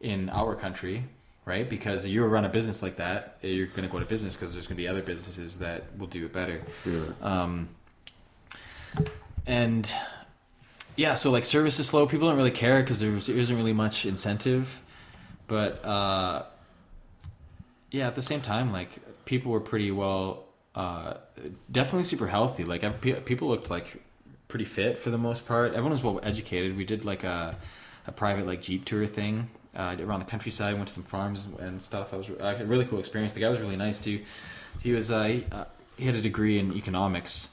[0.00, 1.04] in our country.
[1.46, 4.52] Right, because you run a business like that, you're going to go to business because
[4.52, 6.60] there's going to be other businesses that will do it better.
[7.22, 7.70] Um,
[9.46, 9.90] and
[10.94, 12.06] yeah, so like service is slow.
[12.06, 14.82] People don't really care because there isn't really much incentive.
[15.46, 16.42] But uh,
[17.90, 18.90] yeah, at the same time, like
[19.24, 20.44] people were pretty well,
[20.74, 21.14] uh,
[21.70, 22.64] definitely super healthy.
[22.64, 24.02] Like people looked like
[24.48, 25.70] pretty fit for the most part.
[25.70, 26.76] Everyone was well educated.
[26.76, 27.56] We did like a
[28.06, 30.74] a private like jeep tour thing uh, around the countryside.
[30.74, 32.10] Went to some farms and stuff.
[32.10, 33.32] That was a really cool experience.
[33.34, 34.24] The guy was really nice too.
[34.82, 35.64] He was uh, he, uh,
[35.96, 37.48] he had a degree in economics.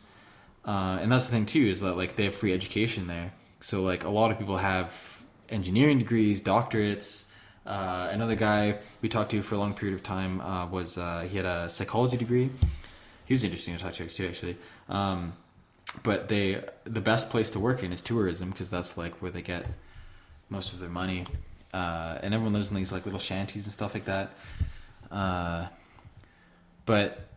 [0.66, 3.34] Uh, and that's the thing too is that like they have free education there.
[3.60, 7.25] So like a lot of people have engineering degrees, doctorates.
[7.66, 11.28] Uh, another guy we talked to for a long period of time uh, was uh,
[11.30, 12.52] he had a psychology degree,
[13.26, 14.58] he was interesting to talk to too, actually.
[14.88, 15.34] Um,
[16.04, 19.42] but they the best place to work in is tourism because that's like where they
[19.42, 19.66] get
[20.50, 21.26] most of their money,
[21.74, 24.32] uh, and everyone lives in these like little shanties and stuff like that.
[25.12, 25.68] Uh,
[26.86, 27.28] but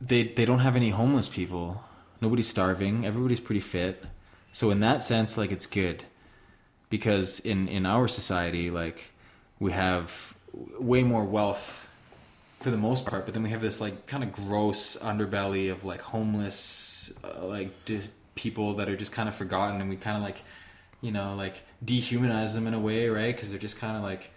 [0.00, 1.82] they they don't have any homeless people.
[2.20, 3.04] Nobody's starving.
[3.04, 4.04] Everybody's pretty fit.
[4.52, 6.04] So in that sense, like it's good
[6.88, 9.11] because in in our society, like
[9.62, 10.34] we have
[10.78, 11.88] way more wealth
[12.60, 15.84] for the most part, but then we have this like kind of gross underbelly of
[15.84, 20.16] like homeless, uh, like just people that are just kind of forgotten, and we kind
[20.16, 20.42] of like,
[21.00, 23.34] you know, like dehumanize them in a way, right?
[23.34, 24.30] Because they're just kind of like,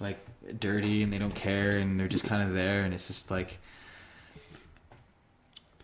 [0.00, 0.18] like
[0.58, 3.58] dirty and they don't care, and they're just kind of there, and it's just like.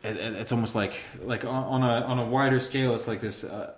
[0.03, 3.21] It, it- it's almost like like on, on a on a wider scale, it's like
[3.21, 3.75] this uh,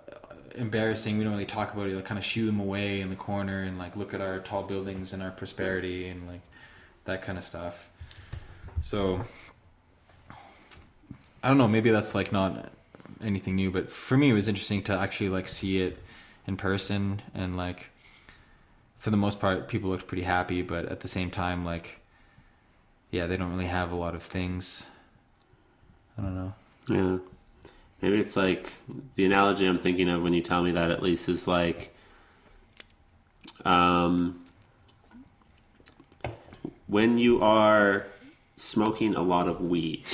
[0.55, 1.17] embarrassing.
[1.17, 1.95] We don't really talk about it.
[1.95, 4.63] Like kind of shoo them away in the corner and like look at our tall
[4.63, 6.41] buildings and our prosperity and like
[7.05, 7.89] that kind of stuff.
[8.81, 9.25] So
[11.43, 11.67] I don't know.
[11.67, 12.71] Maybe that's like not
[13.21, 16.01] anything new, but for me, it was interesting to actually like see it
[16.47, 17.89] in person and like
[18.97, 21.99] for the most part, people looked pretty happy, but at the same time, like
[23.11, 24.85] yeah, they don't really have a lot of things.
[26.17, 26.53] I don't know.
[26.89, 27.17] Yeah.
[28.01, 28.71] Maybe it's like
[29.15, 31.95] the analogy I'm thinking of when you tell me that at least is like
[33.63, 34.41] um
[36.87, 38.05] when you are
[38.57, 40.03] smoking a lot of weed.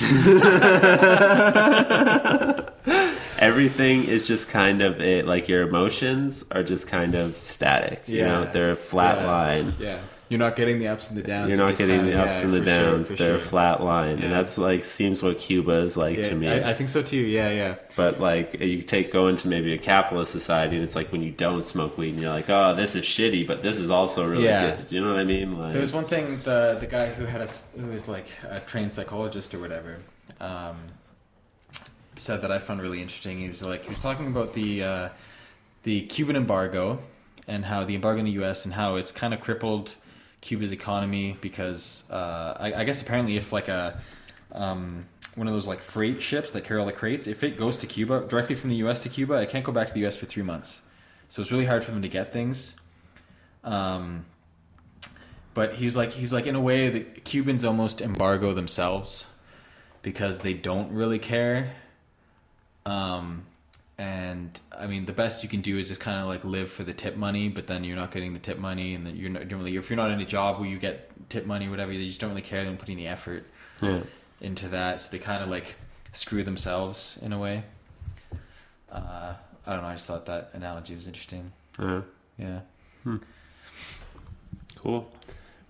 [3.38, 8.02] Everything is just kind of it like your emotions are just kind of static.
[8.08, 8.50] You know, Yeah.
[8.50, 9.26] they're a flat Yeah.
[9.26, 9.74] line.
[9.78, 9.98] Yeah,
[10.32, 11.50] you're not getting the ups and the downs.
[11.50, 13.08] You're not getting the ups yeah, and the for sure, downs.
[13.10, 13.38] They're sure.
[13.38, 14.16] flat line.
[14.16, 14.24] Yeah.
[14.24, 16.48] And that's like seems what Cuba is like Yeah, to me.
[16.48, 17.18] I, I think so too.
[17.18, 17.74] Yeah, yeah.
[17.96, 21.32] But like you take go into maybe a capitalist society, and it's like when you
[21.32, 24.44] don't smoke weed, and you're like, oh, this is shitty, but this is also really
[24.44, 24.88] good.
[24.88, 25.58] Do you know what I mean?
[25.58, 27.48] Like, There was one thing the the guy who had a
[27.78, 29.98] who was like a trained psychologist or whatever
[30.40, 30.78] um,
[32.16, 33.38] said that I found really interesting.
[33.38, 35.08] He was like he was talking about the uh,
[35.82, 37.00] the Cuban embargo
[37.46, 38.64] and how the embargo in the U.S.
[38.64, 39.96] and how it's kind of crippled
[40.42, 43.98] Cuba's economy because uh, I, I guess apparently if like a
[44.50, 47.78] um, one of those like freight ships that carry all the crates, if it goes
[47.78, 48.98] to Cuba directly from the U.S.
[49.04, 50.16] to Cuba, it can't go back to the U.S.
[50.16, 50.82] for three months.
[51.30, 52.76] So it's really hard for them to get things.
[53.64, 54.26] Um,
[55.54, 59.26] but he's like he's like in a way the Cubans almost embargo themselves
[60.02, 61.72] because they don't really care.
[62.84, 63.46] Um,
[63.98, 66.84] and I mean the best you can do is just kind of like live for
[66.84, 69.50] the tip money, but then you're not getting the tip money, and then you're not
[69.50, 72.20] really if you're not in a job where you get tip money, whatever, they just
[72.20, 72.62] don't really care.
[72.62, 73.44] They don't put any effort
[73.80, 74.02] yeah.
[74.40, 75.76] into that, so they kind of like
[76.12, 77.64] screw themselves in a way.
[78.90, 79.34] Uh,
[79.66, 79.88] I don't know.
[79.88, 81.52] I just thought that analogy was interesting.
[81.78, 82.02] Uh,
[82.38, 82.60] Yeah.
[84.76, 85.10] cool.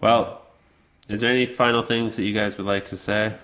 [0.01, 0.43] Well,
[1.09, 3.35] is there any final things that you guys would like to say?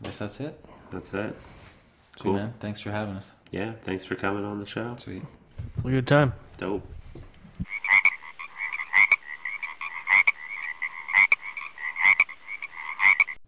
[0.00, 0.64] I guess that's it.
[0.90, 1.34] That's it.
[2.16, 2.32] Sweet, Cool.
[2.34, 2.54] man.
[2.60, 3.30] Thanks for having us.
[3.50, 3.72] Yeah.
[3.82, 4.94] Thanks for coming on the show.
[4.96, 5.22] Sweet.
[5.84, 6.32] A good time.
[6.56, 6.86] Dope.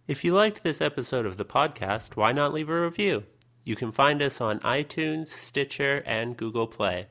[0.07, 3.23] If you liked this episode of the podcast, why not leave a review?
[3.63, 7.07] You can find us on iTunes, Stitcher, and Google Play.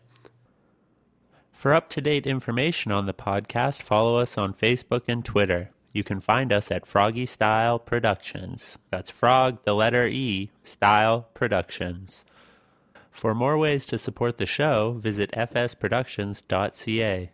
[1.52, 5.68] For up to date information on the podcast, follow us on Facebook and Twitter.
[5.92, 8.78] You can find us at FrogE Style Productions.
[8.90, 12.24] That's Frog, the letter E, Style Productions.
[13.10, 17.30] For more ways to support the show, visit fsproductions.ca.